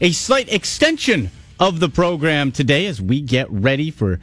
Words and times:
a 0.00 0.12
slight 0.12 0.50
extension 0.52 1.30
of 1.58 1.78
the 1.78 1.88
program 1.88 2.52
today 2.52 2.86
as 2.86 3.02
we 3.02 3.20
get 3.20 3.50
ready 3.50 3.90
for 3.90 4.18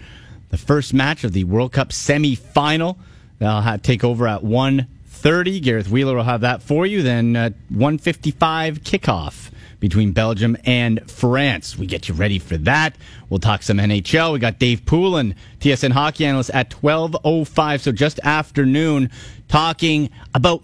the 0.49 0.57
first 0.57 0.93
match 0.93 1.23
of 1.23 1.33
the 1.33 1.43
World 1.43 1.71
Cup 1.71 1.93
semi-final. 1.93 2.97
They'll 3.37 3.77
take 3.77 4.03
over 4.03 4.27
at 4.27 4.41
1.30. 4.41 5.61
Gareth 5.61 5.89
Wheeler 5.89 6.15
will 6.15 6.23
have 6.23 6.41
that 6.41 6.63
for 6.63 6.87
you. 6.87 7.03
Then 7.03 7.35
uh, 7.35 7.49
1.55 7.71 8.79
kickoff 8.79 9.51
between 9.79 10.13
Belgium 10.13 10.57
and 10.65 11.09
France. 11.09 11.77
We 11.77 11.85
get 11.85 12.07
you 12.07 12.15
ready 12.15 12.39
for 12.39 12.57
that. 12.57 12.95
We'll 13.29 13.39
talk 13.39 13.61
some 13.61 13.77
NHL. 13.77 14.33
We 14.33 14.39
got 14.39 14.57
Dave 14.57 14.83
Poulin, 14.87 15.35
TSN 15.59 15.91
hockey 15.91 16.25
analyst 16.25 16.49
at 16.55 16.71
12.05, 16.71 17.81
so 17.81 17.91
just 17.91 18.19
afternoon, 18.23 19.11
talking 19.47 20.09
about 20.33 20.63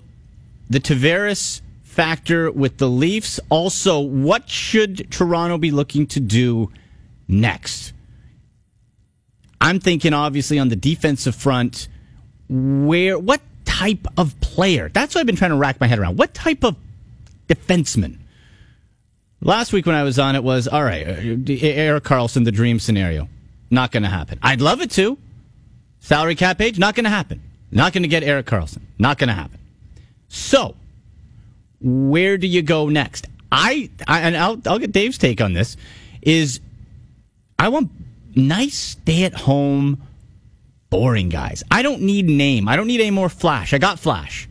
the 0.71 0.79
Tavares 0.79 1.61
factor 1.93 2.51
with 2.51 2.77
the 2.77 2.89
Leafs. 2.89 3.39
Also, 3.49 3.99
what 3.99 4.49
should 4.49 5.11
Toronto 5.11 5.57
be 5.57 5.71
looking 5.71 6.07
to 6.07 6.19
do 6.19 6.71
next? 7.27 7.93
I'm 9.61 9.79
thinking 9.79 10.13
obviously 10.13 10.59
on 10.59 10.69
the 10.69 10.75
defensive 10.75 11.35
front, 11.35 11.87
where 12.49 13.17
what 13.17 13.41
type 13.63 14.07
of 14.17 14.39
player? 14.41 14.89
That's 14.89 15.15
what 15.15 15.21
I've 15.21 15.27
been 15.27 15.35
trying 15.35 15.51
to 15.51 15.57
rack 15.57 15.79
my 15.79 15.87
head 15.87 15.99
around. 15.99 16.17
What 16.17 16.33
type 16.33 16.63
of 16.63 16.75
defenseman? 17.47 18.17
Last 19.39 19.71
week 19.71 19.85
when 19.85 19.95
I 19.95 20.03
was 20.03 20.19
on, 20.19 20.35
it 20.35 20.43
was 20.43 20.67
all 20.67 20.83
right. 20.83 21.07
Uh, 21.07 21.11
uh, 21.11 21.57
Erik 21.59 22.03
Karlsson, 22.03 22.45
the 22.45 22.51
dream 22.51 22.79
scenario, 22.79 23.27
not 23.69 23.91
going 23.91 24.03
to 24.03 24.09
happen. 24.09 24.39
I'd 24.41 24.61
love 24.61 24.81
it 24.81 24.91
to. 24.91 25.17
Salary 25.99 26.35
cap 26.35 26.57
page, 26.57 26.79
not 26.79 26.95
going 26.95 27.03
to 27.05 27.09
happen. 27.09 27.41
Not 27.71 27.93
going 27.93 28.03
to 28.03 28.09
get 28.09 28.23
Erik 28.23 28.45
Karlsson. 28.45 28.81
Not 28.99 29.17
going 29.17 29.29
to 29.29 29.33
happen. 29.33 29.59
So, 30.27 30.75
where 31.83 32.37
do 32.37 32.47
you 32.47 32.61
go 32.61 32.89
next? 32.89 33.27
I, 33.51 33.89
I 34.07 34.21
and 34.21 34.35
I'll, 34.35 34.59
I'll 34.65 34.79
get 34.79 34.91
Dave's 34.91 35.17
take 35.17 35.41
on 35.41 35.53
this. 35.53 35.77
Is 36.21 36.59
I 37.59 37.69
want 37.69 37.91
nice 38.35 38.77
stay 38.77 39.25
at 39.25 39.33
home, 39.33 40.01
boring 40.89 41.29
guys. 41.29 41.63
I 41.69 41.81
don't 41.81 42.01
need 42.01 42.25
name. 42.25 42.67
I 42.67 42.75
don't 42.75 42.87
need 42.87 43.01
any 43.01 43.11
more 43.11 43.29
flash. 43.29 43.73
I 43.73 43.77
got 43.77 43.99
flash 43.99 44.47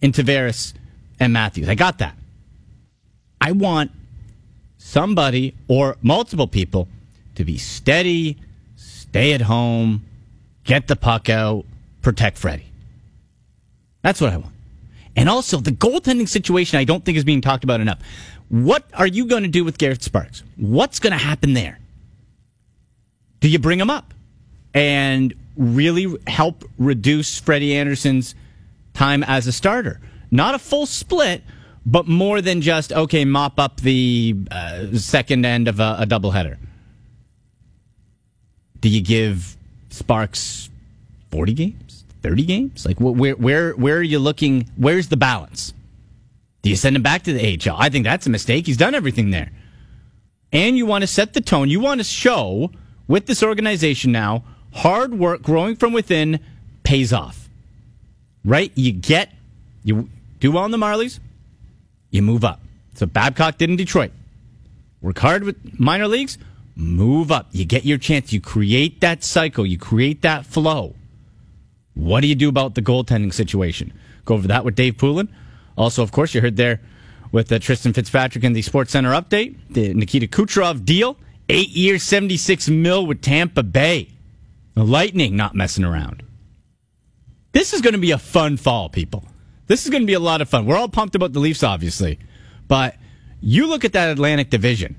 in 0.00 0.12
Tavares 0.12 0.74
and 1.18 1.32
Matthews. 1.32 1.68
I 1.68 1.74
got 1.74 1.98
that. 1.98 2.16
I 3.40 3.52
want 3.52 3.90
somebody 4.78 5.54
or 5.68 5.96
multiple 6.02 6.46
people 6.46 6.88
to 7.34 7.44
be 7.44 7.58
steady, 7.58 8.36
stay 8.76 9.32
at 9.32 9.42
home, 9.42 10.04
get 10.64 10.88
the 10.88 10.96
puck 10.96 11.28
out, 11.28 11.64
protect 12.02 12.38
Freddie. 12.38 12.66
That's 14.02 14.20
what 14.20 14.32
I 14.32 14.36
want. 14.36 14.55
And 15.16 15.30
also, 15.30 15.58
the 15.58 15.70
goaltending 15.72 16.28
situation 16.28 16.78
I 16.78 16.84
don't 16.84 17.04
think 17.04 17.16
is 17.16 17.24
being 17.24 17.40
talked 17.40 17.64
about 17.64 17.80
enough. 17.80 17.98
What 18.48 18.84
are 18.94 19.06
you 19.06 19.26
going 19.26 19.42
to 19.42 19.48
do 19.48 19.64
with 19.64 19.78
Garrett 19.78 20.02
Sparks? 20.02 20.42
What's 20.56 21.00
going 21.00 21.12
to 21.12 21.18
happen 21.18 21.54
there? 21.54 21.78
Do 23.40 23.48
you 23.48 23.58
bring 23.58 23.80
him 23.80 23.90
up 23.90 24.12
and 24.74 25.34
really 25.56 26.14
help 26.26 26.64
reduce 26.78 27.40
Freddie 27.40 27.74
Andersen's 27.74 28.34
time 28.92 29.24
as 29.24 29.46
a 29.46 29.52
starter? 29.52 30.00
Not 30.30 30.54
a 30.54 30.58
full 30.58 30.86
split, 30.86 31.42
but 31.86 32.06
more 32.06 32.40
than 32.40 32.60
just, 32.60 32.92
okay, 32.92 33.24
mop 33.24 33.58
up 33.58 33.80
the 33.80 34.36
uh, 34.50 34.92
second 34.96 35.46
end 35.46 35.66
of 35.66 35.80
a, 35.80 35.96
a 36.00 36.06
doubleheader. 36.06 36.58
Do 38.80 38.88
you 38.88 39.00
give 39.00 39.56
Sparks 39.90 40.68
40 41.30 41.54
games? 41.54 41.85
30 42.26 42.42
games? 42.42 42.84
Like, 42.84 42.98
where, 42.98 43.36
where, 43.36 43.70
where 43.74 43.96
are 43.98 44.02
you 44.02 44.18
looking? 44.18 44.68
Where's 44.76 45.06
the 45.06 45.16
balance? 45.16 45.72
Do 46.62 46.70
you 46.70 46.74
send 46.74 46.96
him 46.96 47.02
back 47.02 47.22
to 47.22 47.32
the 47.32 47.40
AHL? 47.40 47.76
I 47.78 47.88
think 47.88 48.04
that's 48.04 48.26
a 48.26 48.30
mistake. 48.30 48.66
He's 48.66 48.76
done 48.76 48.96
everything 48.96 49.30
there. 49.30 49.52
And 50.50 50.76
you 50.76 50.86
want 50.86 51.02
to 51.02 51.06
set 51.06 51.34
the 51.34 51.40
tone. 51.40 51.70
You 51.70 51.78
want 51.78 52.00
to 52.00 52.04
show 52.04 52.72
with 53.06 53.26
this 53.26 53.44
organization 53.44 54.10
now, 54.10 54.42
hard 54.72 55.14
work 55.14 55.40
growing 55.40 55.76
from 55.76 55.92
within 55.92 56.40
pays 56.82 57.12
off. 57.12 57.48
Right? 58.44 58.72
You 58.74 58.90
get, 58.90 59.32
you 59.84 60.10
do 60.40 60.50
well 60.50 60.64
in 60.64 60.72
the 60.72 60.78
Marlies, 60.78 61.20
you 62.10 62.22
move 62.22 62.44
up. 62.44 62.60
So 62.94 63.06
Babcock 63.06 63.56
did 63.56 63.70
in 63.70 63.76
Detroit. 63.76 64.10
Work 65.00 65.18
hard 65.20 65.44
with 65.44 65.78
minor 65.78 66.08
leagues, 66.08 66.38
move 66.74 67.30
up. 67.30 67.46
You 67.52 67.64
get 67.64 67.84
your 67.84 67.98
chance. 67.98 68.32
You 68.32 68.40
create 68.40 69.00
that 69.02 69.22
cycle, 69.22 69.64
you 69.64 69.78
create 69.78 70.22
that 70.22 70.44
flow. 70.44 70.96
What 71.96 72.20
do 72.20 72.26
you 72.26 72.34
do 72.34 72.50
about 72.50 72.74
the 72.74 72.82
goaltending 72.82 73.32
situation? 73.32 73.92
Go 74.26 74.34
over 74.34 74.46
that 74.48 74.64
with 74.64 74.74
Dave 74.74 74.98
Poulin. 74.98 75.34
Also, 75.78 76.02
of 76.02 76.12
course, 76.12 76.34
you 76.34 76.42
heard 76.42 76.56
there 76.56 76.80
with 77.32 77.50
uh, 77.50 77.58
Tristan 77.58 77.94
Fitzpatrick 77.94 78.44
in 78.44 78.52
the 78.52 78.62
Sports 78.62 78.92
Center 78.92 79.12
update, 79.12 79.56
the 79.70 79.94
Nikita 79.94 80.26
Kucherov 80.26 80.84
deal, 80.84 81.16
eight 81.48 81.70
years, 81.70 82.02
76 82.02 82.68
mil 82.68 83.06
with 83.06 83.22
Tampa 83.22 83.62
Bay. 83.62 84.10
The 84.74 84.84
Lightning 84.84 85.36
not 85.36 85.54
messing 85.54 85.84
around. 85.84 86.22
This 87.52 87.72
is 87.72 87.80
going 87.80 87.94
to 87.94 87.98
be 87.98 88.10
a 88.10 88.18
fun 88.18 88.58
fall, 88.58 88.90
people. 88.90 89.24
This 89.66 89.84
is 89.84 89.90
going 89.90 90.02
to 90.02 90.06
be 90.06 90.12
a 90.12 90.20
lot 90.20 90.42
of 90.42 90.50
fun. 90.50 90.66
We're 90.66 90.76
all 90.76 90.90
pumped 90.90 91.14
about 91.14 91.32
the 91.32 91.40
Leafs, 91.40 91.62
obviously, 91.62 92.18
but 92.68 92.96
you 93.40 93.66
look 93.66 93.86
at 93.86 93.94
that 93.94 94.10
Atlantic 94.10 94.50
Division 94.50 94.96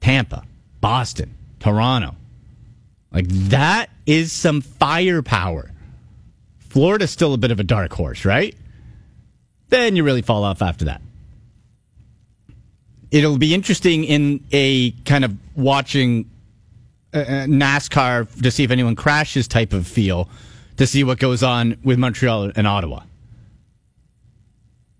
Tampa, 0.00 0.44
Boston, 0.82 1.34
Toronto. 1.60 2.14
Like, 3.10 3.26
that 3.28 3.88
is 4.06 4.32
some 4.32 4.60
firepower. 4.60 5.69
Florida's 6.70 7.10
still 7.10 7.34
a 7.34 7.38
bit 7.38 7.50
of 7.50 7.60
a 7.60 7.64
dark 7.64 7.92
horse, 7.92 8.24
right? 8.24 8.56
Then 9.68 9.96
you 9.96 10.04
really 10.04 10.22
fall 10.22 10.44
off 10.44 10.62
after 10.62 10.86
that. 10.86 11.02
It'll 13.10 13.38
be 13.38 13.52
interesting 13.54 14.04
in 14.04 14.44
a 14.52 14.92
kind 15.04 15.24
of 15.24 15.36
watching 15.56 16.30
uh, 17.12 17.18
uh, 17.18 17.24
NASCAR 17.46 18.42
to 18.42 18.50
see 18.52 18.62
if 18.62 18.70
anyone 18.70 18.94
crashes 18.94 19.48
type 19.48 19.72
of 19.72 19.86
feel 19.86 20.28
to 20.76 20.86
see 20.86 21.02
what 21.02 21.18
goes 21.18 21.42
on 21.42 21.76
with 21.82 21.98
Montreal 21.98 22.52
and 22.54 22.66
Ottawa. 22.68 23.02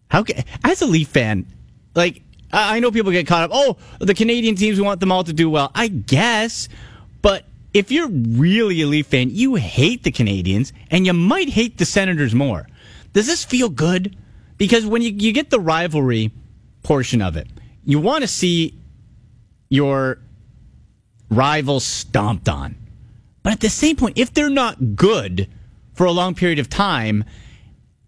How 0.09 0.25
as 0.65 0.83
a 0.83 0.87
Leaf 0.87 1.07
fan, 1.07 1.47
like 1.95 2.23
I 2.53 2.77
I 2.77 2.81
know 2.81 2.91
people 2.91 3.13
get 3.13 3.29
caught 3.29 3.45
up. 3.45 3.51
Oh, 3.55 3.77
the 4.01 4.15
Canadian 4.15 4.57
teams 4.57 4.77
we 4.77 4.85
want 4.85 4.99
them 4.99 5.13
all 5.13 5.23
to 5.23 5.33
do 5.33 5.49
well. 5.49 5.71
I 5.73 5.87
guess, 5.87 6.69
but 7.23 7.45
if 7.73 7.91
you're 7.93 8.09
really 8.09 8.83
a 8.83 8.87
Leaf 8.87 9.07
fan, 9.07 9.31
you 9.31 9.55
hate 9.55 10.03
the 10.03 10.11
Canadians 10.11 10.73
and 10.91 11.07
you 11.07 11.13
might 11.13 11.51
hate 11.51 11.79
the 11.79 11.85
Senators 11.85 12.35
more. 12.35 12.67
Does 13.13 13.27
this 13.27 13.45
feel 13.45 13.69
good? 13.69 14.17
Because 14.59 14.85
when 14.85 15.03
you, 15.03 15.11
you 15.11 15.33
get 15.33 15.51
the 15.51 15.61
rivalry 15.61 16.33
portion 16.83 17.23
of 17.23 17.37
it, 17.37 17.49
you 17.85 17.99
want 17.99 18.23
to 18.23 18.29
see 18.29 18.79
your 19.69 20.19
rival 21.31 21.81
stomped 21.81 22.49
on. 22.49 22.77
But 23.43 23.53
at 23.55 23.61
the 23.61 23.71
same 23.71 23.97
point, 23.97 24.19
if 24.19 24.35
they're 24.35 24.51
not 24.51 24.97
good 24.97 25.49
for 25.95 26.07
a 26.07 26.13
long 26.13 26.35
period 26.35 26.59
of 26.59 26.69
time, 26.69 27.25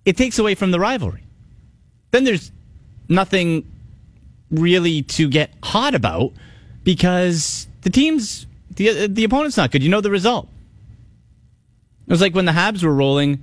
it 0.04 0.16
takes 0.16 0.38
away 0.38 0.54
from 0.54 0.72
the 0.72 0.80
rivalry. 0.80 1.22
Then 2.10 2.24
there's 2.24 2.52
nothing 3.08 3.70
really 4.50 5.02
to 5.02 5.28
get 5.28 5.54
hot 5.62 5.94
about 5.94 6.32
because 6.84 7.66
the 7.82 7.90
team's 7.90 8.46
the 8.76 9.06
the 9.08 9.24
opponent's 9.24 9.56
not 9.56 9.70
good. 9.70 9.82
You 9.82 9.88
know 9.88 10.00
the 10.00 10.10
result. 10.10 10.48
It 12.06 12.10
was 12.10 12.20
like 12.20 12.34
when 12.34 12.44
the 12.44 12.52
Habs 12.52 12.82
were 12.82 12.92
rolling 12.92 13.42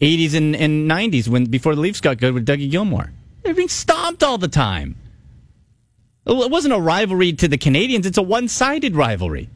80s 0.00 0.34
and, 0.34 0.56
and 0.56 0.90
90s 0.90 1.28
when 1.28 1.44
before 1.44 1.74
the 1.74 1.80
Leafs 1.80 2.00
got 2.00 2.18
good 2.18 2.34
with 2.34 2.46
Dougie 2.46 2.70
Gilmour. 2.70 3.12
They're 3.42 3.54
being 3.54 3.68
stomped 3.68 4.22
all 4.22 4.38
the 4.38 4.48
time. 4.48 4.96
It 6.26 6.50
wasn't 6.50 6.74
a 6.74 6.80
rivalry 6.80 7.32
to 7.34 7.48
the 7.48 7.56
Canadians. 7.56 8.06
It's 8.06 8.18
a 8.18 8.22
one-sided 8.22 8.94
rivalry. 8.94 9.48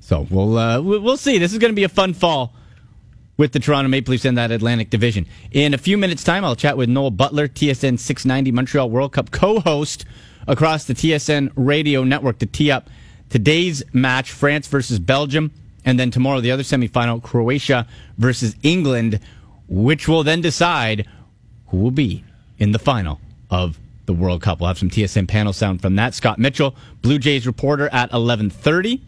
So 0.00 0.26
we'll 0.30 0.56
uh, 0.56 0.80
we'll 0.80 1.16
see. 1.16 1.38
This 1.38 1.52
is 1.52 1.58
going 1.58 1.72
to 1.72 1.76
be 1.76 1.84
a 1.84 1.88
fun 1.88 2.14
fall 2.14 2.54
with 3.36 3.52
the 3.52 3.60
Toronto 3.60 3.88
Maple 3.88 4.12
Leafs 4.12 4.24
in 4.24 4.36
that 4.36 4.50
Atlantic 4.50 4.90
Division. 4.90 5.26
In 5.50 5.74
a 5.74 5.78
few 5.78 5.98
minutes' 5.98 6.24
time, 6.24 6.44
I'll 6.44 6.56
chat 6.56 6.76
with 6.76 6.88
Noel 6.88 7.10
Butler, 7.10 7.48
TSN 7.48 7.98
690 7.98 8.52
Montreal 8.52 8.90
World 8.90 9.12
Cup 9.12 9.30
co-host 9.30 10.04
across 10.46 10.84
the 10.84 10.94
TSN 10.94 11.52
radio 11.56 12.04
network 12.04 12.38
to 12.38 12.46
tee 12.46 12.70
up 12.70 12.88
today's 13.30 13.82
match, 13.92 14.30
France 14.30 14.66
versus 14.66 14.98
Belgium, 14.98 15.52
and 15.84 15.98
then 15.98 16.10
tomorrow 16.10 16.40
the 16.40 16.50
other 16.50 16.62
semifinal, 16.62 17.22
Croatia 17.22 17.86
versus 18.16 18.56
England, 18.62 19.20
which 19.68 20.08
will 20.08 20.24
then 20.24 20.40
decide 20.40 21.06
who 21.68 21.78
will 21.78 21.90
be 21.90 22.24
in 22.58 22.72
the 22.72 22.78
final 22.78 23.20
of 23.50 23.78
the 24.06 24.12
World 24.12 24.42
Cup. 24.42 24.60
We'll 24.60 24.68
have 24.68 24.78
some 24.78 24.90
TSN 24.90 25.28
panel 25.28 25.52
sound 25.52 25.82
from 25.82 25.96
that. 25.96 26.14
Scott 26.14 26.38
Mitchell, 26.38 26.74
Blue 27.02 27.18
Jays 27.18 27.46
reporter 27.46 27.86
at 27.88 28.10
1130. 28.12 29.02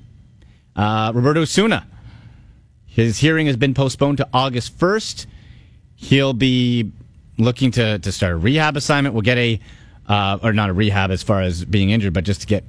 Uh, 0.76 1.12
Roberto 1.14 1.42
Osuna, 1.42 1.86
his 2.86 3.18
hearing 3.18 3.46
has 3.46 3.56
been 3.56 3.74
postponed 3.74 4.18
to 4.18 4.28
August 4.32 4.78
1st. 4.78 5.26
He'll 5.96 6.32
be 6.32 6.92
looking 7.38 7.70
to, 7.72 7.98
to 7.98 8.12
start 8.12 8.34
a 8.34 8.36
rehab 8.36 8.76
assignment. 8.76 9.14
We'll 9.14 9.22
get 9.22 9.38
a, 9.38 9.60
uh, 10.06 10.38
or 10.42 10.52
not 10.52 10.70
a 10.70 10.72
rehab 10.72 11.10
as 11.10 11.22
far 11.22 11.40
as 11.40 11.64
being 11.64 11.90
injured, 11.90 12.12
but 12.12 12.24
just 12.24 12.42
to 12.42 12.46
get 12.46 12.64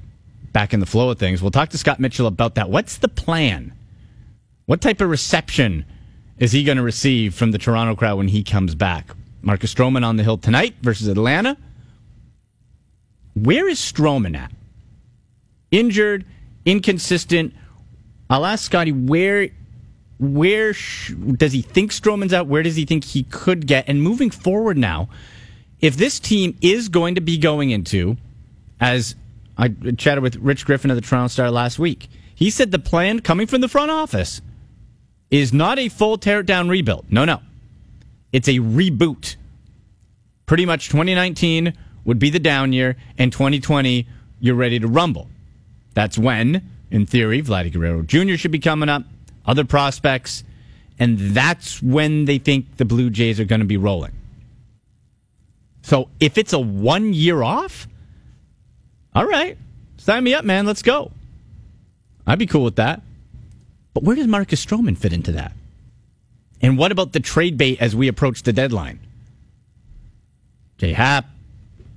back 0.54 0.74
in 0.74 0.80
the 0.80 0.86
flow 0.86 1.10
of 1.10 1.20
things. 1.20 1.42
We'll 1.42 1.52
talk 1.52 1.70
to 1.70 1.78
Scott 1.78 2.00
Mitchell 2.00 2.28
about 2.28 2.56
that. 2.56 2.70
What's 2.70 2.98
the 2.98 3.08
plan? 3.08 3.74
What 4.66 4.82
type 4.82 5.02
of 5.02 5.10
reception 5.10 5.86
is 6.38 6.52
he 6.52 6.64
going 6.64 6.78
to 6.78 6.84
receive 6.84 7.34
from 7.34 7.52
the 7.52 7.58
Toronto 7.58 7.96
crowd 7.96 8.18
when 8.18 8.28
he 8.28 8.44
comes 8.44 8.76
back? 8.76 9.12
Marcus 9.42 9.74
Stroman 9.74 10.06
on 10.06 10.18
the 10.18 10.24
hill 10.24 10.38
tonight 10.38 10.76
versus 10.82 11.08
Atlanta. 11.08 11.58
Where 13.34 13.68
is 13.68 13.80
Stroman 13.80 14.38
at? 14.38 14.52
Injured, 15.72 16.26
inconsistent. 16.66 17.54
I'll 18.30 18.46
ask 18.46 18.66
Scotty 18.66 18.92
where 18.92 19.50
where 20.20 20.72
sh- 20.74 21.14
does 21.14 21.52
he 21.52 21.64
think 21.64 21.92
Stroman's 21.92 22.32
at? 22.32 22.46
Where 22.46 22.62
does 22.62 22.76
he 22.76 22.86
think 22.86 23.04
he 23.04 23.24
could 23.24 23.66
get? 23.66 23.90
And 23.90 24.04
moving 24.04 24.30
forward 24.30 24.78
now, 24.78 25.10
if 25.80 25.98
this 25.98 26.20
team 26.20 26.56
is 26.62 26.90
going 26.90 27.16
to 27.16 27.22
be 27.22 27.40
going 27.40 27.72
into, 27.72 28.18
as 28.80 29.16
I 29.58 29.70
chatted 29.98 30.24
with 30.24 30.36
Rich 30.38 30.66
Griffin 30.66 30.92
of 30.92 30.96
the 30.96 31.02
Toronto 31.02 31.28
Star 31.28 31.52
last 31.52 31.78
week, 31.80 32.10
he 32.34 32.50
said 32.50 32.72
the 32.72 32.80
plan 32.80 33.20
coming 33.20 33.48
from 33.48 33.62
the 33.62 33.68
front 33.68 33.92
office 33.92 34.42
is 35.30 35.54
not 35.54 35.80
a 35.80 35.90
full 35.90 36.18
tear 36.18 36.44
down 36.44 36.70
rebuild. 36.70 37.06
No, 37.10 37.26
no. 37.26 37.42
It's 38.34 38.48
a 38.48 38.60
reboot. 38.60 39.36
Pretty 40.46 40.66
much 40.66 40.90
2019 40.90 41.74
would 42.04 42.20
be 42.20 42.30
the 42.30 42.40
down 42.40 42.74
year, 42.74 42.98
and 43.18 43.32
2020, 43.32 44.08
you're 44.40 44.56
ready 44.56 44.80
to 44.80 44.88
rumble. 44.88 45.30
That's 45.94 46.18
when, 46.18 46.70
in 46.90 47.06
theory, 47.06 47.42
Vladdy 47.42 47.72
Guerrero 47.72 48.02
Jr. 48.02 48.36
should 48.36 48.52
be 48.52 48.60
coming 48.60 48.90
up 48.90 49.04
other 49.46 49.64
prospects, 49.66 50.44
and 51.00 51.18
that's 51.18 51.82
when 51.82 52.26
they 52.26 52.38
think 52.38 52.78
the 52.78 52.86
Blue 52.86 53.10
Jays 53.10 53.40
are 53.40 53.46
going 53.46 53.62
to 53.62 53.66
be 53.66 53.78
rolling. 53.78 54.14
So 55.84 56.10
if 56.20 56.38
it's 56.38 56.54
a 56.54 56.60
one 56.60 57.14
year 57.14 57.42
off, 57.42 57.88
all 59.14 59.26
right, 59.26 59.58
sign 59.98 60.24
me 60.24 60.34
up, 60.34 60.46
man. 60.46 60.66
Let's 60.66 60.82
go. 60.82 61.12
I'd 62.26 62.40
be 62.40 62.46
cool 62.46 62.64
with 62.64 62.78
that. 62.78 63.02
But 63.94 64.04
where 64.04 64.16
does 64.16 64.28
Marcus 64.28 64.64
Stroman 64.66 64.98
fit 64.98 65.14
into 65.14 65.34
that? 65.34 65.54
And 66.62 66.78
what 66.78 66.92
about 66.92 67.12
the 67.12 67.20
trade 67.20 67.58
bait 67.58 67.82
as 67.82 67.96
we 67.96 68.08
approach 68.08 68.44
the 68.44 68.54
deadline? 68.54 69.00
J 70.78 70.94
Happ, 70.94 71.26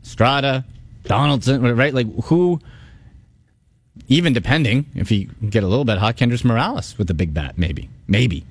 Estrada, 0.03 0.65
Donaldson, 1.05 1.63
right? 1.77 1.95
Like 1.95 2.07
who 2.25 2.61
even 4.09 4.33
depending 4.33 4.87
if 4.95 5.09
he 5.09 5.29
get 5.49 5.63
a 5.63 5.67
little 5.67 5.85
bit 5.85 5.99
hot, 5.99 6.17
Kendrys 6.17 6.45
Morales 6.45 6.99
with 6.99 7.07
the 7.07 7.15
big 7.15 7.33
bat, 7.33 7.57
maybe, 7.57 7.89
maybe. 8.07 8.45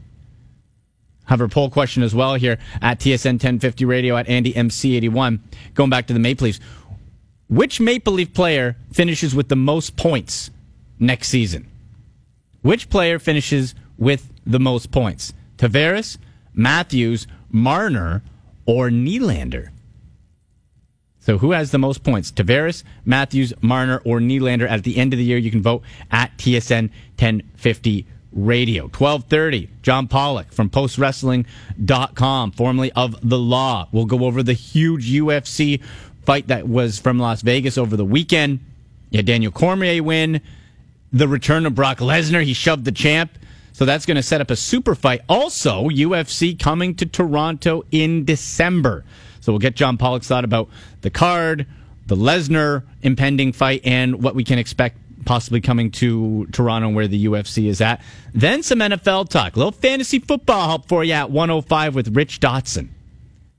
Have 1.26 1.42
a 1.42 1.48
poll 1.48 1.70
question 1.70 2.04
as 2.04 2.14
well 2.14 2.36
here 2.36 2.58
at 2.82 3.00
TSN 3.00 3.34
1050 3.34 3.86
Radio 3.86 4.18
at 4.18 4.28
Andy 4.28 4.56
MC 4.56 4.98
81. 4.98 5.42
Going 5.74 5.90
back 5.90 6.08
to 6.08 6.14
the 6.14 6.20
Maple 6.20 6.46
Leafs, 6.46 6.60
which 7.48 7.80
Maple 7.80 8.14
Leaf 8.14 8.34
player 8.34 8.78
finishes 8.92 9.36
with 9.36 9.50
the 9.50 9.56
most 9.56 9.96
points 9.96 10.50
next 11.00 11.30
season? 11.30 11.68
Which 12.62 12.90
player 12.90 13.20
finishes 13.20 13.76
with 13.98 14.32
the 14.46 14.60
most 14.60 14.92
points? 14.92 15.34
Tavares, 15.58 16.18
Matthews, 16.54 17.28
Marner, 17.50 18.24
or 18.66 18.90
Nylander? 18.90 19.70
So 21.20 21.38
who 21.38 21.52
has 21.52 21.72
the 21.72 21.78
most 21.78 22.04
points? 22.04 22.32
Tavares, 22.32 22.84
Matthews, 23.06 23.54
Marner, 23.62 24.02
or 24.04 24.20
Nylander? 24.20 24.70
At 24.70 24.84
the 24.84 24.98
end 24.98 25.14
of 25.14 25.20
the 25.20 25.24
year, 25.24 25.38
you 25.38 25.52
can 25.52 25.62
vote 25.62 25.84
at 26.12 26.38
TSN 26.38 26.90
1050 27.18 28.06
Radio. 28.34 28.84
1230, 28.84 29.70
John 29.84 30.08
Pollock 30.08 30.52
from 30.52 30.70
postwrestling.com, 30.70 32.52
formerly 32.52 32.92
of 32.94 33.18
The 33.28 33.38
Law. 33.38 33.88
We'll 33.92 34.06
go 34.06 34.26
over 34.26 34.44
the 34.44 34.54
huge 34.54 35.12
UFC 35.12 35.82
fight 36.26 36.48
that 36.48 36.68
was 36.68 37.00
from 37.00 37.20
Las 37.20 37.42
Vegas 37.42 37.78
over 37.78 37.96
the 37.96 38.06
weekend. 38.06 38.60
Yeah, 39.10 39.22
Daniel 39.22 39.52
Cormier 39.52 40.02
win. 40.02 40.42
The 41.12 41.28
return 41.28 41.66
of 41.66 41.76
Brock 41.76 42.00
Lesnar. 42.00 42.44
He 42.44 42.54
shoved 42.54 42.86
the 42.86 42.92
champ. 42.92 43.32
So 43.74 43.86
that's 43.86 44.06
going 44.06 44.18
to 44.18 44.24
set 44.24 44.42
up 44.42 44.52
a 44.52 44.56
super 44.56 44.96
fight. 44.96 45.22
Also, 45.28 45.90
UFC 45.90 46.58
coming 46.58 46.96
to 46.96 47.06
Toronto 47.06 47.84
in 47.92 48.24
December. 48.24 49.04
So 49.42 49.52
we'll 49.52 49.60
get 49.60 49.76
John 49.76 49.98
Pollock's 49.98 50.28
thought 50.28 50.46
about 50.46 50.70
the 51.02 51.10
card, 51.10 51.66
the 52.06 52.16
Lesnar 52.16 52.84
impending 53.02 53.52
fight, 53.52 53.82
and 53.84 54.24
what 54.24 54.36
we 54.36 54.44
can 54.44 54.60
expect 54.60 54.98
possibly 55.26 55.62
coming 55.62 55.90
to 55.92 56.48
Toronto 56.52 56.90
where 56.90 57.08
the 57.08 57.26
UFC 57.26 57.68
is 57.68 57.82
at. 57.82 58.02
Then 58.34 58.64
some 58.64 58.80
NFL 58.80 59.30
talk. 59.30 59.56
A 59.56 59.60
little 59.60 59.72
fantasy 59.72 60.20
football 60.20 60.68
help 60.68 60.88
for 60.88 61.04
you 61.04 61.14
at 61.14 61.32
105 61.32 61.96
with 61.96 62.16
Rich 62.16 62.40
Dotson 62.40 62.90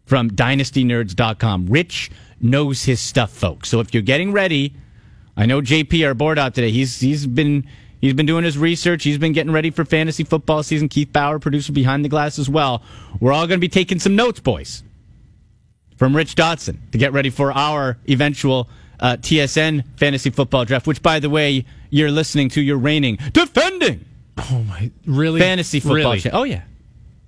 from 0.07 0.31
dynastynerds.com. 0.31 1.67
Rich 1.67 2.11
knows 2.41 2.85
his 2.85 3.01
stuff, 3.01 3.31
folks. 3.31 3.69
So 3.69 3.81
if 3.81 3.93
you're 3.95 4.03
getting 4.03 4.33
ready, 4.33 4.75
I 5.37 5.47
know 5.47 5.61
JP, 5.61 6.07
our 6.07 6.15
board 6.15 6.39
out 6.39 6.55
today, 6.55 6.71
he's 6.71 7.01
he's 7.01 7.27
been 7.27 7.67
he's 8.01 8.15
been 8.15 8.27
doing 8.27 8.45
his 8.45 8.59
research. 8.59 9.05
He's 9.05 9.19
been 9.19 9.33
getting 9.33 9.53
ready 9.53 9.71
for 9.71 9.85
fantasy 9.85 10.25
football 10.25 10.63
season. 10.63 10.89
Keith 10.89 11.13
Bauer, 11.13 11.39
producer 11.39 11.73
behind 11.73 12.05
the 12.05 12.09
glass 12.09 12.39
as 12.39 12.49
well. 12.49 12.83
We're 13.21 13.33
all 13.33 13.47
going 13.47 13.59
to 13.59 13.65
be 13.65 13.69
taking 13.69 13.99
some 13.99 14.17
notes, 14.17 14.41
boys 14.41 14.83
from 15.97 16.15
Rich 16.15 16.35
Dotson 16.35 16.79
to 16.93 16.99
get 16.99 17.13
ready 17.13 17.31
for 17.31 17.53
our 17.53 17.99
eventual 18.09 18.69
uh, 19.01 19.17
TSN 19.17 19.85
fantasy 19.99 20.31
football 20.31 20.65
draft, 20.65 20.87
which, 20.87 21.03
by 21.03 21.21
the 21.21 21.31
way, 21.31 21.65
you're 21.91 22.11
listening 22.11 22.49
to. 22.51 22.61
You're 22.61 22.79
reigning, 22.79 23.19
defending. 23.33 24.05
Oh 24.39 24.65
my, 24.69 24.91
really? 25.07 25.41
Fantasy 25.41 25.81
football. 25.81 26.13
Really? 26.13 26.31
Oh 26.33 26.43
yeah, 26.43 26.63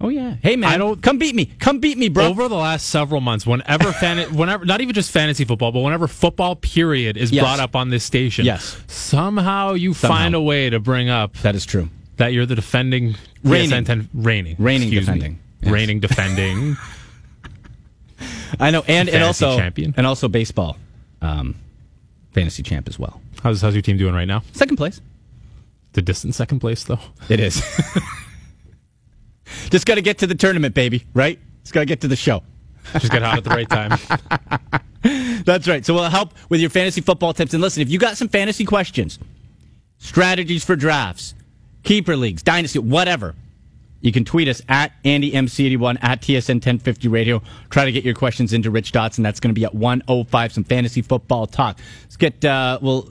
oh 0.00 0.08
yeah. 0.08 0.36
Hey 0.42 0.56
man, 0.56 0.70
I 0.72 0.78
don't 0.78 1.02
come 1.02 1.18
beat 1.18 1.34
me. 1.34 1.46
Come 1.46 1.78
beat 1.80 1.96
me, 1.98 2.08
bro. 2.08 2.26
Over 2.26 2.48
the 2.48 2.56
last 2.56 2.88
several 2.88 3.20
months, 3.20 3.46
whenever 3.46 3.92
fan, 4.00 4.34
whenever 4.36 4.64
not 4.64 4.80
even 4.80 4.94
just 4.94 5.10
fantasy 5.10 5.44
football, 5.44 5.72
but 5.72 5.80
whenever 5.80 6.06
football 6.06 6.56
period 6.56 7.16
is 7.16 7.30
Yes. 7.32 7.42
brought 7.42 7.60
up 7.60 7.74
on 7.76 7.90
this 7.90 8.04
station, 8.04 8.44
Yes. 8.44 8.80
somehow 8.86 9.72
you 9.74 9.94
Somehow. 9.94 10.16
find 10.16 10.34
a 10.34 10.40
way 10.40 10.70
to 10.70 10.78
bring 10.80 11.08
up 11.08 11.34
that 11.38 11.54
is 11.54 11.64
true. 11.66 11.88
that 12.16 12.32
you're 12.32 12.46
the 12.46 12.54
defending 12.54 13.14
Reigning. 13.44 13.70
TSN 13.70 13.86
10 13.86 14.08
reigning, 14.14 14.56
Reigning 14.58 14.90
defending. 14.90 15.38
Yes. 15.62 15.70
reigning 15.72 16.00
defending. 16.00 16.76
I 18.60 18.70
know, 18.70 18.82
and 18.88 19.08
and 19.08 19.22
also 19.22 19.56
champion. 19.58 19.94
and 19.96 20.06
also 20.06 20.28
baseball, 20.28 20.76
um, 21.20 21.54
fantasy 22.32 22.62
champ 22.62 22.88
as 22.88 22.98
well. 22.98 23.20
how's 23.42 23.60
how's 23.60 23.74
your 23.74 23.82
team 23.82 23.96
doing 23.98 24.14
right 24.14 24.26
now? 24.28 24.42
Second 24.52 24.76
place. 24.76 25.00
The 25.92 26.02
distant 26.02 26.34
second 26.34 26.60
place 26.60 26.84
though. 26.84 26.98
It 27.28 27.40
is. 27.40 27.62
Just 29.70 29.86
got 29.86 29.96
to 29.96 30.02
get 30.02 30.18
to 30.18 30.26
the 30.26 30.34
tournament, 30.34 30.74
baby. 30.74 31.04
Right? 31.14 31.38
Just 31.62 31.74
got 31.74 31.80
to 31.80 31.86
get 31.86 32.00
to 32.02 32.08
the 32.08 32.16
show. 32.16 32.42
Just 32.92 33.10
get 33.10 33.22
hot 33.22 33.38
at 33.38 33.44
the 33.44 33.50
right 33.50 33.68
time. 33.68 35.42
That's 35.44 35.68
right. 35.68 35.84
So 35.84 35.94
we'll 35.94 36.04
help 36.04 36.34
with 36.48 36.60
your 36.60 36.70
fantasy 36.70 37.00
football 37.00 37.32
tips. 37.32 37.54
And 37.54 37.62
listen, 37.62 37.82
if 37.82 37.90
you 37.90 37.98
got 37.98 38.16
some 38.16 38.28
fantasy 38.28 38.64
questions, 38.64 39.18
strategies 39.98 40.64
for 40.64 40.76
drafts, 40.76 41.34
keeper 41.82 42.16
leagues, 42.16 42.42
dynasty, 42.42 42.78
whatever, 42.78 43.34
you 44.00 44.12
can 44.12 44.24
tweet 44.24 44.48
us 44.48 44.62
at 44.68 44.92
AndyMC81 45.04 45.98
at 46.02 46.22
TSN 46.22 46.54
1050 46.54 47.08
Radio. 47.08 47.42
Try 47.70 47.86
to 47.86 47.92
get 47.92 48.04
your 48.04 48.14
questions 48.14 48.52
into 48.52 48.70
Rich 48.70 48.92
Dotson. 48.92 49.22
That's 49.22 49.40
going 49.40 49.54
to 49.54 49.58
be 49.58 49.64
at 49.64 49.74
105. 49.74 50.52
Some 50.52 50.64
fantasy 50.64 51.02
football 51.02 51.46
talk. 51.46 51.78
Let's 52.04 52.16
get 52.16 52.44
uh, 52.44 52.78
we'll 52.80 53.10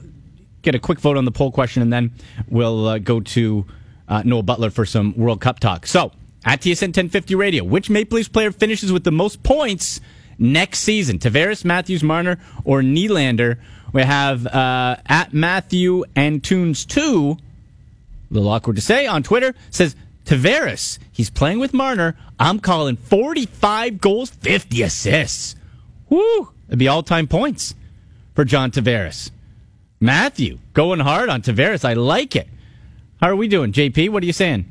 get 0.62 0.74
a 0.74 0.78
quick 0.78 1.00
vote 1.00 1.16
on 1.16 1.24
the 1.24 1.32
poll 1.32 1.52
question, 1.52 1.82
and 1.82 1.92
then 1.92 2.12
we'll 2.48 2.86
uh, 2.86 2.98
go 2.98 3.20
to 3.20 3.66
uh, 4.08 4.22
Noel 4.24 4.42
Butler 4.42 4.70
for 4.70 4.86
some 4.86 5.14
World 5.16 5.40
Cup 5.40 5.60
talk. 5.60 5.86
So 5.86 6.12
at 6.46 6.62
TSN 6.62 6.88
1050 6.88 7.34
Radio, 7.34 7.64
which 7.64 7.90
Maple 7.90 8.16
Leafs 8.16 8.28
player 8.28 8.50
finishes 8.52 8.90
with 8.90 9.04
the 9.04 9.12
most 9.12 9.42
points 9.42 10.00
next 10.38 10.78
season? 10.78 11.18
Tavares, 11.18 11.64
Matthews, 11.64 12.02
Marner, 12.02 12.38
or 12.64 12.80
Nylander? 12.80 13.58
We 13.92 14.02
have 14.02 14.46
uh, 14.46 14.96
at 15.06 15.34
Matthew 15.34 16.04
and 16.14 16.42
Tunes 16.42 16.86
two 16.86 17.36
a 18.30 18.34
little 18.34 18.48
awkward 18.48 18.76
to 18.76 18.82
say 18.82 19.06
on 19.06 19.22
Twitter, 19.22 19.54
says 19.70 19.94
Tavares, 20.24 20.98
he's 21.12 21.30
playing 21.30 21.60
with 21.60 21.72
Marner. 21.72 22.16
I'm 22.38 22.58
calling 22.58 22.96
45 22.96 24.00
goals, 24.00 24.30
50 24.30 24.82
assists. 24.82 25.56
Woo! 26.08 26.52
It'd 26.68 26.78
be 26.78 26.88
all 26.88 27.02
time 27.02 27.28
points 27.28 27.74
for 28.34 28.44
John 28.44 28.70
Tavares. 28.70 29.30
Matthew, 30.00 30.58
going 30.74 31.00
hard 31.00 31.28
on 31.28 31.42
Tavares. 31.42 31.84
I 31.84 31.94
like 31.94 32.36
it. 32.36 32.48
How 33.20 33.30
are 33.30 33.36
we 33.36 33.48
doing, 33.48 33.72
JP? 33.72 34.10
What 34.10 34.22
are 34.22 34.26
you 34.26 34.32
saying? 34.32 34.66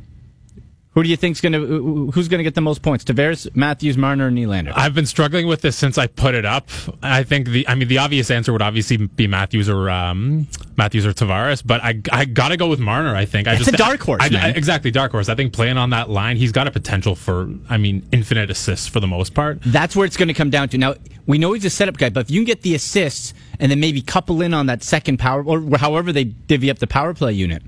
Who 0.95 1.03
do 1.03 1.09
you 1.09 1.17
think's 1.17 1.41
going 1.41 1.51
to 1.51 2.09
who's 2.11 2.29
going 2.29 2.39
to 2.39 2.43
get 2.43 2.55
the 2.55 2.61
most 2.61 2.81
points? 2.81 3.03
Tavares, 3.03 3.53
Matthews, 3.53 3.97
Marner, 3.97 4.27
or 4.27 4.31
Nylander? 4.31 4.71
I've 4.73 4.95
been 4.95 5.05
struggling 5.05 5.45
with 5.45 5.61
this 5.61 5.75
since 5.75 5.97
I 5.97 6.07
put 6.07 6.35
it 6.35 6.45
up. 6.45 6.69
I 7.03 7.23
think 7.23 7.49
the, 7.49 7.67
I 7.67 7.75
mean, 7.75 7.89
the 7.89 7.97
obvious 7.97 8.31
answer 8.31 8.53
would 8.53 8.61
obviously 8.61 8.95
be 8.95 9.27
Matthews 9.27 9.67
or 9.67 9.89
um, 9.89 10.47
Matthews 10.77 11.05
or 11.05 11.11
Tavares, 11.11 11.61
but 11.65 11.83
I, 11.83 12.01
I 12.13 12.23
got 12.23 12.49
to 12.49 12.57
go 12.57 12.69
with 12.69 12.79
Marner. 12.79 13.13
I 13.13 13.25
think 13.25 13.45
I 13.49 13.55
It's 13.55 13.65
just 13.65 13.73
a 13.73 13.77
dark 13.77 13.99
horse, 14.01 14.21
I-. 14.23 14.29
I- 14.47 14.49
exactly, 14.51 14.89
dark 14.89 15.11
horse. 15.11 15.27
I 15.27 15.35
think 15.35 15.51
playing 15.51 15.77
on 15.77 15.89
that 15.89 16.09
line, 16.09 16.37
he's 16.37 16.53
got 16.53 16.65
a 16.65 16.71
potential 16.71 17.13
for, 17.13 17.49
I 17.69 17.75
mean, 17.77 18.07
infinite 18.13 18.49
assists 18.49 18.87
for 18.87 19.01
the 19.01 19.07
most 19.07 19.33
part. 19.33 19.59
That's 19.65 19.97
where 19.97 20.05
it's 20.05 20.15
going 20.15 20.29
to 20.29 20.33
come 20.33 20.49
down 20.49 20.69
to. 20.69 20.77
Now, 20.77 20.95
we 21.25 21.37
know 21.37 21.51
he's 21.51 21.65
a 21.65 21.69
setup 21.69 21.97
guy, 21.97 22.09
but 22.09 22.21
if 22.21 22.31
you 22.31 22.39
can 22.39 22.45
get 22.45 22.61
the 22.61 22.73
assists 22.73 23.33
and 23.59 23.69
then 23.69 23.81
maybe 23.81 24.01
couple 24.01 24.41
in 24.41 24.53
on 24.53 24.67
that 24.67 24.81
second 24.81 25.17
power, 25.19 25.43
or 25.43 25.77
however 25.77 26.13
they 26.13 26.23
divvy 26.23 26.69
up 26.69 26.79
the 26.79 26.87
power 26.87 27.13
play 27.13 27.33
unit, 27.33 27.63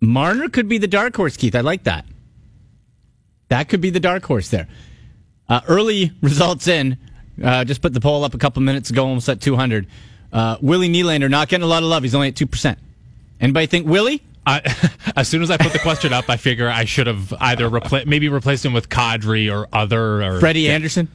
Marner 0.00 0.48
could 0.48 0.68
be 0.68 0.78
the 0.78 0.86
dark 0.86 1.16
horse, 1.16 1.36
Keith. 1.36 1.54
I 1.54 1.60
like 1.60 1.84
that. 1.84 2.04
That 3.48 3.68
could 3.68 3.80
be 3.80 3.90
the 3.90 4.00
dark 4.00 4.24
horse 4.24 4.48
there. 4.48 4.68
Uh, 5.48 5.60
early 5.66 6.12
results 6.20 6.68
in. 6.68 6.98
Uh, 7.42 7.64
just 7.64 7.80
put 7.80 7.94
the 7.94 8.00
poll 8.00 8.24
up 8.24 8.34
a 8.34 8.38
couple 8.38 8.62
minutes 8.62 8.90
ago, 8.90 9.06
almost 9.06 9.28
at 9.28 9.40
200. 9.40 9.86
Uh, 10.32 10.56
Willie 10.60 10.88
Nylander 10.88 11.30
not 11.30 11.48
getting 11.48 11.64
a 11.64 11.68
lot 11.68 11.82
of 11.82 11.88
love. 11.88 12.02
He's 12.02 12.14
only 12.14 12.28
at 12.28 12.34
2%. 12.34 12.76
Anybody 13.40 13.66
think 13.66 13.86
Willie? 13.86 14.22
I, 14.44 14.90
as 15.16 15.28
soon 15.28 15.42
as 15.42 15.50
I 15.50 15.56
put 15.56 15.72
the 15.72 15.78
question 15.78 16.12
up, 16.12 16.28
I 16.28 16.36
figure 16.36 16.68
I 16.68 16.84
should 16.84 17.06
have 17.06 17.32
either 17.38 17.68
repla- 17.70 18.06
maybe 18.06 18.28
replaced 18.28 18.64
him 18.64 18.72
with 18.72 18.88
Kadri 18.88 19.52
or 19.52 19.68
other 19.72 20.22
or 20.22 20.40
Freddie 20.40 20.68
Andersen? 20.70 21.08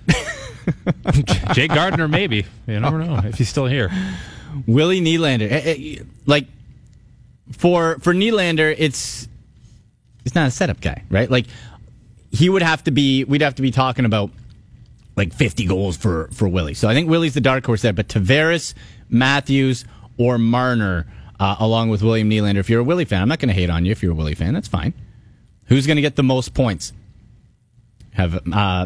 Jake 1.54 1.74
Gardiner, 1.74 2.08
maybe. 2.08 2.46
You 2.68 2.80
never 2.80 3.00
know 3.00 3.18
if 3.26 3.38
he's 3.38 3.50
still 3.50 3.66
here. 3.66 3.92
Willie 4.68 5.02
Nylander, 5.02 5.52
eh, 5.52 5.62
eh, 5.66 6.04
like 6.26 6.48
for 7.54 7.98
for 8.00 8.14
Nylander, 8.14 8.76
it's 8.78 9.28
it's 10.26 10.36
not 10.36 10.48
a 10.48 10.52
setup 10.52 10.82
guy, 10.82 11.04
right? 11.10 11.30
Like 11.30 11.46
he 12.32 12.50
would 12.50 12.62
have 12.62 12.84
to 12.86 12.92
be. 12.92 13.24
We'd 13.24 13.42
have 13.42 13.56
to 13.56 13.62
be 13.62 13.72
talking 13.72 14.06
about 14.06 14.32
like 15.16 15.34
50 15.34 15.66
goals 15.66 15.98
for 15.98 16.30
for 16.34 16.48
Willie. 16.48 16.74
So 16.74 16.90
I 16.90 16.94
think 16.94 17.10
Willie's 17.10 17.34
the 17.34 17.42
dark 17.42 17.66
horse 17.66 17.82
there. 17.82 17.94
But 17.94 18.08
Tavares, 18.08 18.74
Matthews, 19.10 19.86
or 20.18 20.38
Marner, 20.38 21.06
uh, 21.40 21.56
along 21.60 21.90
with 21.90 22.02
William 22.02 22.30
Nylander. 22.30 22.58
If 22.58 22.70
you're 22.70 22.82
a 22.82 22.84
Willie 22.84 23.06
fan, 23.06 23.22
I'm 23.22 23.30
not 23.30 23.40
going 23.40 23.50
to 23.50 23.56
hate 23.56 23.70
on 23.70 23.86
you. 23.86 23.92
If 23.92 24.02
you're 24.02 24.14
a 24.14 24.16
Willie 24.16 24.36
fan, 24.36 24.54
that's 24.54 24.68
fine. 24.68 24.94
Who's 25.66 25.88
going 25.88 25.98
to 25.98 26.02
get 26.02 26.16
the 26.16 26.24
most 26.24 26.54
points? 26.54 26.94
Have 28.12 28.36
uh, 28.36 28.40
uh, 28.54 28.86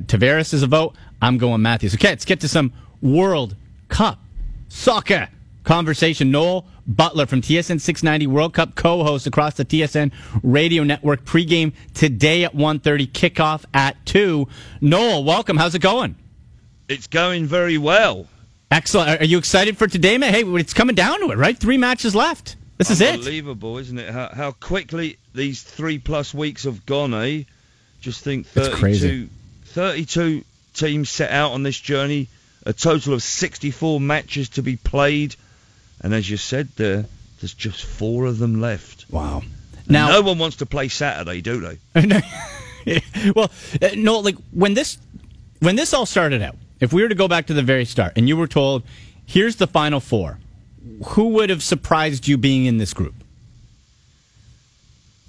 Tavares 0.00 0.54
is 0.54 0.62
a 0.62 0.66
vote. 0.66 0.94
I'm 1.20 1.38
going 1.38 1.62
Matthews. 1.62 1.94
Okay, 1.94 2.10
let's 2.10 2.24
get 2.24 2.40
to 2.40 2.48
some 2.48 2.72
World 3.00 3.56
Cup 3.88 4.20
soccer 4.68 5.28
conversation. 5.64 6.30
Noel 6.30 6.66
Butler 6.86 7.26
from 7.26 7.42
TSN 7.42 7.80
690 7.80 8.26
World 8.26 8.54
Cup 8.54 8.74
co-host 8.74 9.26
across 9.26 9.54
the 9.54 9.64
TSN 9.64 10.12
radio 10.42 10.82
network 10.82 11.24
pregame 11.24 11.72
today 11.94 12.44
at 12.44 12.54
1.30, 12.54 13.08
kickoff 13.08 13.64
at 13.74 14.04
2. 14.06 14.48
Noel, 14.80 15.24
welcome. 15.24 15.56
How's 15.56 15.74
it 15.74 15.82
going? 15.82 16.16
It's 16.88 17.06
going 17.06 17.46
very 17.46 17.78
well. 17.78 18.26
Excellent. 18.70 19.20
Are 19.20 19.24
you 19.24 19.38
excited 19.38 19.76
for 19.76 19.86
today, 19.86 20.16
man? 20.18 20.32
Hey, 20.32 20.42
it's 20.44 20.74
coming 20.74 20.94
down 20.94 21.20
to 21.20 21.30
it, 21.30 21.38
right? 21.38 21.56
Three 21.56 21.78
matches 21.78 22.14
left. 22.14 22.56
This 22.78 22.90
is 22.90 23.00
it. 23.00 23.14
Unbelievable, 23.14 23.78
isn't 23.78 23.98
it? 23.98 24.08
How, 24.08 24.30
how 24.32 24.52
quickly 24.52 25.18
these 25.34 25.62
three 25.62 25.98
plus 25.98 26.32
weeks 26.32 26.64
have 26.64 26.86
gone, 26.86 27.12
eh? 27.12 27.42
Just 28.00 28.24
think 28.24 28.46
32, 28.46 29.28
32 29.66 30.44
teams 30.72 31.10
set 31.10 31.30
out 31.30 31.52
on 31.52 31.62
this 31.62 31.78
journey, 31.78 32.28
a 32.64 32.72
total 32.72 33.12
of 33.12 33.22
64 33.22 34.00
matches 34.00 34.48
to 34.50 34.62
be 34.62 34.76
played. 34.76 35.36
And 36.00 36.14
as 36.14 36.28
you 36.28 36.36
said 36.36 36.68
there, 36.76 37.06
there's 37.40 37.54
just 37.54 37.84
four 37.84 38.26
of 38.26 38.38
them 38.38 38.60
left. 38.60 39.06
Wow. 39.10 39.42
Now, 39.88 40.08
no 40.08 40.22
one 40.22 40.38
wants 40.38 40.56
to 40.56 40.66
play 40.66 40.88
Saturday, 40.88 41.40
do 41.40 41.60
they? 41.60 43.02
well, 43.34 43.50
uh, 43.82 43.88
no, 43.96 44.20
like 44.20 44.36
when 44.52 44.74
this 44.74 44.98
when 45.58 45.76
this 45.76 45.92
all 45.92 46.06
started 46.06 46.42
out, 46.42 46.56
if 46.80 46.92
we 46.92 47.02
were 47.02 47.08
to 47.08 47.14
go 47.14 47.28
back 47.28 47.46
to 47.46 47.54
the 47.54 47.62
very 47.62 47.84
start 47.84 48.14
and 48.16 48.28
you 48.28 48.36
were 48.36 48.46
told, 48.46 48.82
here's 49.26 49.56
the 49.56 49.66
final 49.66 50.00
four, 50.00 50.38
who 51.08 51.28
would 51.28 51.50
have 51.50 51.62
surprised 51.62 52.28
you 52.28 52.38
being 52.38 52.66
in 52.66 52.78
this 52.78 52.94
group? 52.94 53.14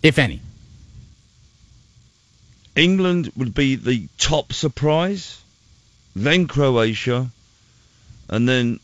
If 0.03 0.17
any. 0.17 0.41
England 2.75 3.31
would 3.35 3.53
be 3.53 3.75
the 3.75 4.07
top 4.17 4.53
surprise, 4.53 5.41
then 6.15 6.47
Croatia, 6.47 7.29
and 8.29 8.47
then 8.47 8.79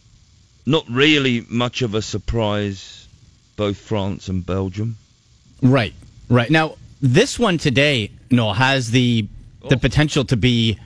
not 0.67 0.85
really 0.89 1.45
much 1.49 1.81
of 1.81 1.95
a 1.95 2.01
surprise, 2.01 3.07
both 3.55 3.77
France 3.77 4.27
and 4.27 4.45
Belgium. 4.45 4.97
Right, 5.61 5.93
right. 6.29 6.49
Now, 6.51 6.75
this 7.01 7.39
one 7.39 7.57
today, 7.57 8.11
no, 8.29 8.51
has 8.53 8.91
the 8.91 9.27
the 9.61 9.75
oh. 9.75 9.79
potential 9.79 10.25
to 10.25 10.37
be 10.37 10.77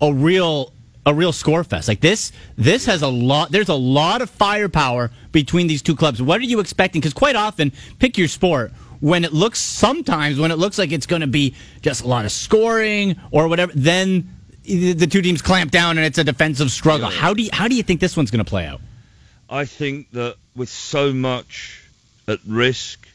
a 0.00 0.12
real 0.12 0.72
a 1.04 1.14
real 1.14 1.32
score 1.32 1.62
fest. 1.62 1.86
Like 1.86 2.00
this, 2.00 2.32
this 2.56 2.86
has 2.86 3.02
a 3.02 3.08
lot. 3.08 3.52
There's 3.52 3.68
a 3.68 3.74
lot 3.74 4.22
of 4.22 4.30
firepower 4.30 5.10
between 5.32 5.66
these 5.66 5.82
two 5.82 5.94
clubs. 5.94 6.20
What 6.20 6.40
are 6.40 6.44
you 6.44 6.58
expecting? 6.58 7.00
Because 7.00 7.14
quite 7.14 7.36
often, 7.36 7.72
pick 7.98 8.18
your 8.18 8.28
sport. 8.28 8.72
When 9.00 9.24
it 9.24 9.34
looks 9.34 9.60
sometimes 9.60 10.38
when 10.38 10.50
it 10.50 10.56
looks 10.56 10.78
like 10.78 10.90
it's 10.90 11.06
going 11.06 11.20
to 11.20 11.26
be 11.26 11.54
just 11.82 12.02
a 12.02 12.08
lot 12.08 12.24
of 12.24 12.32
scoring 12.32 13.16
or 13.30 13.46
whatever, 13.46 13.70
then 13.74 14.34
the 14.64 15.06
two 15.06 15.20
teams 15.20 15.42
clamp 15.42 15.70
down 15.70 15.98
and 15.98 16.06
it's 16.06 16.16
a 16.16 16.24
defensive 16.24 16.70
struggle. 16.70 17.10
How 17.10 17.34
do 17.34 17.42
you, 17.42 17.50
how 17.52 17.68
do 17.68 17.76
you 17.76 17.82
think 17.82 18.00
this 18.00 18.16
one's 18.16 18.30
going 18.30 18.42
to 18.42 18.48
play 18.48 18.64
out? 18.64 18.80
I 19.48 19.64
think 19.64 20.10
that 20.12 20.36
with 20.56 20.68
so 20.68 21.12
much 21.12 21.82
at 22.26 22.40
risk, 22.44 23.06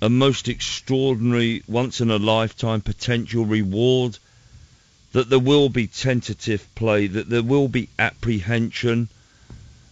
a 0.00 0.08
most 0.08 0.48
extraordinary, 0.48 1.62
once 1.68 2.00
in 2.00 2.10
a 2.10 2.16
lifetime 2.16 2.80
potential 2.80 3.44
reward, 3.44 4.16
that 5.12 5.28
there 5.28 5.38
will 5.38 5.68
be 5.68 5.86
tentative 5.86 6.66
play, 6.74 7.08
that 7.08 7.28
there 7.28 7.42
will 7.42 7.68
be 7.68 7.90
apprehension. 7.98 9.08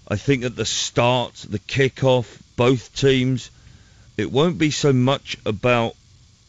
I 0.08 0.16
think 0.16 0.44
at 0.44 0.56
the 0.56 0.64
start, 0.64 1.34
the 1.48 1.58
kick-off, 1.58 2.42
both 2.56 2.94
teams, 2.94 3.50
it 4.16 4.32
won't 4.32 4.56
be 4.56 4.70
so 4.70 4.92
much 4.92 5.36
about 5.44 5.96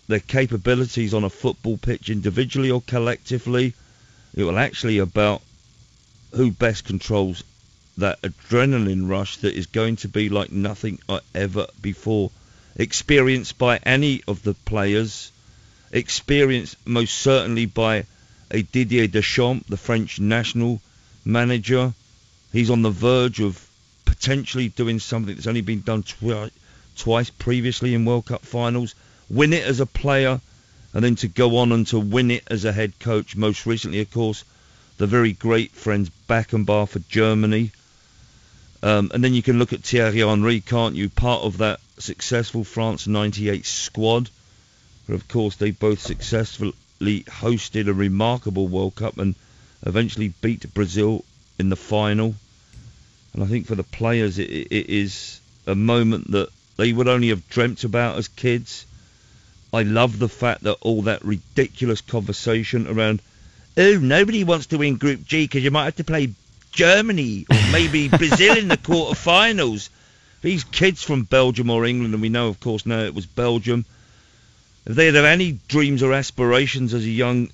their 0.07 0.21
capabilities 0.21 1.13
on 1.13 1.25
a 1.25 1.29
football 1.29 1.77
pitch 1.77 2.09
individually 2.09 2.71
or 2.71 2.81
collectively. 2.81 3.73
It 4.33 4.43
will 4.43 4.57
actually 4.57 4.99
about 4.99 5.41
who 6.31 6.51
best 6.51 6.85
controls 6.85 7.43
that 7.97 8.21
adrenaline 8.21 9.09
rush 9.09 9.37
that 9.37 9.55
is 9.55 9.65
going 9.67 9.95
to 9.97 10.07
be 10.07 10.29
like 10.29 10.51
nothing 10.51 10.99
uh, 11.09 11.19
ever 11.33 11.67
before 11.81 12.31
experienced 12.75 13.57
by 13.57 13.77
any 13.77 14.21
of 14.27 14.43
the 14.43 14.53
players, 14.53 15.31
experienced 15.91 16.75
most 16.85 17.15
certainly 17.15 17.65
by 17.65 18.05
a 18.51 18.61
Didier 18.61 19.07
Deschamps, 19.07 19.67
the 19.67 19.77
French 19.77 20.19
national 20.19 20.79
manager. 21.25 21.93
He's 22.53 22.69
on 22.69 22.83
the 22.83 22.91
verge 22.91 23.41
of 23.41 23.67
potentially 24.05 24.69
doing 24.69 24.99
something 24.99 25.35
that's 25.35 25.47
only 25.47 25.61
been 25.61 25.81
done 25.81 26.03
twi- 26.03 26.51
twice 26.95 27.29
previously 27.31 27.93
in 27.93 28.05
World 28.05 28.27
Cup 28.27 28.45
finals. 28.45 28.93
Win 29.29 29.53
it 29.53 29.63
as 29.63 29.79
a 29.79 29.85
player, 29.85 30.39
and 30.93 31.03
then 31.03 31.15
to 31.15 31.27
go 31.27 31.57
on 31.57 31.71
and 31.71 31.85
to 31.87 31.99
win 31.99 32.31
it 32.31 32.43
as 32.47 32.63
a 32.63 32.71
head 32.71 32.97
coach. 32.99 33.35
Most 33.35 33.65
recently, 33.65 34.01
of 34.01 34.11
course, 34.11 34.43
the 34.97 35.07
very 35.07 35.33
great 35.33 35.71
Franz 35.71 36.09
Beckenbauer 36.29 36.87
for 36.87 36.99
Germany. 36.99 37.71
Um, 38.83 39.11
and 39.13 39.23
then 39.23 39.33
you 39.33 39.41
can 39.41 39.57
look 39.57 39.73
at 39.73 39.83
Thierry 39.83 40.19
Henry, 40.19 40.61
can't 40.61 40.95
you? 40.95 41.09
Part 41.09 41.43
of 41.43 41.57
that 41.57 41.79
successful 41.97 42.63
France 42.63 43.07
98 43.07 43.65
squad. 43.65 44.29
But 45.07 45.15
of 45.15 45.27
course, 45.27 45.55
they 45.55 45.71
both 45.71 45.99
successfully 45.99 46.73
hosted 47.23 47.87
a 47.87 47.93
remarkable 47.93 48.67
World 48.67 48.95
Cup 48.95 49.17
and 49.17 49.35
eventually 49.85 50.33
beat 50.41 50.73
Brazil 50.73 51.23
in 51.57 51.69
the 51.69 51.75
final. 51.75 52.35
And 53.33 53.43
I 53.43 53.47
think 53.47 53.67
for 53.67 53.75
the 53.75 53.83
players, 53.83 54.37
it, 54.37 54.49
it 54.49 54.89
is 54.89 55.39
a 55.65 55.75
moment 55.75 56.31
that 56.31 56.49
they 56.77 56.93
would 56.93 57.07
only 57.07 57.29
have 57.29 57.49
dreamt 57.49 57.83
about 57.83 58.17
as 58.17 58.27
kids. 58.27 58.85
I 59.73 59.83
love 59.83 60.19
the 60.19 60.29
fact 60.29 60.63
that 60.63 60.77
all 60.81 61.03
that 61.03 61.25
ridiculous 61.25 62.01
conversation 62.01 62.87
around, 62.87 63.21
oh, 63.75 63.97
nobody 63.97 64.43
wants 64.43 64.67
to 64.67 64.77
win 64.77 64.97
Group 64.97 65.25
G 65.25 65.45
because 65.45 65.63
you 65.63 65.71
might 65.71 65.85
have 65.85 65.95
to 65.97 66.03
play 66.03 66.33
Germany 66.77 67.47
or 67.49 67.57
maybe 67.71 68.07
Brazil 68.23 68.55
in 68.55 68.67
the 68.67 68.77
quarterfinals. 68.77 69.89
These 70.41 70.63
kids 70.63 71.03
from 71.03 71.23
Belgium 71.23 71.71
or 71.71 71.85
England, 71.85 72.13
and 72.13 72.21
we 72.21 72.29
know, 72.29 72.47
of 72.49 72.59
course, 72.59 72.85
now 72.85 72.99
it 72.99 73.15
was 73.15 73.25
Belgium. 73.25 73.83
If 74.85 74.95
they 74.95 75.07
had 75.07 75.15
any 75.15 75.59
dreams 75.67 76.03
or 76.03 76.13
aspirations 76.13 76.93
as 76.93 77.03
a 77.03 77.09
young 77.09 77.49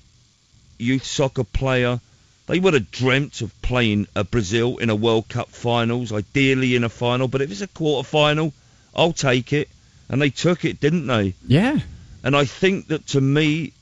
youth 0.78 1.06
soccer 1.06 1.44
player, 1.44 2.00
they 2.46 2.58
would 2.58 2.74
have 2.74 2.90
dreamt 2.90 3.40
of 3.40 3.62
playing 3.62 4.06
a 4.14 4.24
Brazil 4.24 4.76
in 4.76 4.90
a 4.90 4.94
World 4.94 5.28
Cup 5.30 5.48
finals, 5.48 6.12
ideally 6.12 6.76
in 6.76 6.84
a 6.84 6.90
final. 6.90 7.26
But 7.26 7.40
if 7.40 7.50
it's 7.50 7.62
a 7.62 7.66
quarter 7.68 8.06
final, 8.06 8.52
I'll 8.94 9.14
take 9.14 9.54
it. 9.54 9.70
And 10.10 10.20
they 10.20 10.28
took 10.28 10.66
it, 10.66 10.80
didn't 10.80 11.06
they? 11.06 11.32
Yeah. 11.46 11.80
And 12.22 12.36
I 12.36 12.44
think 12.44 12.88
that 12.88 13.06
to 13.08 13.20
me, 13.22 13.72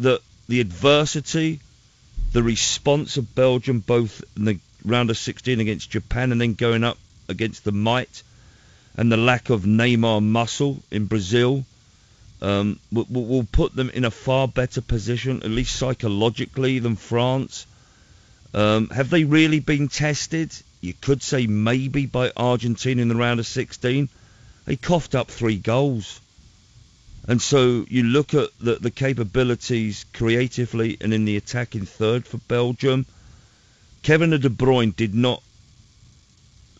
that 0.00 0.22
the 0.48 0.60
adversity 0.60 1.60
the 2.32 2.42
response 2.42 3.16
of 3.16 3.34
Belgium, 3.34 3.80
both 3.80 4.24
in 4.36 4.44
the 4.44 4.58
round 4.84 5.10
of 5.10 5.18
16 5.18 5.60
against 5.60 5.90
Japan 5.90 6.32
and 6.32 6.40
then 6.40 6.54
going 6.54 6.82
up 6.82 6.98
against 7.28 7.64
the 7.64 7.72
might, 7.72 8.22
and 8.96 9.10
the 9.10 9.16
lack 9.16 9.50
of 9.50 9.62
Neymar 9.62 10.22
muscle 10.22 10.82
in 10.90 11.06
Brazil, 11.06 11.64
um, 12.40 12.78
will, 12.90 13.06
will 13.08 13.44
put 13.50 13.74
them 13.74 13.90
in 13.90 14.04
a 14.04 14.10
far 14.10 14.48
better 14.48 14.80
position, 14.80 15.42
at 15.42 15.50
least 15.50 15.76
psychologically, 15.76 16.78
than 16.78 16.96
France. 16.96 17.66
Um, 18.54 18.88
have 18.88 19.10
they 19.10 19.24
really 19.24 19.60
been 19.60 19.88
tested? 19.88 20.52
You 20.80 20.94
could 21.00 21.22
say 21.22 21.46
maybe 21.46 22.06
by 22.06 22.32
Argentina 22.36 23.00
in 23.00 23.08
the 23.08 23.14
round 23.14 23.40
of 23.40 23.46
16. 23.46 24.08
They 24.64 24.76
coughed 24.76 25.14
up 25.14 25.30
three 25.30 25.56
goals. 25.56 26.20
And 27.28 27.40
so 27.40 27.86
you 27.88 28.02
look 28.02 28.34
at 28.34 28.50
the, 28.58 28.76
the 28.76 28.90
capabilities 28.90 30.04
creatively 30.12 30.96
and 31.00 31.14
in 31.14 31.24
the 31.24 31.36
attacking 31.36 31.86
third 31.86 32.26
for 32.26 32.38
Belgium. 32.38 33.06
Kevin 34.02 34.30
De 34.30 34.50
Bruyne 34.50 34.94
did 34.96 35.14
not 35.14 35.42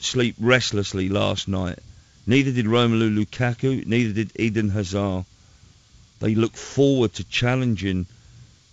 sleep 0.00 0.34
restlessly 0.40 1.08
last 1.08 1.46
night. 1.46 1.78
Neither 2.26 2.50
did 2.50 2.66
Romelu 2.66 3.14
Lukaku, 3.16 3.86
neither 3.86 4.12
did 4.12 4.32
Eden 4.36 4.70
Hazard. 4.70 5.24
They 6.18 6.34
look 6.34 6.56
forward 6.56 7.14
to 7.14 7.24
challenging 7.24 8.06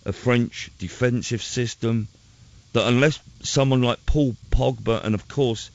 a 0.04 0.12
French 0.12 0.70
defensive 0.78 1.42
system 1.42 2.08
that 2.72 2.86
unless 2.86 3.18
someone 3.42 3.82
like 3.82 4.06
Paul 4.06 4.36
Pogba 4.50 5.04
and 5.04 5.14
of 5.14 5.28
course 5.28 5.70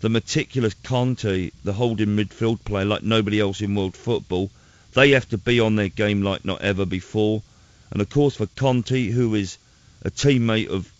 the 0.00 0.08
meticulous 0.08 0.74
Kante, 0.82 1.52
the 1.62 1.74
holding 1.74 2.16
midfield 2.16 2.64
player 2.64 2.86
like 2.86 3.02
nobody 3.02 3.40
else 3.40 3.60
in 3.60 3.74
world 3.74 3.96
football, 3.96 4.50
they 4.92 5.10
have 5.10 5.28
to 5.30 5.38
be 5.38 5.60
on 5.60 5.76
their 5.76 5.88
game 5.88 6.22
like 6.22 6.44
not 6.44 6.62
ever 6.62 6.84
before. 6.84 7.42
And 7.90 8.00
of 8.00 8.10
course, 8.10 8.36
for 8.36 8.46
Kante, 8.46 9.10
who 9.10 9.34
is 9.34 9.58
a 10.02 10.10
teammate 10.10 10.68
of 10.68 10.90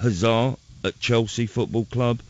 Hazard 0.00 0.56
at 0.84 1.00
Chelsea 1.00 1.46
Football 1.46 1.86
Club. 1.86 2.20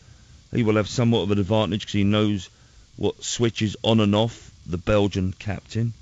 He 0.53 0.63
will 0.63 0.75
have 0.75 0.89
somewhat 0.89 1.21
of 1.21 1.31
an 1.31 1.39
advantage 1.39 1.81
because 1.81 1.93
he 1.93 2.03
knows 2.03 2.49
what 2.97 3.23
switches 3.23 3.75
on 3.83 3.99
and 3.99 4.15
off 4.15 4.51
the 4.65 4.77
Belgian 4.77 5.33
captain. 5.37 5.93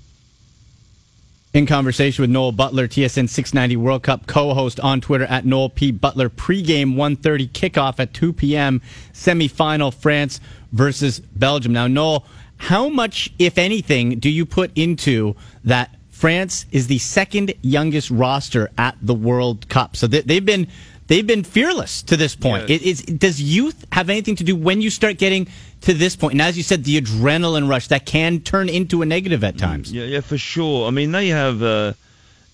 In 1.54 1.66
conversation 1.66 2.22
with 2.22 2.30
Noel 2.30 2.52
Butler, 2.52 2.88
TSN 2.88 3.28
690 3.28 3.76
World 3.76 4.02
Cup 4.02 4.26
co-host 4.26 4.78
on 4.80 5.00
Twitter 5.00 5.24
at 5.24 5.46
Noel 5.46 5.70
P. 5.70 5.90
Butler. 5.90 6.28
Pregame 6.28 6.94
1.30 6.94 7.48
kickoff 7.48 7.98
at 7.98 8.12
2 8.12 8.34
p.m. 8.34 8.82
Semi-final 9.12 9.90
France 9.90 10.40
versus 10.72 11.20
Belgium. 11.20 11.72
Now, 11.72 11.86
Noel, 11.86 12.26
how 12.58 12.88
much, 12.88 13.32
if 13.38 13.56
anything, 13.56 14.18
do 14.18 14.28
you 14.28 14.44
put 14.44 14.70
into 14.76 15.34
that 15.64 15.94
France 16.10 16.66
is 16.72 16.88
the 16.88 16.98
second 16.98 17.54
youngest 17.62 18.10
roster 18.10 18.70
at 18.76 18.96
the 19.00 19.14
World 19.14 19.68
Cup? 19.68 19.96
So 19.96 20.06
they, 20.06 20.34
have 20.34 20.44
been 20.44 20.66
they've 21.06 21.26
been 21.26 21.44
fearless 21.44 22.02
to 22.02 22.16
this 22.16 22.34
point. 22.34 22.68
Yes. 22.68 23.02
does 23.02 23.40
youth 23.40 23.86
have 23.92 24.10
anything 24.10 24.36
to 24.36 24.44
do 24.44 24.56
when 24.56 24.80
you 24.80 24.90
start 24.90 25.18
getting 25.18 25.48
to 25.82 25.94
this 25.94 26.16
point? 26.16 26.32
And 26.32 26.42
as 26.42 26.56
you 26.56 26.62
said, 26.64 26.84
the 26.84 27.00
adrenaline 27.00 27.68
rush 27.68 27.88
that 27.88 28.04
can 28.04 28.40
turn 28.40 28.68
into 28.68 29.02
a 29.02 29.06
negative 29.06 29.44
at 29.44 29.56
times. 29.56 29.92
Yeah, 29.92 30.04
yeah, 30.04 30.20
for 30.20 30.36
sure. 30.36 30.88
I 30.88 30.90
mean, 30.90 31.12
they 31.12 31.28
have 31.28 31.62
uh, 31.62 31.92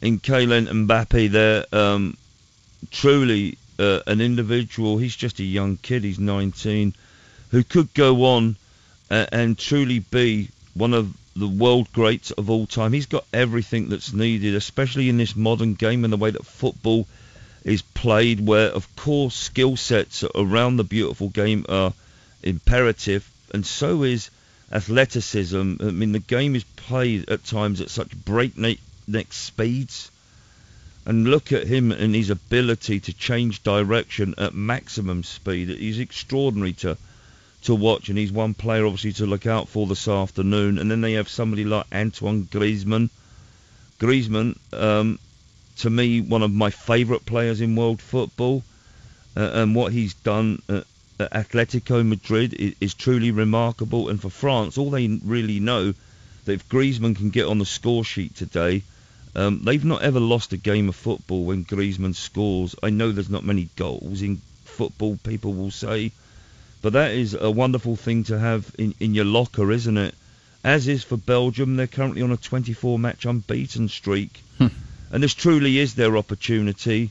in 0.02 0.20
Kylian 0.20 0.87
Mbappe, 0.87 1.30
they're 1.30 1.64
um, 1.73 2.16
truly 2.90 3.56
uh, 3.78 4.00
an 4.06 4.20
individual. 4.20 4.99
He's 4.99 5.16
just 5.16 5.40
a 5.40 5.44
young 5.44 5.78
kid. 5.78 6.04
He's 6.04 6.18
19, 6.18 6.94
who 7.50 7.64
could 7.64 7.92
go 7.94 8.25
on 8.26 8.56
uh, 9.11 9.26
and 9.32 9.58
truly 9.58 9.99
be 9.99 10.49
one 10.75 10.94
of 10.94 11.14
the 11.37 11.49
world 11.49 11.92
greats 11.92 12.30
of 12.32 12.49
all 12.50 12.66
time. 12.66 12.92
He's 12.92 13.06
got 13.06 13.25
everything 13.32 13.88
that's 13.88 14.12
needed, 14.12 14.54
especially 14.54 15.08
in 15.08 15.16
this 15.16 15.34
modern 15.34 15.75
game 15.75 16.04
and 16.04 16.12
the 16.12 16.16
way 16.16 16.30
that 16.30 16.46
football 16.46 17.06
is 17.64 17.82
played, 17.82 18.40
where 18.40 18.68
of 18.68 18.94
course 18.96 19.34
skill 19.34 19.76
sets 19.76 20.25
around 20.34 20.76
the 20.76 20.84
beautiful 20.84 21.28
game 21.28 21.64
are 21.68 21.92
imperative, 22.42 23.28
and 23.52 23.66
so 23.66 24.02
is 24.02 24.30
athleticism. 24.70 25.76
I 25.80 25.84
mean, 25.84 26.12
the 26.12 26.18
game 26.18 26.54
is 26.54 26.64
played 26.64 27.28
at 27.30 27.44
times 27.44 27.80
at 27.80 27.90
such 27.90 28.16
breakneck 28.25 28.78
speeds. 29.30 30.11
And 31.06 31.28
look 31.28 31.52
at 31.52 31.66
him 31.66 31.92
and 31.92 32.14
his 32.14 32.30
ability 32.30 33.00
to 33.00 33.12
change 33.12 33.62
direction 33.62 34.34
at 34.38 34.54
maximum 34.54 35.23
speed. 35.23 35.68
He's 35.68 35.99
extraordinary 35.99 36.73
to 36.75 36.96
to 37.64 37.75
watch, 37.75 38.09
and 38.09 38.18
he's 38.18 38.33
one 38.33 38.54
player 38.54 38.85
obviously 38.85 39.12
to 39.12 39.26
look 39.26 39.47
out 39.47 39.68
for 39.68 39.87
this 39.87 40.06
afternoon. 40.06 40.78
And 40.78 40.90
then 40.90 41.00
they 41.00 41.14
have 41.14 41.28
somebody 41.28 41.64
like 41.64 41.87
Antoine 41.92 42.44
Griezmann. 42.44 43.11
Griezmann, 43.99 44.59
um, 44.73 45.18
to 45.78 45.90
me, 45.90 46.21
one 46.21 46.42
of 46.42 46.52
my 46.52 46.71
favourite 46.71 47.25
players 47.25 47.61
in 47.61 47.75
world 47.75 48.00
football, 48.00 48.62
uh, 49.37 49.50
and 49.54 49.75
what 49.75 49.92
he's 49.92 50.14
done 50.14 50.61
at, 50.68 50.85
at 51.18 51.33
Atletico 51.33 52.06
Madrid 52.06 52.54
is, 52.54 52.75
is, 52.80 52.94
truly 52.94 53.30
remarkable. 53.30 54.09
And 54.11 54.21
for 54.21 54.30
France, 54.30 54.76
all 54.76 54.90
they 54.90 55.06
really 55.25 55.59
know 55.59 55.94
that 56.44 56.52
if 56.52 56.68
Griezmann 56.68 57.16
can 57.16 57.30
get 57.30 57.47
on 57.47 57.59
the 57.59 57.64
score 57.64 58.04
sheet 58.04 58.37
today, 58.37 58.83
um, 59.35 59.62
they've 59.64 59.85
not 59.85 60.02
ever 60.02 60.21
lost 60.21 60.52
a 60.52 60.59
game 60.59 60.88
of 60.88 60.97
football 60.97 61.44
when 61.44 61.64
Griezmann 61.64 62.14
scores. 62.14 62.76
I 62.83 62.90
know 62.90 63.11
there's 63.11 63.30
not 63.30 63.44
many 63.44 63.68
goals 63.75 64.21
in 64.21 64.42
football, 64.64 65.18
people 65.25 65.54
will 65.54 65.71
say, 65.71 66.12
but 66.84 66.92
that 66.92 67.12
is 67.12 67.32
a 67.32 67.50
wonderful 67.50 67.96
thing 67.96 68.24
to 68.24 68.38
have 68.38 68.70
in, 68.76 68.94
in 69.00 69.14
your 69.14 69.24
locker, 69.24 69.72
isn't 69.72 69.96
it? 69.96 70.14
As 70.62 70.86
is 70.86 71.02
for 71.02 71.16
Belgium, 71.16 71.76
they're 71.76 71.86
currently 71.86 72.20
on 72.20 72.30
a 72.30 72.36
24 72.36 72.98
match 72.98 73.24
unbeaten 73.24 73.88
streak. 73.88 74.42
Hmm. 74.58 74.66
and 75.10 75.22
this 75.22 75.32
truly 75.32 75.78
is 75.78 75.94
their 75.94 76.18
opportunity. 76.18 77.10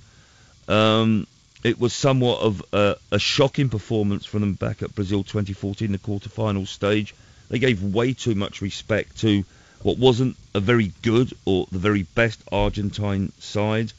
Um, 0.67 1.25
it 1.63 1.79
was 1.79 1.91
somewhat 1.91 2.41
of 2.41 2.63
a, 2.71 2.97
a, 3.11 3.17
shocking 3.17 3.69
performance 3.69 4.27
from 4.27 4.41
them 4.41 4.53
back 4.53 4.83
at 4.83 4.93
Brazil 4.93 5.23
2014, 5.23 5.91
the 5.91 5.97
quarter-final 5.97 6.67
stage. 6.67 7.15
They 7.49 7.57
gave 7.57 7.81
way 7.81 8.13
too 8.13 8.35
much 8.35 8.61
respect 8.61 9.21
to 9.21 9.43
what 9.81 9.97
wasn't 9.97 10.37
a 10.53 10.59
very 10.59 10.91
good 11.01 11.33
or 11.45 11.65
the 11.71 11.79
very 11.79 12.03
best 12.03 12.43
Argentine 12.51 13.31
side. 13.39 13.91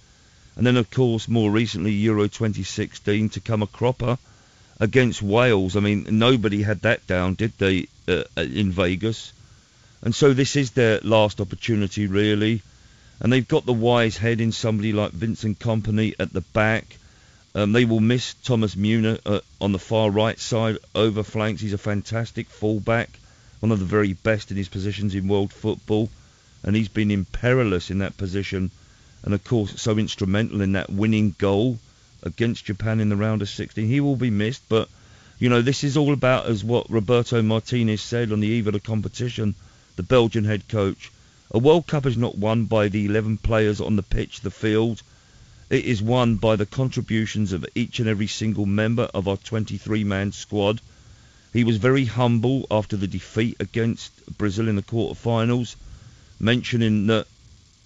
And 0.55 0.65
then, 0.65 0.77
of 0.77 0.93
course, 0.93 1.27
more 1.27 1.51
recently, 1.51 1.91
Euro 1.91 2.29
2016 2.29 3.31
to 3.31 3.41
come 3.41 3.63
a 3.63 3.67
cropper 3.67 4.19
against 4.81 5.23
Wales. 5.23 5.77
I 5.77 5.81
mean, 5.81 6.07
nobody 6.11 6.63
had 6.63 6.83
that 6.83 7.07
down, 7.07 7.35
did 7.35 7.53
they, 7.59 7.89
uh, 8.09 8.25
uh, 8.37 8.43
in 8.43 8.71
Vegas? 8.73 9.33
And 10.03 10.15
so 10.15 10.33
this 10.33 10.57
is 10.57 10.73
their 10.73 11.01
last 11.01 11.41
opportunity, 11.41 12.07
really. 12.07 12.63
And 13.21 13.33
they've 13.33 13.47
got 13.47 13.65
the 13.65 13.73
wise 13.73 14.17
head 14.17 14.41
in 14.41 14.53
somebody 14.53 14.93
like 14.93 15.13
Vincent 15.13 15.59
Kompany 15.59 16.15
at 16.19 16.33
the 16.33 16.41
back. 16.41 16.99
Um, 17.55 17.73
they 17.73 17.85
will 17.85 18.01
miss 18.01 18.35
Thomas 18.35 18.77
Meunier 18.77 19.19
uh, 19.25 19.41
on 19.61 19.73
the 19.73 19.79
far 19.79 20.11
right 20.11 20.39
side, 20.39 20.79
over 20.95 21.23
flanks. 21.23 21.61
He's 21.61 21.73
a 21.73 21.79
fantastic 21.79 22.49
fullback, 22.49 23.11
one 23.61 23.71
of 23.71 23.79
the 23.79 23.85
very 23.85 24.13
best 24.13 24.51
in 24.51 24.57
his 24.57 24.69
positions 24.69 25.15
in 25.15 25.29
world 25.29 25.53
football. 25.53 26.11
And 26.65 26.75
he's 26.75 26.89
been 26.89 27.11
imperious 27.11 27.91
in 27.91 27.99
that 27.99 28.17
position. 28.17 28.71
And 29.23 29.33
of 29.33 29.45
course, 29.45 29.81
so 29.81 29.97
instrumental 29.97 30.61
in 30.61 30.73
that 30.73 30.91
winning 30.91 31.35
goal 31.39 31.79
against 32.25 32.65
Japan 32.65 33.01
in 33.01 33.11
the 33.11 33.17
round 33.17 33.43
of 33.43 33.49
16. 33.49 33.87
He 33.87 34.01
will 34.01 34.17
be 34.17 34.31
missed, 34.31 34.63
but 34.69 34.89
you 35.39 35.49
know 35.49 35.61
this 35.61 35.85
is 35.85 35.97
all 35.97 36.13
about 36.13 36.47
as 36.47 36.65
what 36.65 36.91
Roberto 36.91 37.43
Martinez 37.43 38.01
said 38.01 38.33
on 38.33 38.41
the 38.41 38.49
eve 38.49 38.67
of 38.67 38.73
the 38.73 38.81
competition, 38.81 39.55
the 39.97 40.03
Belgian 40.03 40.45
head 40.45 40.67
coach. 40.69 41.13
A 41.51 41.59
World 41.59 41.87
Cup 41.87 42.07
is 42.07 42.17
not 42.17 42.39
won 42.39 42.65
by 42.65 42.89
the 42.89 43.05
11 43.05 43.39
players 43.39 43.81
on 43.81 43.97
the 43.97 44.03
pitch, 44.03 44.41
the 44.41 44.51
field. 44.51 45.03
It 45.69 45.85
is 45.85 46.03
won 46.03 46.37
by 46.37 46.57
the 46.57 46.67
contributions 46.67 47.53
of 47.53 47.67
each 47.75 48.01
and 48.01 48.09
every 48.09 48.27
single 48.27 48.67
member 48.67 49.05
of 49.15 49.29
our 49.29 49.37
23-man 49.37 50.33
squad. 50.33 50.81
He 51.53 51.63
was 51.63 51.77
very 51.77 52.07
humble 52.07 52.67
after 52.71 52.97
the 52.97 53.07
defeat 53.07 53.57
against 53.61 54.11
Brazil 54.39 54.69
in 54.69 54.77
the 54.77 54.83
quarterfinals, 54.83 55.77
mentioning 56.41 57.07
that 57.09 57.27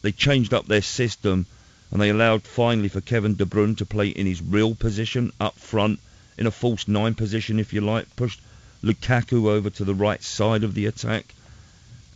they 0.03 0.13
changed 0.13 0.55
up 0.55 0.67
their 0.67 0.83
system 0.83 1.47
and 1.91 2.01
they 2.01 2.11
allowed 2.11 2.43
finally 2.43 2.89
for 2.89 3.01
Kevin 3.01 3.35
De 3.35 3.47
Bruyne 3.47 3.77
to 3.77 3.87
play 3.87 4.09
in 4.09 4.27
his 4.27 4.43
real 4.43 4.75
position 4.75 5.33
up 5.41 5.57
front, 5.57 6.01
in 6.37 6.47
a 6.47 6.51
false 6.51 6.87
nine 6.87 7.15
position, 7.15 7.59
if 7.59 7.73
you 7.73 7.81
like, 7.81 8.15
pushed 8.17 8.41
Lukaku 8.83 9.49
over 9.49 9.71
to 9.71 9.85
the 9.85 9.95
right 9.95 10.23
side 10.23 10.65
of 10.65 10.75
the 10.75 10.87
attack, 10.87 11.35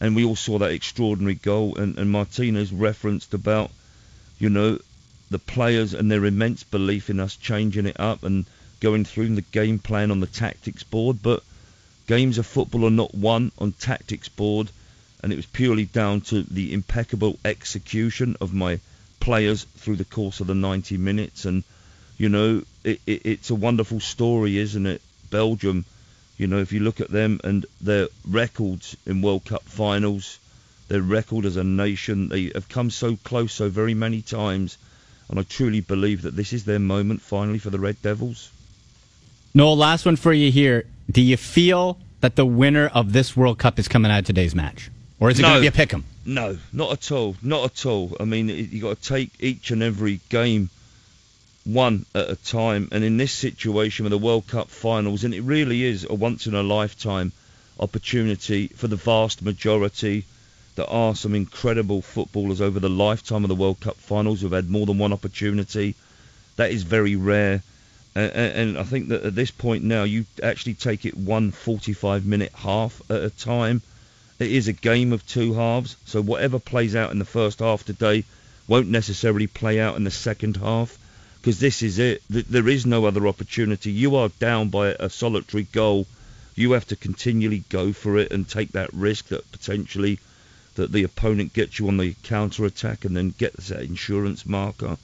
and 0.00 0.14
we 0.14 0.24
all 0.24 0.36
saw 0.36 0.58
that 0.58 0.72
extraordinary 0.72 1.34
goal. 1.34 1.76
And, 1.76 1.98
and 1.98 2.10
Martinez 2.10 2.72
referenced 2.72 3.34
about, 3.34 3.70
you 4.38 4.50
know, 4.50 4.78
the 5.30 5.38
players 5.38 5.94
and 5.94 6.10
their 6.10 6.24
immense 6.24 6.62
belief 6.62 7.08
in 7.08 7.18
us 7.18 7.36
changing 7.36 7.86
it 7.86 7.98
up 7.98 8.22
and 8.22 8.44
going 8.80 9.04
through 9.04 9.34
the 9.34 9.42
game 9.42 9.78
plan 9.78 10.10
on 10.10 10.20
the 10.20 10.26
tactics 10.26 10.82
board, 10.82 11.22
but 11.22 11.42
games 12.06 12.36
of 12.36 12.46
football 12.46 12.84
are 12.84 12.90
not 12.90 13.14
won 13.14 13.50
on 13.58 13.72
tactics 13.72 14.28
board, 14.28 14.68
and 15.22 15.32
it 15.32 15.36
was 15.36 15.46
purely 15.46 15.84
down 15.84 16.20
to 16.20 16.42
the 16.42 16.72
impeccable 16.72 17.38
execution 17.44 18.36
of 18.40 18.52
my 18.52 18.78
players 19.22 19.62
through 19.76 19.94
the 19.94 20.04
course 20.04 20.40
of 20.40 20.48
the 20.48 20.54
90 20.54 20.96
minutes. 20.98 21.44
And, 21.44 21.62
you 22.18 22.28
know, 22.28 22.62
it, 22.82 23.00
it, 23.06 23.22
it's 23.24 23.50
a 23.50 23.54
wonderful 23.54 24.00
story, 24.00 24.58
isn't 24.58 24.84
it? 24.84 25.00
Belgium, 25.30 25.84
you 26.36 26.48
know, 26.48 26.58
if 26.58 26.72
you 26.72 26.80
look 26.80 27.00
at 27.00 27.08
them 27.08 27.40
and 27.44 27.64
their 27.80 28.08
records 28.28 28.96
in 29.06 29.22
World 29.22 29.44
Cup 29.44 29.62
finals, 29.62 30.40
their 30.88 31.00
record 31.00 31.44
as 31.44 31.56
a 31.56 31.62
nation, 31.62 32.28
they 32.28 32.50
have 32.52 32.68
come 32.68 32.90
so 32.90 33.16
close 33.22 33.52
so 33.52 33.68
very 33.68 33.94
many 33.94 34.22
times. 34.22 34.76
And 35.28 35.38
I 35.38 35.44
truly 35.44 35.80
believe 35.80 36.22
that 36.22 36.34
this 36.34 36.52
is 36.52 36.64
their 36.64 36.80
moment 36.80 37.22
finally 37.22 37.60
for 37.60 37.70
the 37.70 37.78
Red 37.78 38.02
Devils. 38.02 38.50
Noel, 39.54 39.76
last 39.76 40.04
one 40.04 40.16
for 40.16 40.32
you 40.32 40.50
here. 40.50 40.84
Do 41.08 41.22
you 41.22 41.36
feel 41.36 41.96
that 42.20 42.34
the 42.34 42.44
winner 42.44 42.88
of 42.88 43.12
this 43.12 43.36
World 43.36 43.60
Cup 43.60 43.78
is 43.78 43.86
coming 43.86 44.10
out 44.10 44.18
of 44.18 44.24
today's 44.24 44.54
match? 44.54 44.90
Or 45.22 45.30
is 45.30 45.38
it 45.38 45.42
no. 45.42 45.50
going 45.50 45.58
to 45.58 45.60
be 45.60 45.66
a 45.68 45.70
pick 45.70 45.94
'em? 45.94 46.04
No, 46.26 46.58
not 46.72 46.90
at 46.90 47.12
all. 47.12 47.36
Not 47.42 47.64
at 47.64 47.86
all. 47.86 48.16
I 48.18 48.24
mean, 48.24 48.48
you 48.48 48.80
got 48.80 49.00
to 49.00 49.08
take 49.08 49.30
each 49.38 49.70
and 49.70 49.80
every 49.80 50.18
game 50.30 50.68
one 51.62 52.06
at 52.12 52.28
a 52.28 52.34
time. 52.34 52.88
And 52.90 53.04
in 53.04 53.18
this 53.18 53.30
situation 53.30 54.02
with 54.02 54.10
the 54.10 54.18
World 54.18 54.48
Cup 54.48 54.68
finals, 54.68 55.22
and 55.22 55.32
it 55.32 55.42
really 55.42 55.84
is 55.84 56.04
a 56.10 56.12
once 56.12 56.48
in 56.48 56.56
a 56.56 56.62
lifetime 56.64 57.30
opportunity 57.78 58.66
for 58.66 58.88
the 58.88 58.96
vast 58.96 59.42
majority. 59.42 60.24
There 60.74 60.90
are 60.90 61.14
some 61.14 61.36
incredible 61.36 62.02
footballers 62.02 62.60
over 62.60 62.80
the 62.80 62.90
lifetime 62.90 63.44
of 63.44 63.48
the 63.48 63.54
World 63.54 63.78
Cup 63.78 63.98
finals 63.98 64.40
who've 64.40 64.50
had 64.50 64.70
more 64.70 64.86
than 64.86 64.98
one 64.98 65.12
opportunity. 65.12 65.94
That 66.56 66.72
is 66.72 66.82
very 66.82 67.14
rare. 67.14 67.62
And, 68.16 68.32
and 68.32 68.76
I 68.76 68.82
think 68.82 69.10
that 69.10 69.22
at 69.22 69.36
this 69.36 69.52
point 69.52 69.84
now, 69.84 70.02
you 70.02 70.26
actually 70.42 70.74
take 70.74 71.06
it 71.06 71.16
one 71.16 71.52
45 71.52 72.26
minute 72.26 72.50
half 72.56 73.00
at 73.08 73.22
a 73.22 73.30
time 73.30 73.82
it 74.42 74.52
is 74.52 74.68
a 74.68 74.72
game 74.72 75.12
of 75.12 75.26
two 75.26 75.54
halves, 75.54 75.96
so 76.04 76.20
whatever 76.20 76.58
plays 76.58 76.94
out 76.94 77.12
in 77.12 77.18
the 77.18 77.24
first 77.24 77.60
half 77.60 77.84
today 77.84 78.24
won't 78.68 78.88
necessarily 78.88 79.46
play 79.46 79.80
out 79.80 79.96
in 79.96 80.04
the 80.04 80.10
second 80.10 80.56
half 80.56 80.98
because 81.40 81.58
this 81.58 81.82
is 81.82 81.98
it. 81.98 82.22
There 82.28 82.68
is 82.68 82.86
no 82.86 83.06
other 83.06 83.26
opportunity. 83.26 83.90
You 83.90 84.16
are 84.16 84.28
down 84.28 84.68
by 84.68 84.88
a 84.88 85.10
solitary 85.10 85.64
goal. 85.64 86.06
You 86.54 86.72
have 86.72 86.86
to 86.88 86.96
continually 86.96 87.64
go 87.68 87.92
for 87.92 88.18
it 88.18 88.30
and 88.30 88.48
take 88.48 88.72
that 88.72 88.92
risk 88.92 89.28
that 89.28 89.50
potentially 89.50 90.18
that 90.76 90.92
the 90.92 91.02
opponent 91.02 91.52
gets 91.52 91.78
you 91.78 91.88
on 91.88 91.96
the 91.96 92.14
counter 92.22 92.64
attack 92.64 93.04
and 93.04 93.16
then 93.16 93.34
gets 93.36 93.68
that 93.68 93.82
insurance 93.82 94.46
marker. 94.46 94.96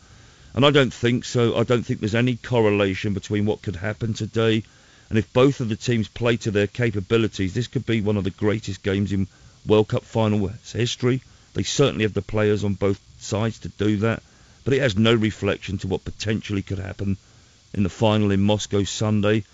And 0.54 0.64
I 0.64 0.70
don't 0.70 0.94
think 0.94 1.24
so. 1.24 1.56
I 1.56 1.64
don't 1.64 1.82
think 1.82 2.00
there's 2.00 2.14
any 2.14 2.36
correlation 2.36 3.14
between 3.14 3.44
what 3.44 3.62
could 3.62 3.76
happen 3.76 4.14
today. 4.14 4.62
And 5.08 5.18
if 5.18 5.32
both 5.32 5.60
of 5.60 5.68
the 5.68 5.76
teams 5.76 6.08
play 6.08 6.36
to 6.38 6.50
their 6.50 6.66
capabilities, 6.66 7.54
this 7.54 7.66
could 7.66 7.86
be 7.86 8.00
one 8.00 8.16
of 8.16 8.24
the 8.24 8.30
greatest 8.30 8.82
games 8.82 9.12
in 9.12 9.26
World 9.66 9.88
Cup 9.88 10.04
final 10.04 10.48
history. 10.72 11.22
They 11.54 11.62
certainly 11.62 12.04
have 12.04 12.14
the 12.14 12.22
players 12.22 12.62
on 12.62 12.74
both 12.74 13.00
sides 13.18 13.58
to 13.60 13.68
do 13.68 13.96
that. 13.98 14.22
But 14.64 14.74
it 14.74 14.80
has 14.80 14.96
no 14.96 15.14
reflection 15.14 15.78
to 15.78 15.88
what 15.88 16.04
potentially 16.04 16.62
could 16.62 16.78
happen 16.78 17.16
in 17.72 17.82
the 17.84 17.88
final 17.88 18.30
in 18.30 18.42
Moscow 18.42 18.84
Sunday. 18.84 19.44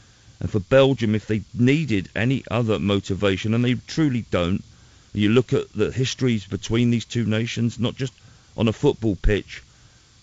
And 0.40 0.50
for 0.50 0.58
Belgium, 0.60 1.14
if 1.14 1.26
they 1.26 1.42
needed 1.54 2.08
any 2.16 2.42
other 2.50 2.78
motivation, 2.80 3.54
and 3.54 3.64
they 3.64 3.74
truly 3.74 4.24
don't, 4.30 4.64
you 5.12 5.28
look 5.28 5.52
at 5.52 5.72
the 5.72 5.92
histories 5.92 6.44
between 6.44 6.90
these 6.90 7.04
two 7.04 7.24
nations, 7.24 7.78
not 7.78 7.96
just 7.96 8.12
on 8.56 8.66
a 8.66 8.72
football 8.72 9.14
pitch, 9.14 9.62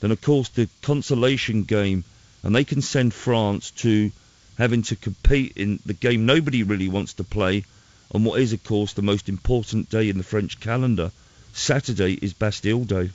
then 0.02 0.12
of 0.12 0.20
course 0.22 0.50
the 0.50 0.68
consolation 0.82 1.64
game, 1.64 2.04
and 2.44 2.54
they 2.54 2.66
can 2.66 2.82
send 2.82 3.14
France 3.14 3.72
to 3.72 4.12
having 4.62 4.84
to 4.84 4.96
compete 4.96 5.58
in 5.58 5.80
the 5.88 5.94
game 5.94 6.24
nobody 6.24 6.62
really 6.62 6.88
wants 6.88 7.14
to 7.14 7.24
play 7.24 7.64
on 8.14 8.24
what 8.24 8.40
is 8.40 8.54
of 8.54 8.64
course 8.64 8.94
the 8.94 9.02
most 9.02 9.28
important 9.28 9.90
day 9.90 10.08
in 10.08 10.20
the 10.20 10.24
French 10.24 10.60
calendar. 10.60 11.12
Saturday 11.52 12.14
is 12.22 12.34
Bastille 12.34 12.84
Day. 12.84 13.10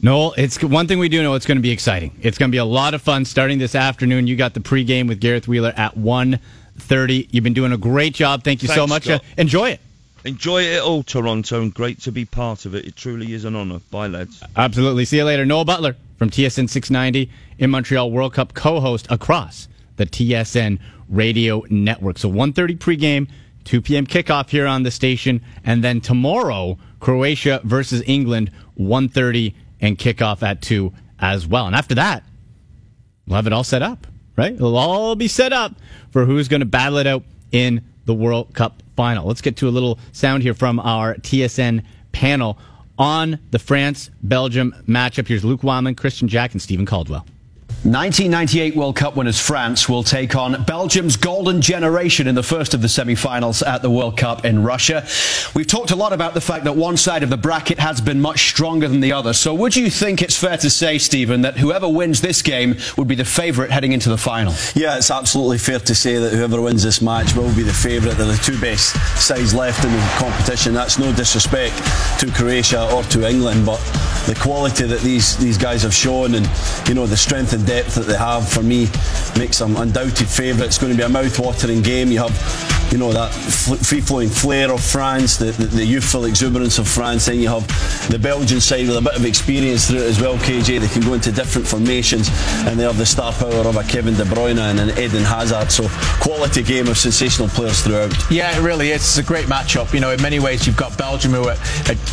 No, 0.00 0.32
it's 0.32 0.62
one 0.62 0.86
thing 0.86 1.00
we 1.00 1.08
do 1.08 1.20
know. 1.20 1.34
It's 1.34 1.46
going 1.46 1.58
to 1.58 1.62
be 1.62 1.72
exciting. 1.72 2.16
It's 2.22 2.38
going 2.38 2.50
to 2.50 2.54
be 2.54 2.58
a 2.58 2.64
lot 2.64 2.94
of 2.94 3.02
fun 3.02 3.24
starting 3.24 3.58
this 3.58 3.74
afternoon. 3.74 4.28
You 4.28 4.36
got 4.36 4.54
the 4.54 4.60
pregame 4.60 5.08
with 5.08 5.20
Gareth 5.20 5.48
Wheeler 5.48 5.72
at 5.76 5.96
1.30. 5.96 7.28
You've 7.32 7.42
been 7.42 7.54
doing 7.54 7.72
a 7.72 7.78
great 7.78 8.14
job. 8.14 8.44
Thank 8.44 8.62
you 8.62 8.68
Thanks, 8.68 8.80
so 8.80 8.86
much. 8.86 9.08
Uh, 9.08 9.18
enjoy 9.36 9.70
it. 9.70 9.80
Enjoy 10.24 10.62
it 10.62 10.80
all, 10.80 11.02
Toronto, 11.02 11.60
and 11.60 11.74
great 11.74 12.00
to 12.02 12.12
be 12.12 12.24
part 12.24 12.66
of 12.66 12.74
it. 12.74 12.86
It 12.86 12.94
truly 12.94 13.32
is 13.32 13.44
an 13.44 13.56
honour. 13.56 13.80
Bye, 13.90 14.06
lads. 14.06 14.42
Absolutely. 14.54 15.06
See 15.06 15.16
you 15.16 15.24
later. 15.24 15.44
Noel 15.44 15.64
Butler 15.64 15.96
from 16.18 16.30
TSN 16.30 16.68
690 16.68 17.30
in 17.58 17.70
Montreal 17.70 18.10
World 18.12 18.34
Cup 18.34 18.54
co-host 18.54 19.06
across 19.10 19.66
the 19.96 20.06
TSN 20.06 20.78
radio 21.08 21.64
network. 21.70 22.18
So 22.18 22.30
1.30 22.30 22.78
pregame, 22.78 23.28
2 23.64 23.82
p.m. 23.82 24.06
kickoff 24.06 24.50
here 24.50 24.66
on 24.66 24.82
the 24.82 24.90
station. 24.90 25.42
And 25.64 25.82
then 25.82 26.00
tomorrow, 26.00 26.78
Croatia 27.00 27.60
versus 27.64 28.02
England, 28.06 28.50
1.30 28.78 29.54
and 29.80 29.98
kickoff 29.98 30.42
at 30.42 30.62
2 30.62 30.92
as 31.18 31.46
well. 31.46 31.66
And 31.66 31.74
after 31.74 31.94
that, 31.96 32.24
we'll 33.26 33.36
have 33.36 33.46
it 33.46 33.52
all 33.52 33.64
set 33.64 33.82
up, 33.82 34.06
right? 34.36 34.52
It'll 34.52 34.76
all 34.76 35.14
be 35.16 35.28
set 35.28 35.52
up 35.52 35.74
for 36.10 36.24
who's 36.24 36.48
going 36.48 36.60
to 36.60 36.66
battle 36.66 36.98
it 36.98 37.06
out 37.06 37.24
in 37.52 37.84
the 38.04 38.14
World 38.14 38.54
Cup 38.54 38.82
final. 38.96 39.26
Let's 39.26 39.42
get 39.42 39.56
to 39.58 39.68
a 39.68 39.70
little 39.70 39.98
sound 40.12 40.42
here 40.42 40.54
from 40.54 40.78
our 40.80 41.14
TSN 41.16 41.84
panel 42.12 42.58
on 42.98 43.38
the 43.50 43.58
France 43.58 44.10
Belgium 44.22 44.74
matchup. 44.88 45.28
Here's 45.28 45.44
Luke 45.44 45.62
Wildman, 45.62 45.96
Kristian 45.96 46.28
Jack, 46.28 46.52
and 46.52 46.62
Steven 46.62 46.86
Caldwell. 46.86 47.26
1998 47.86 48.74
World 48.74 48.96
Cup 48.96 49.14
winners 49.14 49.38
France 49.38 49.88
will 49.88 50.02
take 50.02 50.34
on 50.34 50.64
Belgium's 50.64 51.14
golden 51.14 51.60
generation 51.60 52.26
in 52.26 52.34
the 52.34 52.42
first 52.42 52.74
of 52.74 52.82
the 52.82 52.88
semi-finals 52.88 53.62
at 53.62 53.80
the 53.80 53.88
World 53.88 54.16
Cup 54.16 54.44
in 54.44 54.64
Russia. 54.64 55.06
We've 55.54 55.68
talked 55.68 55.92
a 55.92 55.96
lot 55.96 56.12
about 56.12 56.34
the 56.34 56.40
fact 56.40 56.64
that 56.64 56.74
one 56.74 56.96
side 56.96 57.22
of 57.22 57.30
the 57.30 57.36
bracket 57.36 57.78
has 57.78 58.00
been 58.00 58.20
much 58.20 58.48
stronger 58.48 58.88
than 58.88 58.98
the 58.98 59.12
other. 59.12 59.32
So 59.32 59.54
would 59.54 59.76
you 59.76 59.88
think 59.88 60.20
it's 60.20 60.36
fair 60.36 60.56
to 60.56 60.68
say, 60.68 60.98
Steven, 60.98 61.42
that 61.42 61.58
whoever 61.58 61.88
wins 61.88 62.20
this 62.20 62.42
game 62.42 62.74
would 62.96 63.06
be 63.06 63.14
the 63.14 63.24
favourite 63.24 63.70
heading 63.70 63.92
into 63.92 64.08
the 64.08 64.18
final? 64.18 64.52
Yeah, 64.74 64.96
it's 64.96 65.12
absolutely 65.12 65.58
fair 65.58 65.78
to 65.78 65.94
say 65.94 66.16
that 66.16 66.32
whoever 66.32 66.60
wins 66.60 66.82
this 66.82 67.00
match 67.00 67.36
will 67.36 67.54
be 67.54 67.62
the 67.62 67.72
favourite. 67.72 68.16
They're 68.16 68.26
the 68.26 68.36
two 68.42 68.60
best 68.60 68.96
sides 69.16 69.54
left 69.54 69.84
in 69.84 69.92
the 69.92 70.14
competition. 70.18 70.74
That's 70.74 70.98
no 70.98 71.12
disrespect 71.12 71.76
to 72.18 72.32
Croatia 72.32 72.92
or 72.92 73.04
to 73.04 73.30
England, 73.30 73.64
but 73.64 73.78
the 74.26 74.34
quality 74.40 74.84
that 74.84 75.00
these, 75.00 75.36
these 75.36 75.56
guys 75.56 75.82
have 75.82 75.94
shown 75.94 76.34
and 76.34 76.48
you 76.88 76.94
know 76.94 77.06
the 77.06 77.16
strength 77.16 77.52
and 77.52 77.64
depth 77.66 77.94
that 77.94 78.06
they 78.06 78.16
have 78.16 78.48
for 78.48 78.62
me 78.62 78.88
makes 79.38 79.58
them 79.58 79.76
undoubted 79.76 80.28
favourite. 80.28 80.66
It's 80.66 80.78
going 80.78 80.92
to 80.92 80.96
be 80.96 81.04
a 81.04 81.08
mouth-watering 81.08 81.82
game. 81.82 82.10
You 82.10 82.20
have 82.20 82.75
you 82.92 82.98
know 82.98 83.12
that 83.12 83.32
free-flowing 83.32 84.28
flair 84.28 84.70
of 84.72 84.82
France, 84.82 85.36
the, 85.36 85.46
the, 85.46 85.66
the 85.66 85.84
youthful 85.84 86.24
exuberance 86.24 86.78
of 86.78 86.88
France. 86.88 87.26
Then 87.26 87.40
you 87.40 87.48
have 87.48 87.66
the 88.10 88.18
Belgian 88.18 88.60
side 88.60 88.86
with 88.86 88.96
a 88.96 89.00
bit 89.00 89.16
of 89.16 89.24
experience 89.24 89.88
through 89.88 90.00
it 90.00 90.06
as 90.08 90.20
well. 90.20 90.36
KJ, 90.38 90.80
they 90.80 90.88
can 90.88 91.02
go 91.02 91.14
into 91.14 91.32
different 91.32 91.66
formations, 91.66 92.28
and 92.66 92.78
they 92.78 92.84
have 92.84 92.98
the 92.98 93.06
star 93.06 93.32
power 93.32 93.66
of 93.66 93.76
a 93.76 93.82
Kevin 93.84 94.14
De 94.14 94.24
Bruyne 94.24 94.58
and 94.58 94.78
an 94.80 94.90
Eden 94.98 95.24
Hazard. 95.24 95.70
So 95.70 95.88
quality 96.20 96.62
game 96.62 96.88
of 96.88 96.96
sensational 96.98 97.48
players 97.48 97.82
throughout. 97.82 98.12
Yeah, 98.30 98.56
it 98.56 98.62
really 98.62 98.90
is. 98.90 98.96
It's 99.02 99.18
a 99.18 99.22
great 99.22 99.46
matchup. 99.46 99.92
You 99.92 100.00
know, 100.00 100.10
in 100.12 100.22
many 100.22 100.38
ways, 100.38 100.66
you've 100.66 100.76
got 100.76 100.96
Belgium 100.96 101.32
who 101.32 101.48
are, 101.48 101.56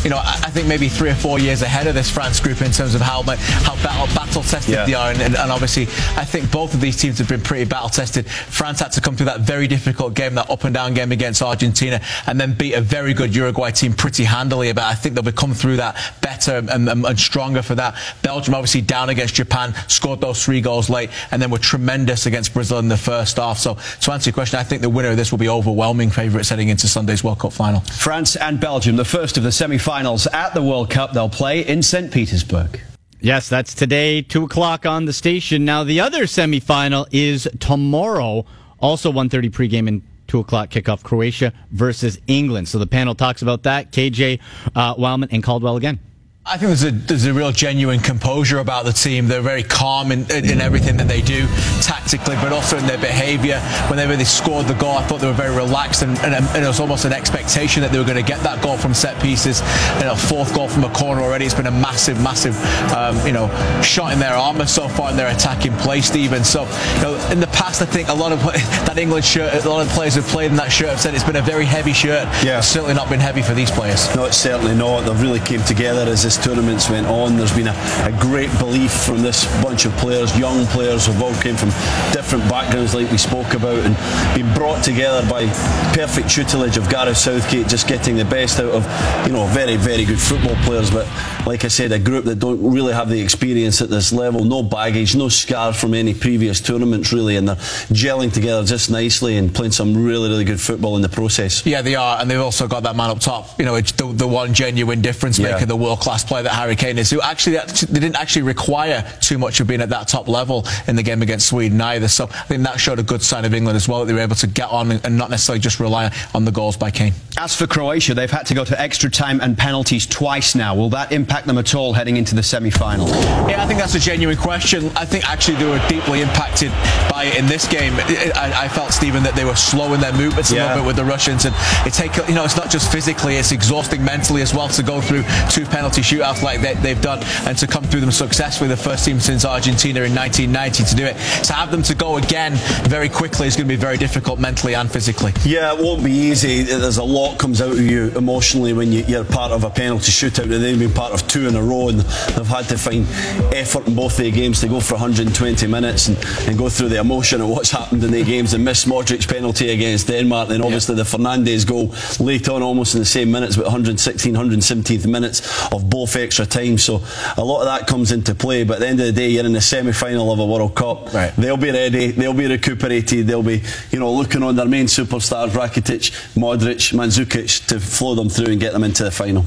you 0.02 0.10
know, 0.10 0.18
I 0.18 0.40
I 0.44 0.50
think 0.50 0.68
maybe 0.68 0.88
three 0.88 1.10
or 1.10 1.14
four 1.14 1.38
years 1.38 1.62
ahead 1.62 1.86
of 1.86 1.94
this 1.94 2.10
France 2.10 2.38
group 2.40 2.60
in 2.62 2.70
terms 2.70 2.94
of 2.94 3.00
how 3.00 3.22
how 3.22 3.74
battle 3.82 4.06
battle 4.14 4.42
tested 4.42 4.74
Yeah. 4.74 4.84
they 4.86 4.94
are, 4.94 5.10
and, 5.10 5.20
and, 5.22 5.36
and 5.36 5.50
obviously, 5.50 5.84
I 6.16 6.24
think 6.24 6.50
both 6.50 6.74
of 6.74 6.80
these 6.80 6.96
teams 6.96 7.18
have 7.18 7.28
been 7.28 7.40
pretty 7.40 7.64
battle 7.64 7.88
tested. 7.88 8.26
France 8.28 8.80
had 8.80 8.92
to 8.92 9.00
come 9.00 9.16
through 9.16 9.26
that 9.26 9.40
very 9.40 9.66
difficult 9.66 10.14
game, 10.14 10.34
that 10.34 10.50
up 10.50 10.63
and 10.64 10.74
down 10.74 10.94
game 10.94 11.12
against 11.12 11.42
Argentina, 11.42 12.00
and 12.26 12.40
then 12.40 12.54
beat 12.54 12.74
a 12.74 12.80
very 12.80 13.14
good 13.14 13.34
Uruguay 13.34 13.70
team 13.70 13.92
pretty 13.92 14.24
handily. 14.24 14.72
But 14.72 14.84
I 14.84 14.94
think 14.94 15.14
they'll 15.14 15.32
come 15.32 15.54
through 15.54 15.76
that 15.76 15.96
better 16.20 16.56
and, 16.56 16.88
and, 16.88 17.04
and 17.04 17.20
stronger 17.20 17.62
for 17.62 17.74
that. 17.74 17.96
Belgium 18.22 18.54
obviously 18.54 18.82
down 18.82 19.08
against 19.08 19.34
Japan, 19.34 19.74
scored 19.88 20.20
those 20.20 20.44
three 20.44 20.60
goals 20.60 20.90
late, 20.90 21.10
and 21.30 21.40
then 21.40 21.50
were 21.50 21.58
tremendous 21.58 22.26
against 22.26 22.54
Brazil 22.54 22.78
in 22.78 22.88
the 22.88 22.96
first 22.96 23.36
half. 23.36 23.58
So 23.58 23.76
to 24.00 24.12
answer 24.12 24.30
your 24.30 24.34
question, 24.34 24.58
I 24.58 24.64
think 24.64 24.82
the 24.82 24.90
winner 24.90 25.10
of 25.10 25.16
this 25.16 25.30
will 25.30 25.38
be 25.38 25.48
overwhelming 25.48 26.10
favourites 26.10 26.48
heading 26.48 26.68
into 26.68 26.88
Sunday's 26.88 27.22
World 27.24 27.38
Cup 27.40 27.52
final. 27.52 27.80
France 27.80 28.36
and 28.36 28.60
Belgium, 28.60 28.96
the 28.96 29.04
first 29.04 29.36
of 29.36 29.42
the 29.42 29.52
semi-finals 29.52 30.26
at 30.28 30.54
the 30.54 30.62
World 30.62 30.90
Cup. 30.90 31.12
They'll 31.12 31.28
play 31.28 31.66
in 31.66 31.82
St. 31.82 32.12
Petersburg. 32.12 32.80
Yes, 33.20 33.48
that's 33.48 33.74
today, 33.74 34.20
2 34.20 34.44
o'clock 34.44 34.84
on 34.84 35.06
the 35.06 35.12
station. 35.14 35.64
Now, 35.64 35.82
the 35.82 36.00
other 36.00 36.24
semifinal 36.24 37.06
is 37.10 37.48
tomorrow, 37.58 38.44
also 38.78 39.10
1.30 39.10 39.50
pregame 39.50 39.88
and 39.88 40.02
2 40.34 40.40
o'clock 40.40 40.68
kickoff, 40.68 41.04
Croatia 41.04 41.52
versus 41.70 42.18
England. 42.26 42.66
So 42.66 42.80
the 42.80 42.88
panel 42.88 43.14
talks 43.14 43.40
about 43.42 43.62
that. 43.62 43.92
KJ, 43.92 44.40
uh, 44.74 44.96
Wildman, 44.98 45.28
and 45.30 45.44
Caldwell 45.44 45.76
again. 45.76 46.00
I 46.46 46.58
think 46.58 46.68
there's 46.68 46.84
a 46.84 46.90
there's 46.90 47.24
a 47.24 47.32
real 47.32 47.52
genuine 47.52 48.00
composure 48.00 48.58
about 48.58 48.84
the 48.84 48.92
team. 48.92 49.28
They're 49.28 49.40
very 49.40 49.62
calm 49.62 50.12
in, 50.12 50.30
in, 50.30 50.44
in 50.44 50.60
everything 50.60 50.98
that 50.98 51.08
they 51.08 51.22
do, 51.22 51.46
tactically, 51.80 52.36
but 52.36 52.52
also 52.52 52.76
in 52.76 52.86
their 52.86 52.98
behaviour. 52.98 53.60
Whenever 53.88 54.14
they 54.14 54.24
scored 54.24 54.66
the 54.66 54.74
goal, 54.74 54.98
I 54.98 55.06
thought 55.06 55.22
they 55.22 55.26
were 55.26 55.32
very 55.32 55.56
relaxed, 55.56 56.02
and, 56.02 56.18
and, 56.18 56.34
and 56.34 56.62
it 56.62 56.66
was 56.66 56.80
almost 56.80 57.06
an 57.06 57.14
expectation 57.14 57.80
that 57.80 57.92
they 57.92 57.98
were 57.98 58.04
going 58.04 58.22
to 58.22 58.28
get 58.28 58.40
that 58.42 58.62
goal 58.62 58.76
from 58.76 58.92
set 58.92 59.18
pieces. 59.22 59.62
You 60.00 60.04
know, 60.04 60.14
fourth 60.16 60.54
goal 60.54 60.68
from 60.68 60.84
a 60.84 60.90
corner 60.90 61.22
already. 61.22 61.46
It's 61.46 61.54
been 61.54 61.66
a 61.66 61.70
massive, 61.70 62.20
massive, 62.22 62.62
um, 62.92 63.26
you 63.26 63.32
know, 63.32 63.48
shot 63.82 64.12
in 64.12 64.18
their 64.18 64.34
armour 64.34 64.66
so 64.66 64.86
far 64.86 65.12
in 65.12 65.16
their 65.16 65.34
attacking 65.34 65.72
play, 65.78 66.02
Steven. 66.02 66.44
So, 66.44 66.64
you 66.96 67.02
know, 67.02 67.28
in 67.32 67.40
the 67.40 67.48
past, 67.48 67.80
I 67.80 67.86
think 67.86 68.08
a 68.08 68.14
lot 68.14 68.32
of 68.32 68.42
that 68.84 68.98
England 68.98 69.24
shirt, 69.24 69.64
a 69.64 69.66
lot 69.66 69.80
of 69.80 69.90
players 69.94 70.14
who've 70.14 70.26
played 70.26 70.50
in 70.50 70.58
that 70.58 70.70
shirt 70.70 70.90
have 70.90 71.00
said 71.00 71.14
it's 71.14 71.24
been 71.24 71.36
a 71.36 71.42
very 71.42 71.64
heavy 71.64 71.94
shirt. 71.94 72.28
Yeah. 72.44 72.58
It's 72.58 72.68
certainly 72.68 72.92
not 72.92 73.08
been 73.08 73.20
heavy 73.20 73.40
for 73.40 73.54
these 73.54 73.70
players. 73.70 74.14
No, 74.14 74.26
it's 74.26 74.36
certainly 74.36 74.74
not. 74.74 75.06
They've 75.06 75.22
really 75.22 75.40
came 75.40 75.62
together 75.62 76.02
as 76.02 76.33
tournament's 76.42 76.88
went 76.90 77.06
on. 77.06 77.36
There's 77.36 77.54
been 77.54 77.68
a, 77.68 77.76
a 78.04 78.16
great 78.20 78.50
belief 78.58 78.92
from 78.92 79.22
this 79.22 79.44
bunch 79.62 79.84
of 79.84 79.92
players, 79.96 80.36
young 80.38 80.66
players 80.66 81.06
who've 81.06 81.20
all 81.22 81.34
came 81.36 81.56
from 81.56 81.68
different 82.12 82.48
backgrounds 82.48 82.94
like 82.94 83.10
we 83.10 83.18
spoke 83.18 83.54
about 83.54 83.78
and 83.84 83.94
been 84.34 84.52
brought 84.54 84.82
together 84.84 85.28
by 85.28 85.46
perfect 85.94 86.30
tutelage 86.30 86.76
of 86.76 86.88
Gareth 86.90 87.16
Southgate, 87.16 87.68
just 87.68 87.86
getting 87.88 88.16
the 88.16 88.24
best 88.24 88.58
out 88.60 88.70
of, 88.72 88.84
you 89.26 89.32
know, 89.32 89.46
very, 89.46 89.76
very 89.76 90.04
good 90.04 90.20
football 90.20 90.56
players. 90.64 90.90
But 90.90 91.06
like 91.46 91.64
I 91.64 91.68
said, 91.68 91.92
a 91.92 91.98
group 91.98 92.24
that 92.26 92.38
don't 92.38 92.62
really 92.72 92.92
have 92.92 93.08
the 93.08 93.20
experience 93.20 93.80
at 93.80 93.90
this 93.90 94.12
level, 94.12 94.44
no 94.44 94.62
baggage, 94.62 95.14
no 95.14 95.28
scars 95.28 95.78
from 95.78 95.94
any 95.94 96.14
previous 96.14 96.60
tournaments 96.60 97.12
really, 97.12 97.36
and 97.36 97.48
they're 97.48 97.56
gelling 97.92 98.32
together 98.32 98.64
just 98.64 98.90
nicely 98.90 99.36
and 99.36 99.54
playing 99.54 99.72
some 99.72 100.04
really, 100.04 100.28
really 100.28 100.44
good 100.44 100.60
football 100.60 100.96
in 100.96 101.02
the 101.02 101.08
process. 101.08 101.64
Yeah, 101.66 101.82
they 101.82 101.94
are, 101.94 102.20
and 102.20 102.30
they've 102.30 102.40
also 102.40 102.66
got 102.66 102.82
that 102.84 102.96
man 102.96 103.10
up 103.10 103.20
top. 103.20 103.58
You 103.58 103.64
know, 103.66 103.80
the, 103.80 104.12
the 104.12 104.26
one 104.26 104.54
genuine 104.54 105.00
difference 105.02 105.38
Yeah. 105.38 105.52
maker, 105.52 105.66
the 105.66 105.76
world 105.76 106.00
class 106.00 106.23
player 106.26 106.42
that 106.44 106.52
Harry 106.54 106.76
Kane 106.76 106.98
is. 106.98 107.10
Who 107.10 107.20
actually 107.20 107.56
they 107.56 108.00
didn't 108.00 108.16
actually 108.16 108.42
require 108.42 109.04
too 109.20 109.38
much 109.38 109.60
of 109.60 109.66
being 109.66 109.80
at 109.80 109.88
that 109.90 110.08
top 110.08 110.28
level 110.28 110.66
in 110.86 110.96
the 110.96 111.02
game 111.02 111.22
against 111.22 111.46
Sweden 111.48 111.80
either. 111.80 112.08
So 112.08 112.24
I 112.24 112.44
think 112.44 112.62
that 112.64 112.78
showed 112.80 112.98
a 112.98 113.02
good 113.02 113.22
sign 113.22 113.44
of 113.44 113.54
England 113.54 113.76
as 113.76 113.88
well 113.88 114.00
that 114.00 114.06
they 114.06 114.12
were 114.14 114.20
able 114.20 114.36
to 114.36 114.46
get 114.46 114.68
on 114.68 114.92
and, 114.92 115.14
not 115.14 115.30
necessarily 115.30 115.60
just 115.60 115.78
rely 115.78 116.12
on 116.34 116.44
the 116.44 116.50
goals 116.50 116.76
by 116.76 116.90
Kane. 116.90 117.12
As 117.38 117.54
for 117.54 117.66
Croatia, 117.68 118.14
they've 118.14 118.30
had 118.30 118.46
to 118.46 118.54
go 118.54 118.64
to 118.64 118.80
extra 118.80 119.08
time 119.08 119.40
and 119.40 119.56
penalties 119.56 120.06
twice 120.06 120.54
now. 120.56 120.74
Will 120.74 120.90
that 120.90 121.12
impact 121.12 121.46
them 121.46 121.56
at 121.58 121.72
all 121.74 121.92
heading 121.92 122.16
into 122.16 122.34
the 122.34 122.42
semi-final? 122.42 123.06
Yeah, 123.48 123.62
I 123.62 123.66
think 123.66 123.78
that's 123.78 123.94
a 123.94 124.00
genuine 124.00 124.36
question. 124.36 124.90
I 124.96 125.04
think 125.04 125.28
actually 125.30 125.56
they 125.58 125.66
were 125.66 125.80
deeply 125.88 126.20
impacted 126.22 126.70
by 127.08 127.24
it 127.26 127.36
in 127.38 127.46
this 127.46 127.66
game. 127.68 127.92
I, 127.94 128.52
I- 128.64 128.68
felt 128.74 128.92
Steven 128.92 129.22
that 129.22 129.36
they 129.36 129.44
were 129.44 129.54
slow 129.54 129.94
in 129.94 130.00
their 130.00 130.12
movements 130.12 130.50
a 130.50 130.54
little 130.56 130.78
bit 130.82 130.86
with 130.86 130.96
the 130.96 131.04
Russians, 131.04 131.44
and 131.44 131.54
it 131.86 131.92
take 131.92 132.16
you 132.28 132.34
know 132.34 132.44
it's 132.44 132.56
not 132.56 132.70
just 132.70 132.90
physically, 132.90 133.36
it's 133.36 133.52
exhausting 133.52 134.02
mentally 134.04 134.42
as 134.42 134.52
well 134.52 134.66
to 134.68 134.82
go 134.82 135.00
through 135.00 135.22
two 135.48 135.64
penalty 135.64 136.00
shootouts 136.00 136.13
shootouts 136.14 136.42
like 136.42 136.60
they, 136.60 136.74
they've 136.74 137.00
done 137.00 137.20
and 137.46 137.56
to 137.58 137.66
come 137.66 137.84
through 137.84 138.00
them 138.00 138.12
successfully, 138.12 138.68
the 138.68 138.76
first 138.76 139.04
team 139.04 139.20
since 139.20 139.44
Argentina 139.44 140.00
in 140.02 140.14
1990 140.14 140.84
to 140.84 140.96
do 140.96 141.04
it. 141.04 141.16
To 141.44 141.52
have 141.52 141.70
them 141.70 141.82
to 141.82 141.94
go 141.94 142.16
again 142.16 142.52
very 142.88 143.08
quickly 143.08 143.46
is 143.46 143.56
going 143.56 143.68
to 143.68 143.74
be 143.74 143.80
very 143.80 143.96
difficult 143.96 144.38
mentally 144.38 144.74
and 144.74 144.90
physically. 144.90 145.32
Yeah, 145.44 145.74
it 145.74 145.82
won't 145.82 146.04
be 146.04 146.12
easy. 146.12 146.62
There's 146.62 146.98
a 146.98 147.04
lot 147.04 147.38
comes 147.38 147.60
out 147.60 147.72
of 147.72 147.80
you 147.80 148.10
emotionally 148.16 148.72
when 148.72 148.92
you, 148.92 149.04
are 149.18 149.24
part 149.24 149.52
of 149.52 149.64
a 149.64 149.70
penalty 149.70 150.12
shootout. 150.12 150.46
They've 150.46 150.78
been 150.78 150.92
part 150.92 151.12
of 151.12 151.26
two 151.28 151.46
in 151.46 151.56
a 151.56 151.62
row 151.62 151.88
and 151.88 152.00
they've 152.00 152.46
had 152.46 152.68
to 152.68 152.78
find 152.78 153.06
effort 153.54 153.86
in 153.86 153.94
both 153.94 154.16
their 154.16 154.30
games 154.30 154.60
to 154.60 154.68
go 154.68 154.80
for 154.80 154.94
120 154.94 155.66
minutes 155.66 156.08
and, 156.08 156.18
and 156.48 156.58
go 156.58 156.68
through 156.68 156.88
the 156.88 157.00
emotion 157.00 157.40
of 157.40 157.48
what's 157.48 157.70
happened 157.70 158.02
in 158.04 158.10
their 158.10 158.24
games 158.24 158.54
and 158.54 158.64
miss 158.64 158.84
Modric's 158.84 159.26
penalty 159.26 159.70
against 159.70 160.08
Denmark. 160.08 160.48
Then 160.48 160.62
obviously 160.62 160.94
the 160.94 161.02
Fernandes 161.02 161.66
goal 161.66 161.94
late 162.24 162.48
on, 162.48 162.62
almost 162.62 162.94
in 162.94 163.00
the 163.00 163.06
same 163.06 163.30
minutes, 163.30 163.56
but 163.56 163.64
116, 163.64 164.34
117th 164.34 165.06
minutes 165.06 165.72
of 165.72 165.88
both 165.88 166.03
extra 166.20 166.46
time. 166.46 166.78
So 166.78 167.02
a 167.36 167.44
lot 167.44 167.60
of 167.60 167.66
that 167.66 167.86
comes 167.86 168.12
into 168.12 168.34
play. 168.34 168.64
But 168.64 168.74
at 168.74 168.80
the 168.80 168.88
end 168.88 169.00
of 169.00 169.06
the 169.06 169.12
day, 169.12 169.28
you're 169.28 169.44
in 169.44 169.52
the 169.52 169.60
semi-final 169.60 170.32
of 170.32 170.38
a 170.38 170.46
World 170.46 170.74
Cup. 170.74 171.12
Right. 171.12 171.34
They'll 171.36 171.56
be 171.56 171.70
ready. 171.70 172.12
They'll 172.12 172.34
be 172.34 172.46
recuperated. 172.46 173.26
They'll 173.26 173.42
be, 173.42 173.62
you 173.90 173.98
know, 173.98 174.12
looking 174.12 174.42
on 174.42 174.56
their 174.56 174.66
main 174.66 174.86
superstars, 174.86 175.50
Rakitic, 175.50 176.10
Modric, 176.34 176.92
Mandzukic, 176.92 177.66
to 177.68 177.80
flow 177.80 178.14
them 178.14 178.28
through 178.28 178.52
and 178.52 178.60
get 178.60 178.72
them 178.72 178.84
into 178.84 179.04
the 179.04 179.10
final. 179.10 179.46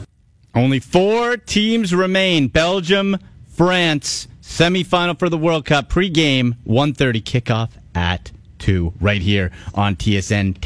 Only 0.56 0.80
four 0.80 1.38
teams 1.38 1.93
remain: 1.93 2.48
Belgium, 2.48 3.17
France, 3.54 4.28
semi-final 4.41 5.15
for 5.15 5.30
the 5.30 5.38
World 5.38 5.65
Cup. 5.65 5.89
Pre-game, 5.89 6.56
1:30 6.65 7.22
kickoff 7.22 7.70
at 7.93 8.32
two, 8.58 8.93
right 9.00 9.22
here 9.22 9.52
on 9.76 9.96
TSN 9.96 10.60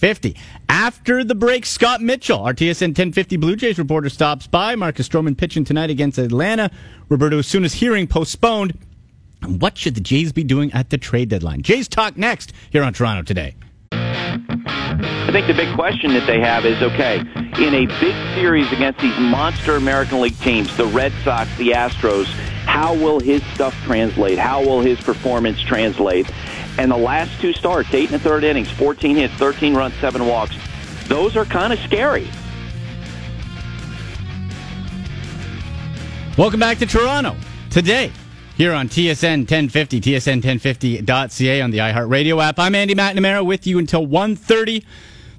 1050. 0.00 0.36
After 0.68 1.24
the 1.24 1.34
break, 1.34 1.66
Scott 1.66 2.00
Mitchell, 2.00 2.40
our 2.40 2.54
TSN 2.54 2.88
1050 2.88 3.36
Blue 3.36 3.56
Jays 3.56 3.78
reporter, 3.78 4.08
stops 4.08 4.46
by. 4.46 4.76
Marcus 4.76 5.08
Stroman 5.08 5.36
pitching 5.36 5.64
tonight 5.64 5.90
against 5.90 6.18
Atlanta. 6.18 6.70
Roberto 7.08 7.38
Osuna's 7.38 7.74
hearing 7.74 8.06
postponed. 8.06 8.78
What 9.44 9.76
should 9.76 9.94
the 9.94 10.00
Jays 10.00 10.32
be 10.32 10.44
doing 10.44 10.72
at 10.72 10.90
the 10.90 10.98
trade 10.98 11.28
deadline? 11.28 11.62
Jays 11.62 11.88
talk 11.88 12.16
next 12.16 12.52
here 12.70 12.82
on 12.82 12.92
Toronto 12.92 13.22
today. 13.22 13.56
I 13.90 15.30
think 15.30 15.46
the 15.46 15.54
big 15.54 15.74
question 15.74 16.14
that 16.14 16.26
they 16.26 16.40
have 16.40 16.64
is 16.64 16.82
okay, 16.82 17.18
in 17.18 17.74
a 17.74 17.86
big 18.00 18.34
series 18.34 18.70
against 18.72 19.00
these 19.00 19.16
monster 19.18 19.76
American 19.76 20.20
League 20.20 20.38
teams, 20.40 20.74
the 20.76 20.86
Red 20.86 21.12
Sox, 21.22 21.54
the 21.56 21.72
Astros, 21.72 22.26
how 22.68 22.94
will 22.94 23.18
his 23.18 23.42
stuff 23.54 23.74
translate? 23.84 24.38
How 24.38 24.60
will 24.60 24.80
his 24.80 25.00
performance 25.00 25.60
translate? 25.60 26.30
And 26.78 26.90
the 26.92 26.96
last 26.96 27.40
two 27.40 27.52
starts, 27.52 27.92
eight 27.92 28.12
and 28.12 28.22
third 28.22 28.44
innings, 28.44 28.70
14 28.70 29.16
hits, 29.16 29.34
13 29.34 29.74
runs, 29.74 29.94
seven 29.94 30.26
walks, 30.26 30.56
those 31.08 31.36
are 31.36 31.44
kind 31.44 31.72
of 31.72 31.78
scary. 31.80 32.30
Welcome 36.38 36.60
back 36.60 36.78
to 36.78 36.86
Toronto 36.86 37.34
today 37.68 38.12
here 38.56 38.72
on 38.72 38.88
TSN 38.88 39.38
1050, 39.40 40.00
tsn1050.ca 40.00 41.60
on 41.60 41.70
the 41.72 41.78
iHeartRadio 41.78 42.40
app. 42.40 42.60
I'm 42.60 42.76
Andy 42.76 42.94
McNamara 42.94 43.44
with 43.44 43.66
you 43.66 43.78
until 43.78 44.06
1.30. 44.06 44.84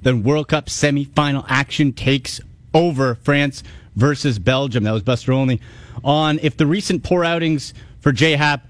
Then 0.02 0.22
World 0.22 0.48
Cup 0.48 0.66
semifinal 0.66 1.46
action 1.48 1.94
takes 1.94 2.42
over 2.74 3.14
France 3.14 3.62
versus 3.96 4.38
Belgium. 4.38 4.84
That 4.84 4.92
was 4.92 5.02
Buster 5.02 5.32
Olney 5.32 5.60
on 6.04 6.38
if 6.42 6.56
the 6.56 6.66
recent 6.66 7.02
poor 7.02 7.24
outings 7.24 7.72
for 8.00 8.12
J 8.12 8.36
Happ 8.36 8.66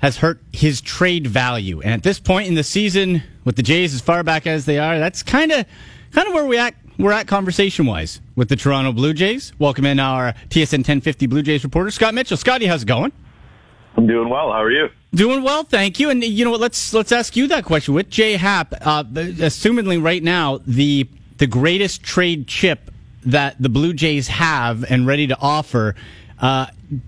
has 0.00 0.16
hurt 0.16 0.40
his 0.52 0.80
trade 0.80 1.26
value. 1.26 1.80
And 1.80 1.92
at 1.92 2.02
this 2.02 2.18
point 2.18 2.48
in 2.48 2.54
the 2.54 2.64
season, 2.64 3.22
with 3.44 3.56
the 3.56 3.62
Jays 3.62 3.94
as 3.94 4.00
far 4.00 4.22
back 4.22 4.46
as 4.46 4.64
they 4.64 4.78
are, 4.78 4.98
that's 4.98 5.22
kind 5.22 5.52
of 5.52 5.64
kind 6.12 6.26
of 6.26 6.34
where 6.34 6.46
we 6.46 6.58
at 6.58 6.74
we're 6.98 7.12
at 7.12 7.26
conversation 7.26 7.86
wise 7.86 8.20
with 8.36 8.48
the 8.48 8.56
Toronto 8.56 8.92
Blue 8.92 9.14
Jays. 9.14 9.52
Welcome 9.58 9.86
in 9.86 9.98
our 9.98 10.32
TSN 10.50 10.78
1050 10.78 11.26
Blue 11.26 11.42
Jays 11.42 11.64
reporter 11.64 11.90
Scott 11.90 12.14
Mitchell. 12.14 12.36
Scotty, 12.36 12.66
how's 12.66 12.82
it 12.82 12.86
going? 12.86 13.12
I'm 13.96 14.06
doing 14.06 14.28
well. 14.28 14.52
How 14.52 14.62
are 14.62 14.70
you? 14.70 14.88
Doing 15.14 15.42
well, 15.42 15.64
thank 15.64 15.98
you. 15.98 16.10
And 16.10 16.22
you 16.22 16.44
know 16.44 16.52
what? 16.52 16.60
Let's 16.60 16.94
let's 16.94 17.12
ask 17.12 17.36
you 17.36 17.46
that 17.48 17.64
question 17.64 17.94
with 17.94 18.10
J 18.10 18.34
Happ. 18.34 18.74
Uh, 18.80 19.04
assumingly, 19.04 20.02
right 20.02 20.22
now 20.22 20.60
the 20.66 21.08
the 21.38 21.46
greatest 21.46 22.02
trade 22.02 22.46
chip 22.46 22.90
that 23.24 23.60
the 23.60 23.68
Blue 23.68 23.92
Jays 23.92 24.28
have 24.28 24.84
and 24.90 25.06
ready 25.06 25.26
to 25.26 25.36
offer. 25.38 25.94
Uh, 26.38 26.66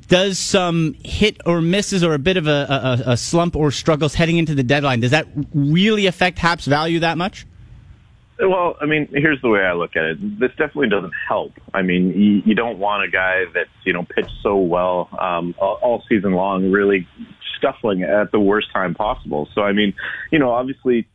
does 0.09 0.38
some 0.38 0.95
hit 1.05 1.38
or 1.45 1.61
misses 1.61 2.05
or 2.05 2.14
a 2.14 2.18
bit 2.18 2.37
of 2.37 2.47
a, 2.47 3.03
a, 3.07 3.12
a, 3.12 3.16
slump 3.16 3.57
or 3.57 3.71
struggles 3.71 4.14
heading 4.14 4.38
into 4.38 4.55
the 4.55 4.62
deadline, 4.62 5.01
does 5.01 5.11
that 5.11 5.27
really 5.53 6.07
affect 6.07 6.38
Happ's 6.38 6.66
value 6.66 7.01
that 7.01 7.18
much? 7.18 7.47
Well, 8.38 8.77
I 8.81 8.87
mean, 8.87 9.09
here's 9.12 9.40
the 9.40 9.49
way 9.49 9.61
I 9.61 9.73
look 9.73 9.95
at 9.97 10.05
it. 10.05 10.40
This 10.40 10.51
definitely 10.51 10.88
doesn't 10.88 11.12
help. 11.29 11.53
I 11.75 11.83
mean, 11.83 12.09
you, 12.09 12.42
you 12.45 12.55
don't 12.55 12.79
want 12.79 13.05
a 13.05 13.09
guy 13.11 13.45
that's, 13.53 13.71
you 13.85 13.92
know, 13.92 14.05
pitched 14.05 14.33
so 14.42 14.57
well 14.57 15.09
um, 15.18 15.55
all, 15.59 15.79
all 15.83 16.05
season 16.09 16.33
long, 16.33 16.71
really 16.71 17.07
scuffling 17.57 18.03
at 18.03 18.33
the 18.33 18.40
worst 18.40 18.73
time 18.73 18.95
possible. 18.95 19.49
So, 19.55 19.62
I 19.62 19.73
mean, 19.73 19.95
you 20.31 20.38
know, 20.38 20.51
obviously 20.51 21.07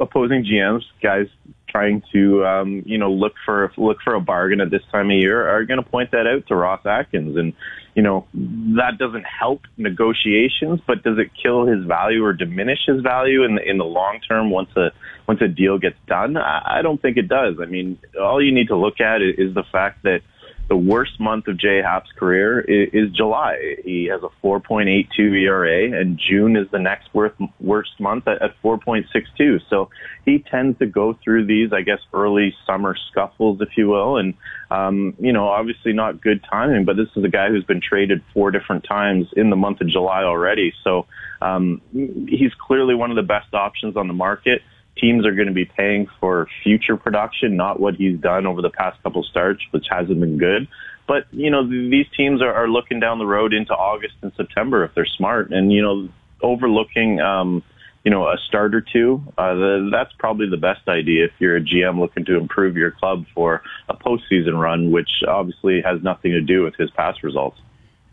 opposing 0.00 0.44
GMs, 0.44 0.82
guys 1.02 1.28
trying 1.72 2.02
to 2.12 2.44
um, 2.44 2.82
you 2.86 2.98
know 2.98 3.10
look 3.10 3.32
for 3.44 3.72
look 3.76 3.98
for 4.04 4.14
a 4.14 4.20
bargain 4.20 4.60
at 4.60 4.70
this 4.70 4.82
time 4.92 5.10
of 5.10 5.16
year 5.16 5.48
are 5.48 5.64
going 5.64 5.82
to 5.82 5.90
point 5.90 6.10
that 6.12 6.26
out 6.26 6.46
to 6.48 6.54
Ross 6.54 6.84
Atkins, 6.84 7.36
and 7.36 7.54
you 7.94 8.02
know 8.02 8.26
that 8.32 8.98
doesn't 8.98 9.24
help 9.24 9.62
negotiations, 9.76 10.80
but 10.86 11.02
does 11.02 11.18
it 11.18 11.30
kill 11.42 11.66
his 11.66 11.84
value 11.84 12.24
or 12.24 12.32
diminish 12.32 12.80
his 12.86 13.00
value 13.00 13.42
in 13.44 13.56
the 13.56 13.68
in 13.68 13.78
the 13.78 13.84
long 13.84 14.20
term 14.28 14.50
once 14.50 14.70
a 14.76 14.90
once 15.26 15.40
a 15.40 15.48
deal 15.48 15.78
gets 15.78 15.98
done? 16.06 16.36
I, 16.36 16.78
I 16.78 16.82
don't 16.82 17.00
think 17.00 17.16
it 17.16 17.28
does. 17.28 17.56
I 17.60 17.66
mean, 17.66 17.98
all 18.20 18.42
you 18.42 18.52
need 18.52 18.68
to 18.68 18.76
look 18.76 19.00
at 19.00 19.22
is 19.22 19.54
the 19.54 19.64
fact 19.72 20.02
that 20.04 20.20
the 20.68 20.76
worst 20.76 21.20
month 21.20 21.48
of 21.48 21.58
J 21.58 21.82
Happ's 21.82 22.10
career 22.12 22.60
is, 22.60 22.88
is 22.92 23.10
July. 23.14 23.76
He 23.84 24.06
has 24.06 24.22
a 24.22 24.28
4.82 24.46 25.42
ERA, 25.42 26.00
and 26.00 26.18
June 26.18 26.56
is 26.56 26.66
the 26.70 26.78
next 26.78 27.12
worst, 27.12 27.34
worst 27.60 27.98
month 28.00 28.26
at, 28.26 28.40
at 28.40 28.62
4.62. 28.62 29.60
So 29.68 29.90
he 30.24 30.38
tends 30.38 30.78
to 30.78 30.86
go 30.86 31.18
through 31.22 31.46
these, 31.46 31.72
I 31.72 31.82
guess, 31.82 31.98
early 32.12 32.54
summer 32.66 32.96
scuffles, 33.10 33.60
if 33.60 33.76
you 33.76 33.88
will, 33.88 34.16
and 34.16 34.34
um, 34.70 35.14
you 35.18 35.32
know, 35.32 35.48
obviously 35.48 35.92
not 35.92 36.20
good 36.20 36.42
timing. 36.50 36.84
But 36.84 36.96
this 36.96 37.08
is 37.16 37.24
a 37.24 37.28
guy 37.28 37.48
who's 37.48 37.64
been 37.64 37.80
traded 37.80 38.22
four 38.32 38.50
different 38.50 38.84
times 38.84 39.26
in 39.36 39.50
the 39.50 39.56
month 39.56 39.80
of 39.80 39.88
July 39.88 40.22
already. 40.22 40.72
So 40.84 41.06
um, 41.42 41.82
he's 41.92 42.54
clearly 42.54 42.94
one 42.94 43.10
of 43.10 43.16
the 43.16 43.22
best 43.22 43.52
options 43.52 43.96
on 43.96 44.08
the 44.08 44.14
market 44.14 44.62
teams 44.98 45.26
are 45.26 45.34
going 45.34 45.48
to 45.48 45.54
be 45.54 45.64
paying 45.64 46.06
for 46.20 46.48
future 46.62 46.96
production, 46.96 47.56
not 47.56 47.80
what 47.80 47.94
he's 47.94 48.18
done 48.18 48.46
over 48.46 48.62
the 48.62 48.70
past 48.70 49.02
couple 49.02 49.22
starts, 49.22 49.62
which 49.70 49.86
hasn't 49.90 50.20
been 50.20 50.38
good. 50.38 50.68
But, 51.08 51.26
you 51.32 51.50
know, 51.50 51.68
these 51.68 52.06
teams 52.16 52.40
are, 52.42 52.52
are 52.52 52.68
looking 52.68 53.00
down 53.00 53.18
the 53.18 53.26
road 53.26 53.52
into 53.52 53.72
August 53.72 54.14
and 54.22 54.32
September 54.36 54.84
if 54.84 54.94
they're 54.94 55.06
smart. 55.06 55.50
And, 55.50 55.72
you 55.72 55.82
know, 55.82 56.08
overlooking, 56.42 57.20
um, 57.20 57.62
you 58.04 58.10
know, 58.10 58.26
a 58.26 58.36
start 58.48 58.74
or 58.74 58.80
two, 58.80 59.22
uh, 59.38 59.54
the, 59.54 59.88
that's 59.92 60.12
probably 60.18 60.48
the 60.48 60.56
best 60.56 60.86
idea 60.88 61.24
if 61.24 61.32
you're 61.38 61.56
a 61.56 61.60
GM 61.60 61.98
looking 61.98 62.24
to 62.26 62.36
improve 62.36 62.76
your 62.76 62.90
club 62.90 63.24
for 63.34 63.62
a 63.88 63.96
postseason 63.96 64.60
run, 64.60 64.90
which 64.90 65.10
obviously 65.26 65.82
has 65.82 66.02
nothing 66.02 66.32
to 66.32 66.40
do 66.40 66.62
with 66.62 66.74
his 66.76 66.90
past 66.90 67.22
results. 67.22 67.58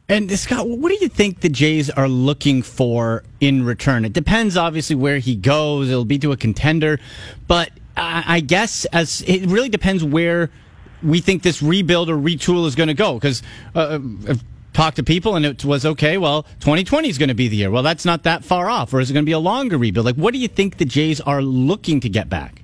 And 0.09 0.31
Scott, 0.39 0.67
what 0.67 0.89
do 0.89 0.97
you 0.99 1.07
think 1.07 1.41
the 1.41 1.49
Jays 1.49 1.91
are 1.91 2.07
looking 2.07 2.63
for 2.63 3.23
in 3.39 3.63
return? 3.63 4.05
It 4.05 4.13
depends, 4.13 4.57
obviously, 4.57 4.95
where 4.95 5.19
he 5.19 5.35
goes. 5.35 5.87
It'll 5.87 6.03
be 6.03 6.17
to 6.19 6.31
a 6.31 6.37
contender, 6.37 6.99
but 7.47 7.69
I 7.95 8.39
guess 8.39 8.85
as 8.85 9.21
it 9.27 9.45
really 9.45 9.69
depends 9.69 10.03
where 10.03 10.49
we 11.03 11.19
think 11.19 11.43
this 11.43 11.61
rebuild 11.61 12.09
or 12.09 12.15
retool 12.15 12.65
is 12.65 12.73
going 12.73 12.87
to 12.87 12.95
go. 12.95 13.13
Because 13.15 13.43
uh, 13.75 13.99
I've 14.27 14.43
talked 14.73 14.95
to 14.95 15.03
people, 15.03 15.35
and 15.35 15.45
it 15.45 15.63
was 15.63 15.85
okay. 15.85 16.17
Well, 16.17 16.43
2020 16.61 17.07
is 17.07 17.19
going 17.19 17.29
to 17.29 17.35
be 17.35 17.47
the 17.47 17.57
year. 17.57 17.69
Well, 17.69 17.83
that's 17.83 18.05
not 18.05 18.23
that 18.23 18.43
far 18.43 18.67
off, 18.67 18.91
or 18.93 18.99
is 19.01 19.11
it 19.11 19.13
going 19.13 19.25
to 19.25 19.29
be 19.29 19.33
a 19.33 19.39
longer 19.39 19.77
rebuild? 19.77 20.07
Like, 20.07 20.15
what 20.15 20.33
do 20.33 20.39
you 20.39 20.47
think 20.47 20.77
the 20.77 20.85
Jays 20.85 21.21
are 21.21 21.43
looking 21.43 21.99
to 21.99 22.09
get 22.09 22.29
back? 22.29 22.63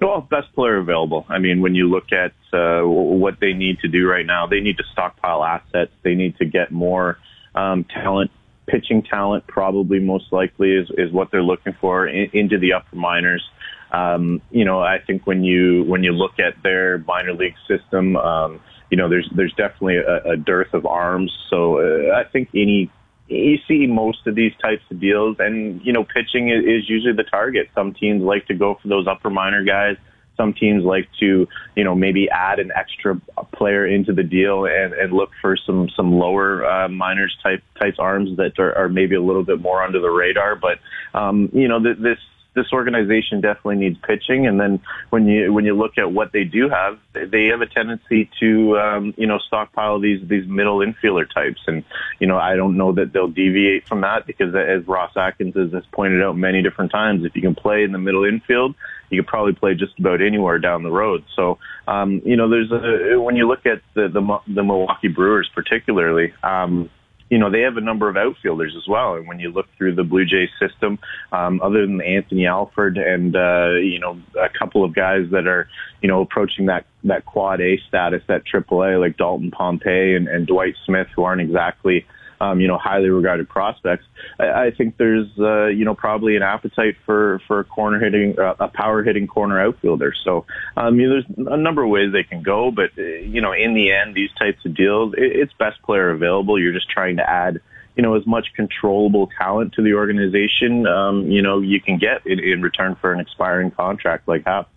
Well, 0.00 0.22
best 0.22 0.52
player 0.54 0.78
available. 0.78 1.26
I 1.28 1.38
mean, 1.38 1.60
when 1.60 1.74
you 1.74 1.90
look 1.90 2.12
at 2.12 2.32
uh, 2.54 2.82
what 2.82 3.40
they 3.40 3.52
need 3.52 3.80
to 3.80 3.88
do 3.88 4.08
right 4.08 4.24
now, 4.26 4.46
they 4.46 4.60
need 4.60 4.78
to 4.78 4.84
stockpile 4.92 5.44
assets. 5.44 5.92
They 6.02 6.14
need 6.14 6.36
to 6.38 6.44
get 6.44 6.70
more 6.70 7.18
um, 7.54 7.84
talent, 7.84 8.30
pitching 8.66 9.02
talent. 9.02 9.46
Probably 9.46 9.98
most 9.98 10.32
likely 10.32 10.72
is 10.72 10.90
is 10.96 11.12
what 11.12 11.30
they're 11.30 11.42
looking 11.42 11.74
for 11.80 12.06
in, 12.06 12.30
into 12.32 12.58
the 12.58 12.74
upper 12.74 12.96
minors. 12.96 13.44
Um, 13.92 14.42
you 14.50 14.64
know, 14.64 14.80
I 14.80 14.98
think 15.06 15.26
when 15.26 15.44
you 15.44 15.84
when 15.84 16.02
you 16.02 16.12
look 16.12 16.38
at 16.38 16.62
their 16.62 16.98
minor 16.98 17.32
league 17.32 17.56
system, 17.68 18.16
um, 18.16 18.60
you 18.90 18.96
know, 18.96 19.08
there's 19.08 19.28
there's 19.34 19.54
definitely 19.54 19.96
a, 19.98 20.32
a 20.32 20.36
dearth 20.36 20.72
of 20.74 20.86
arms. 20.86 21.36
So 21.50 21.78
uh, 21.78 22.14
I 22.14 22.24
think 22.24 22.48
any 22.54 22.90
you 23.28 23.58
see 23.66 23.86
most 23.86 24.26
of 24.26 24.34
these 24.34 24.52
types 24.60 24.82
of 24.90 25.00
deals, 25.00 25.36
and 25.38 25.80
you 25.84 25.92
know, 25.92 26.04
pitching 26.04 26.50
is, 26.50 26.64
is 26.64 26.88
usually 26.88 27.14
the 27.14 27.24
target. 27.24 27.68
Some 27.74 27.94
teams 27.94 28.22
like 28.22 28.46
to 28.46 28.54
go 28.54 28.78
for 28.80 28.88
those 28.88 29.06
upper 29.06 29.30
minor 29.30 29.64
guys. 29.64 29.96
Some 30.36 30.52
teams 30.52 30.84
like 30.84 31.08
to, 31.20 31.46
you 31.76 31.84
know, 31.84 31.94
maybe 31.94 32.28
add 32.30 32.58
an 32.58 32.72
extra 32.74 33.20
player 33.52 33.86
into 33.86 34.12
the 34.12 34.22
deal 34.22 34.66
and, 34.66 34.92
and 34.92 35.12
look 35.12 35.30
for 35.40 35.56
some 35.56 35.88
some 35.96 36.18
lower 36.18 36.64
uh, 36.64 36.88
minors 36.88 37.36
type 37.42 37.62
type 37.80 37.94
arms 37.98 38.36
that 38.36 38.58
are, 38.58 38.76
are 38.76 38.88
maybe 38.88 39.14
a 39.14 39.22
little 39.22 39.44
bit 39.44 39.60
more 39.60 39.82
under 39.82 40.00
the 40.00 40.10
radar. 40.10 40.56
But 40.56 40.78
um, 41.14 41.50
you 41.52 41.68
know, 41.68 41.82
th- 41.82 41.98
this 41.98 42.18
this 42.54 42.72
organization 42.72 43.40
definitely 43.40 43.76
needs 43.76 43.98
pitching. 44.02 44.46
And 44.46 44.58
then 44.60 44.80
when 45.10 45.26
you 45.26 45.52
when 45.52 45.64
you 45.64 45.76
look 45.76 45.98
at 45.98 46.12
what 46.12 46.32
they 46.32 46.44
do 46.44 46.68
have, 46.68 46.98
they 47.12 47.46
have 47.46 47.60
a 47.60 47.66
tendency 47.66 48.30
to 48.40 48.78
um, 48.78 49.14
you 49.16 49.26
know 49.26 49.38
stockpile 49.38 49.98
these 49.98 50.26
these 50.26 50.46
middle 50.46 50.78
infielder 50.78 51.32
types. 51.32 51.60
And 51.66 51.84
you 52.20 52.26
know 52.26 52.38
I 52.38 52.56
don't 52.56 52.76
know 52.76 52.92
that 52.92 53.12
they'll 53.12 53.28
deviate 53.28 53.86
from 53.86 54.00
that 54.02 54.26
because 54.26 54.54
as 54.54 54.86
Ross 54.86 55.12
Atkins 55.16 55.54
has 55.56 55.84
pointed 55.92 56.22
out 56.22 56.36
many 56.36 56.62
different 56.62 56.92
times, 56.92 57.24
if 57.24 57.34
you 57.34 57.42
can 57.42 57.54
play 57.54 57.82
in 57.82 57.92
the 57.92 57.98
middle 57.98 58.24
infield, 58.24 58.74
you 59.10 59.22
could 59.22 59.28
probably 59.28 59.52
play 59.52 59.74
just 59.74 59.98
about 59.98 60.22
anywhere 60.22 60.58
down 60.58 60.82
the 60.82 60.92
road. 60.92 61.24
So 61.34 61.58
um, 61.88 62.22
you 62.24 62.36
know 62.36 62.48
there's 62.48 62.70
a 62.70 63.20
when 63.20 63.36
you 63.36 63.48
look 63.48 63.66
at 63.66 63.82
the 63.94 64.08
the, 64.08 64.38
the 64.46 64.62
Milwaukee 64.62 65.08
Brewers 65.08 65.50
particularly. 65.54 66.32
Um, 66.42 66.90
you 67.34 67.40
know, 67.40 67.50
they 67.50 67.62
have 67.62 67.76
a 67.76 67.80
number 67.80 68.08
of 68.08 68.16
outfielders 68.16 68.76
as 68.76 68.86
well. 68.86 69.16
And 69.16 69.26
when 69.26 69.40
you 69.40 69.50
look 69.50 69.66
through 69.76 69.96
the 69.96 70.04
Blue 70.04 70.24
Jays 70.24 70.50
system, 70.60 71.00
um, 71.32 71.60
other 71.64 71.84
than 71.84 72.00
Anthony 72.00 72.46
Alford 72.46 72.96
and, 72.96 73.34
uh, 73.34 73.70
you 73.82 73.98
know, 73.98 74.20
a 74.40 74.48
couple 74.56 74.84
of 74.84 74.94
guys 74.94 75.26
that 75.32 75.48
are, 75.48 75.68
you 76.00 76.08
know, 76.08 76.20
approaching 76.20 76.66
that, 76.66 76.86
that 77.02 77.26
quad 77.26 77.60
A 77.60 77.76
status 77.88 78.22
that 78.28 78.46
triple 78.46 78.84
A, 78.84 79.00
like 79.00 79.16
Dalton 79.16 79.50
Pompey 79.50 80.14
and, 80.14 80.28
and 80.28 80.46
Dwight 80.46 80.76
Smith, 80.86 81.08
who 81.16 81.24
aren't 81.24 81.40
exactly, 81.40 82.06
um, 82.44 82.60
you 82.60 82.68
know, 82.68 82.78
highly 82.78 83.08
regarded 83.08 83.48
prospects. 83.48 84.04
I, 84.38 84.66
I 84.66 84.70
think 84.70 84.96
there's, 84.96 85.28
uh, 85.38 85.66
you 85.66 85.84
know, 85.84 85.94
probably 85.94 86.36
an 86.36 86.42
appetite 86.42 86.96
for, 87.06 87.40
for 87.46 87.60
a 87.60 87.64
corner 87.64 87.98
hitting, 87.98 88.38
uh, 88.38 88.54
a 88.60 88.68
power 88.68 89.02
hitting 89.02 89.26
corner 89.26 89.60
outfielder. 89.60 90.14
So, 90.24 90.44
um, 90.76 90.98
you 90.98 91.08
know, 91.08 91.22
there's 91.36 91.48
a 91.48 91.56
number 91.56 91.82
of 91.82 91.90
ways 91.90 92.12
they 92.12 92.22
can 92.22 92.42
go, 92.42 92.70
but, 92.70 92.90
uh, 92.98 93.02
you 93.02 93.40
know, 93.40 93.52
in 93.52 93.74
the 93.74 93.92
end, 93.92 94.14
these 94.14 94.30
types 94.38 94.64
of 94.64 94.74
deals, 94.74 95.14
it, 95.16 95.36
it's 95.36 95.52
best 95.58 95.80
player 95.82 96.10
available. 96.10 96.60
You're 96.60 96.72
just 96.72 96.90
trying 96.90 97.16
to 97.16 97.28
add, 97.28 97.60
you 97.96 98.02
know, 98.02 98.14
as 98.14 98.26
much 98.26 98.48
controllable 98.54 99.28
talent 99.38 99.72
to 99.74 99.82
the 99.82 99.94
organization, 99.94 100.86
um, 100.86 101.30
you 101.30 101.42
know, 101.42 101.60
you 101.60 101.80
can 101.80 101.98
get 101.98 102.26
in, 102.26 102.40
in 102.40 102.62
return 102.62 102.96
for 103.00 103.12
an 103.12 103.20
expiring 103.20 103.70
contract 103.70 104.28
like 104.28 104.44
Happ. 104.44 104.68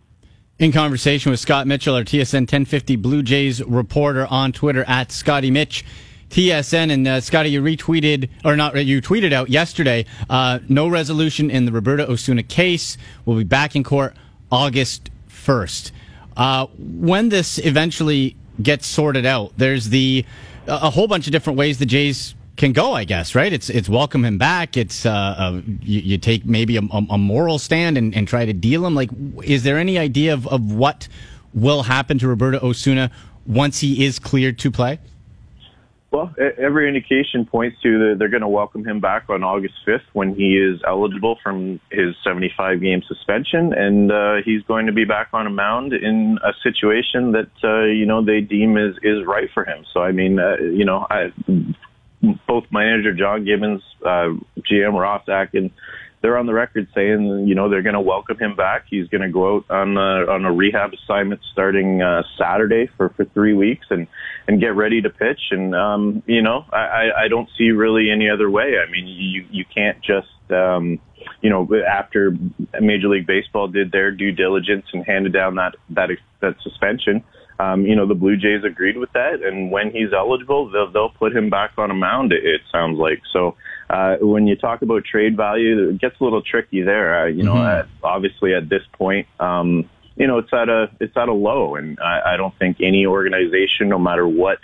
In 0.59 0.71
conversation 0.71 1.29
with 1.29 1.39
Scott 1.39 1.67
Mitchell, 1.67 1.93
our 1.93 2.03
TSN 2.03 2.41
1050 2.41 2.95
Blue 2.95 3.21
Jays 3.21 3.63
reporter 3.63 4.25
on 4.25 4.51
Twitter 4.51 4.83
at 4.87 5.11
Scotty 5.11 5.51
Mitch. 5.51 5.85
TSN 6.29 6.91
and 6.91 7.07
uh, 7.07 7.21
Scotty, 7.21 7.49
you 7.49 7.61
retweeted 7.61 8.29
or 8.43 8.55
not? 8.55 8.85
You 8.85 9.01
tweeted 9.01 9.33
out 9.33 9.49
yesterday. 9.49 10.05
Uh, 10.29 10.59
no 10.67 10.87
resolution 10.87 11.49
in 11.49 11.65
the 11.65 11.71
Roberto 11.71 12.05
Osuna 12.05 12.43
case. 12.43 12.97
We'll 13.25 13.37
be 13.37 13.43
back 13.43 13.75
in 13.75 13.83
court 13.83 14.15
August 14.51 15.09
first. 15.27 15.91
Uh, 16.35 16.67
when 16.77 17.29
this 17.29 17.57
eventually 17.59 18.35
gets 18.61 18.85
sorted 18.85 19.25
out, 19.25 19.53
there's 19.57 19.89
the 19.89 20.25
a 20.67 20.89
whole 20.89 21.07
bunch 21.07 21.27
of 21.27 21.31
different 21.31 21.57
ways 21.57 21.79
the 21.79 21.85
Jays 21.85 22.35
can 22.57 22.73
go. 22.73 22.93
I 22.93 23.05
guess 23.05 23.33
right. 23.33 23.51
It's 23.53 23.69
it's 23.69 23.87
welcome 23.87 24.25
him 24.25 24.37
back. 24.37 24.75
It's 24.75 25.05
uh, 25.05 25.11
uh 25.11 25.61
you, 25.81 26.01
you, 26.01 26.17
take 26.17 26.45
maybe 26.45 26.77
a, 26.77 26.81
a 26.81 27.17
moral 27.17 27.57
stand 27.57 27.97
and, 27.97 28.13
and, 28.15 28.27
try 28.27 28.45
to 28.45 28.53
deal 28.53 28.85
him. 28.85 28.93
Like, 28.93 29.09
is 29.43 29.63
there 29.63 29.77
any 29.77 29.97
idea 29.97 30.33
of, 30.33 30.47
of 30.47 30.73
what 30.73 31.07
will 31.53 31.83
happen 31.83 32.19
to 32.19 32.27
Roberto 32.27 32.59
Osuna 32.59 33.09
once 33.45 33.79
he 33.79 34.05
is 34.05 34.19
cleared 34.19 34.59
to 34.59 34.71
play? 34.71 34.99
Well, 36.09 36.33
every 36.57 36.87
indication 36.87 37.45
points 37.45 37.81
to 37.83 37.99
that 37.99 38.15
they're 38.17 38.29
going 38.29 38.41
to 38.41 38.47
welcome 38.47 38.87
him 38.87 39.01
back 39.01 39.25
on 39.29 39.43
August 39.43 39.73
5th 39.85 40.05
when 40.13 40.33
he 40.33 40.57
is 40.57 40.79
eligible 40.87 41.37
from 41.43 41.81
his 41.91 42.15
75 42.23 42.79
game 42.81 43.01
suspension, 43.05 43.73
and 43.73 44.09
uh, 44.09 44.35
he's 44.45 44.61
going 44.63 44.85
to 44.85 44.93
be 44.93 45.03
back 45.03 45.27
on 45.33 45.45
a 45.45 45.49
mound 45.49 45.91
in 45.91 46.39
a 46.45 46.53
situation 46.63 47.33
that 47.33 47.51
uh, 47.61 47.83
you 47.83 48.05
know 48.05 48.23
they 48.23 48.39
deem 48.39 48.77
is 48.77 48.95
is 49.03 49.25
right 49.25 49.49
for 49.53 49.65
him. 49.65 49.83
So, 49.93 49.99
I 49.99 50.13
mean, 50.13 50.39
uh, 50.39 50.55
you 50.61 50.85
know, 50.85 51.05
I, 51.09 51.33
both 52.47 52.63
manager 52.71 53.13
John 53.13 53.43
Gibbons, 53.43 53.81
uh, 54.05 54.29
GM 54.59 54.93
Ross 54.93 55.27
Atkins, 55.27 55.71
they're 56.21 56.37
on 56.37 56.45
the 56.45 56.53
record 56.53 56.87
saying, 56.95 57.47
you 57.47 57.55
know, 57.55 57.69
they're 57.69 57.83
going 57.83 57.93
to 57.93 58.01
welcome 58.01 58.37
him 58.37 58.55
back. 58.55 58.85
He's 58.89 59.07
going 59.07 59.21
to 59.21 59.29
go 59.29 59.57
out 59.57 59.65
on 59.69 59.97
a, 59.97 60.31
on 60.31 60.45
a 60.45 60.51
rehab 60.51 60.91
assignment 60.93 61.41
starting 61.51 62.01
uh, 62.01 62.23
Saturday 62.37 62.89
for 62.97 63.09
for 63.09 63.25
three 63.25 63.53
weeks 63.53 63.85
and 63.89 64.07
and 64.47 64.59
get 64.59 64.75
ready 64.75 65.01
to 65.01 65.09
pitch. 65.09 65.41
And 65.51 65.75
um, 65.75 66.23
you 66.25 66.41
know, 66.41 66.65
I 66.71 67.09
I 67.15 67.27
don't 67.27 67.49
see 67.57 67.69
really 67.71 68.09
any 68.11 68.29
other 68.29 68.49
way. 68.49 68.75
I 68.77 68.89
mean, 68.89 69.07
you 69.07 69.45
you 69.51 69.65
can't 69.65 70.01
just 70.01 70.51
um, 70.51 70.99
you 71.41 71.49
know, 71.49 71.67
after 71.87 72.35
Major 72.79 73.09
League 73.09 73.27
Baseball 73.27 73.67
did 73.67 73.91
their 73.91 74.11
due 74.11 74.31
diligence 74.31 74.85
and 74.93 75.05
handed 75.05 75.33
down 75.33 75.55
that 75.55 75.75
that 75.91 76.09
that 76.41 76.55
suspension, 76.61 77.23
um, 77.59 77.85
you 77.85 77.95
know, 77.95 78.05
the 78.05 78.13
Blue 78.13 78.37
Jays 78.37 78.63
agreed 78.63 78.97
with 78.97 79.11
that, 79.13 79.41
and 79.43 79.71
when 79.71 79.91
he's 79.91 80.13
eligible, 80.13 80.69
they'll 80.69 80.91
they'll 80.91 81.09
put 81.09 81.35
him 81.35 81.49
back 81.49 81.71
on 81.77 81.89
a 81.89 81.95
mound. 81.95 82.31
It 82.31 82.61
sounds 82.71 82.99
like 82.99 83.21
so. 83.33 83.55
Uh, 83.89 84.17
when 84.19 84.47
you 84.47 84.55
talk 84.55 84.81
about 84.81 85.05
trade 85.05 85.37
value, 85.37 85.89
it 85.89 86.01
gets 86.01 86.15
a 86.19 86.23
little 86.23 86.41
tricky 86.41 86.81
there. 86.81 87.23
Uh, 87.23 87.27
you 87.27 87.43
know, 87.43 87.53
mm-hmm. 87.53 87.79
at, 87.79 87.87
obviously 88.03 88.53
at 88.53 88.69
this 88.69 88.83
point, 88.93 89.27
um, 89.39 89.89
you 90.15 90.27
know, 90.27 90.39
it's 90.39 90.53
at 90.53 90.69
a 90.69 90.91
it's 90.99 91.15
at 91.17 91.29
a 91.29 91.33
low, 91.33 91.75
and 91.75 91.97
I, 91.99 92.33
I 92.33 92.37
don't 92.37 92.57
think 92.59 92.77
any 92.81 93.05
organization, 93.05 93.89
no 93.89 93.97
matter 93.97 94.27
what 94.27 94.59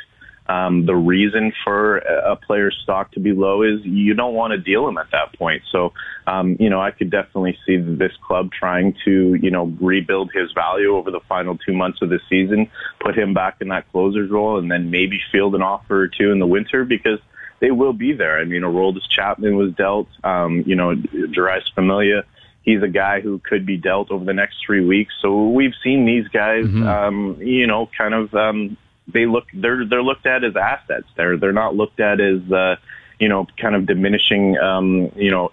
um, 0.48 0.86
the 0.86 0.96
reason 0.96 1.54
for 1.64 1.98
a 1.98 2.36
player's 2.36 2.78
stock 2.84 3.12
to 3.14 3.20
be 3.20 3.32
low 3.32 3.64
is 3.64 3.80
you 3.84 4.14
don't 4.14 4.34
want 4.34 4.52
to 4.52 4.58
deal 4.58 4.88
him 4.88 4.98
at 4.98 5.10
that 5.12 5.38
point. 5.38 5.64
So, 5.72 5.94
um, 6.28 6.58
you 6.60 6.70
know, 6.70 6.82
I 6.82 6.92
could 6.92 7.10
definitely 7.10 7.58
see 7.66 7.78
this 7.78 8.12
club 8.26 8.52
trying 8.52 8.96
to, 9.06 9.36
you 9.36 9.52
know, 9.52 9.74
rebuild 9.80 10.32
his 10.34 10.52
value 10.52 10.96
over 10.96 11.12
the 11.12 11.22
final 11.30 11.58
two 11.58 11.74
months 11.74 12.00
of 12.02 12.10
the 12.10 12.20
season, 12.30 12.70
put 13.00 13.18
him 13.18 13.34
back 13.34 13.58
in 13.62 13.70
that 13.70 13.90
closer's 13.92 14.30
role, 14.30 14.58
and 14.58 14.70
then 14.70 14.92
maybe 14.92 15.22
field 15.32 15.56
an 15.56 15.62
offer 15.62 16.02
or 16.02 16.08
two 16.10 16.32
in 16.32 16.40
the 16.40 16.48
winter 16.48 16.84
because 16.84 17.20
they 17.62 17.72
will 17.72 17.94
be 17.94 18.12
there. 18.12 18.40
I 18.40 18.44
mean, 18.44 18.64
Aroldis 18.64 19.08
Chapman 19.10 19.56
was 19.56 19.74
dealt, 19.74 20.10
um, 20.26 20.64
you 20.66 20.76
know, 20.76 20.96
Jeurys 20.96 21.72
Familia 21.74 22.26
he's 22.64 22.82
a 22.82 22.88
guy 22.88 23.20
who 23.20 23.40
could 23.40 23.66
be 23.66 23.78
dealt 23.78 24.10
over 24.10 24.24
the 24.26 24.34
next 24.34 24.56
three 24.66 24.84
weeks. 24.84 25.14
So 25.22 25.50
we've 25.50 25.74
seen 25.84 26.06
these 26.06 26.28
guys, 26.30 26.64
mm-hmm. 26.64 26.88
um, 26.88 27.38
you 27.42 27.68
know, 27.68 27.90
kind 27.98 28.14
of 28.14 28.34
um, 28.34 28.78
they 29.08 29.26
look 29.26 29.46
they're 29.54 29.86
they're 29.86 30.04
looked 30.04 30.26
at 30.26 30.44
as 30.44 30.56
assets. 30.56 31.08
They're 31.16 31.38
they're 31.38 31.54
not 31.54 31.76
looked 31.76 32.00
at 32.00 32.20
as 32.20 32.52
uh, 32.52 32.76
you 33.20 33.30
know 33.30 33.48
kind 33.62 33.76
of 33.76 33.86
diminishing 33.86 34.58
um, 34.58 35.12
you 35.16 35.32
know 35.32 35.52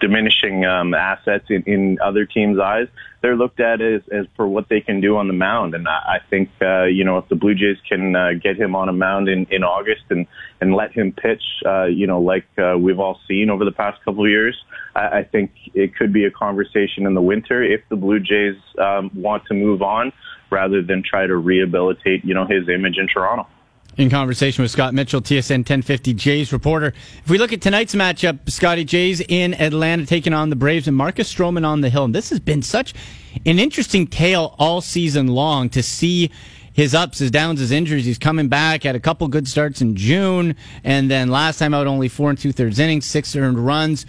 diminishing 0.00 0.64
um, 0.64 0.94
assets 0.94 1.46
in, 1.48 1.62
in 1.64 1.98
other 2.02 2.24
teams' 2.24 2.58
eyes. 2.58 2.88
They're 3.20 3.36
looked 3.36 3.60
at 3.60 3.80
as 3.80 4.02
as 4.12 4.26
for 4.36 4.46
what 4.46 4.68
they 4.68 4.80
can 4.80 5.00
do 5.00 5.16
on 5.16 5.28
the 5.28 5.34
mound, 5.34 5.74
and 5.74 5.88
I, 5.88 6.16
I 6.16 6.18
think 6.30 6.50
uh, 6.60 6.84
you 6.84 7.04
know 7.04 7.18
if 7.18 7.28
the 7.28 7.36
Blue 7.36 7.54
Jays 7.54 7.78
can 7.88 8.14
uh, 8.14 8.30
get 8.40 8.56
him 8.56 8.76
on 8.76 8.88
a 8.88 8.92
mound 8.92 9.28
in 9.28 9.46
in 9.50 9.64
August 9.64 10.02
and 10.10 10.26
and 10.60 10.74
let 10.74 10.92
him 10.92 11.12
pitch, 11.12 11.42
uh, 11.66 11.84
you 11.84 12.06
know 12.06 12.20
like 12.20 12.46
uh, 12.58 12.76
we've 12.78 13.00
all 13.00 13.18
seen 13.26 13.50
over 13.50 13.64
the 13.64 13.72
past 13.72 14.02
couple 14.04 14.24
of 14.24 14.30
years. 14.30 14.56
I, 14.94 15.18
I 15.18 15.22
think 15.24 15.50
it 15.74 15.96
could 15.96 16.12
be 16.12 16.24
a 16.24 16.30
conversation 16.30 17.06
in 17.06 17.14
the 17.14 17.22
winter 17.22 17.62
if 17.62 17.80
the 17.88 17.96
Blue 17.96 18.20
Jays 18.20 18.56
um, 18.78 19.10
want 19.14 19.46
to 19.46 19.54
move 19.54 19.82
on 19.82 20.12
rather 20.50 20.82
than 20.82 21.02
try 21.02 21.26
to 21.26 21.36
rehabilitate, 21.36 22.24
you 22.24 22.34
know, 22.34 22.46
his 22.46 22.68
image 22.68 22.98
in 22.98 23.06
Toronto. 23.08 23.46
In 23.96 24.10
conversation 24.10 24.62
with 24.62 24.70
Scott 24.70 24.94
Mitchell, 24.94 25.20
TSN 25.20 25.58
1050 25.58 26.14
Jays 26.14 26.52
reporter. 26.52 26.94
If 27.24 27.28
we 27.28 27.36
look 27.36 27.52
at 27.52 27.60
tonight's 27.60 27.96
matchup, 27.96 28.48
Scotty 28.48 28.84
Jays 28.84 29.20
in 29.20 29.54
Atlanta 29.54 30.06
taking 30.06 30.32
on 30.32 30.50
the 30.50 30.56
Braves 30.56 30.86
and 30.86 30.96
Marcus 30.96 31.32
Stroman 31.34 31.66
on 31.66 31.80
the 31.80 31.90
hill. 31.90 32.04
And 32.04 32.14
this 32.14 32.30
has 32.30 32.38
been 32.38 32.62
such 32.62 32.94
an 33.44 33.58
interesting 33.58 34.06
tale 34.06 34.54
all 34.56 34.80
season 34.80 35.26
long 35.26 35.68
to 35.70 35.82
see 35.82 36.30
his 36.72 36.94
ups, 36.94 37.18
his 37.18 37.32
downs, 37.32 37.58
his 37.58 37.72
injuries. 37.72 38.04
He's 38.04 38.18
coming 38.18 38.46
back, 38.46 38.84
had 38.84 38.94
a 38.94 39.00
couple 39.00 39.26
good 39.26 39.48
starts 39.48 39.80
in 39.80 39.96
June, 39.96 40.54
and 40.84 41.10
then 41.10 41.28
last 41.28 41.58
time 41.58 41.74
out 41.74 41.88
only 41.88 42.06
four 42.06 42.30
and 42.30 42.38
two 42.38 42.52
thirds 42.52 42.78
innings, 42.78 43.04
six 43.04 43.34
earned 43.34 43.58
runs. 43.58 44.06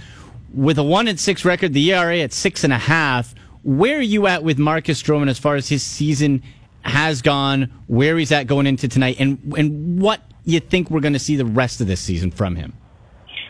With 0.54 0.78
a 0.78 0.84
one 0.84 1.08
and 1.08 1.20
six 1.20 1.44
record, 1.44 1.74
the 1.74 1.92
ERA 1.92 2.20
at 2.20 2.32
six 2.32 2.64
and 2.64 2.72
a 2.72 2.78
half 2.78 3.34
where 3.64 3.98
are 3.98 4.02
you 4.02 4.28
at 4.28 4.44
with 4.44 4.58
Marcus 4.58 5.02
Stroman 5.02 5.30
as 5.30 5.40
far 5.40 5.56
as 5.56 5.70
his 5.70 5.84
season 5.84 6.44
has 6.82 7.22
gone, 7.22 7.72
where 7.88 8.18
he's 8.18 8.32
at 8.32 8.48
going 8.48 8.68
into 8.68 8.88
tonight, 8.88 9.18
and 9.20 9.54
and 9.58 10.02
what 10.02 10.22
you 10.46 10.60
think 10.60 10.90
we're 10.90 11.02
going 11.02 11.14
to 11.14 11.20
see 11.20 11.36
the 11.36 11.46
rest 11.46 11.82
of 11.82 11.88
this 11.88 12.00
season 12.00 12.32
from 12.32 12.56
him? 12.56 12.74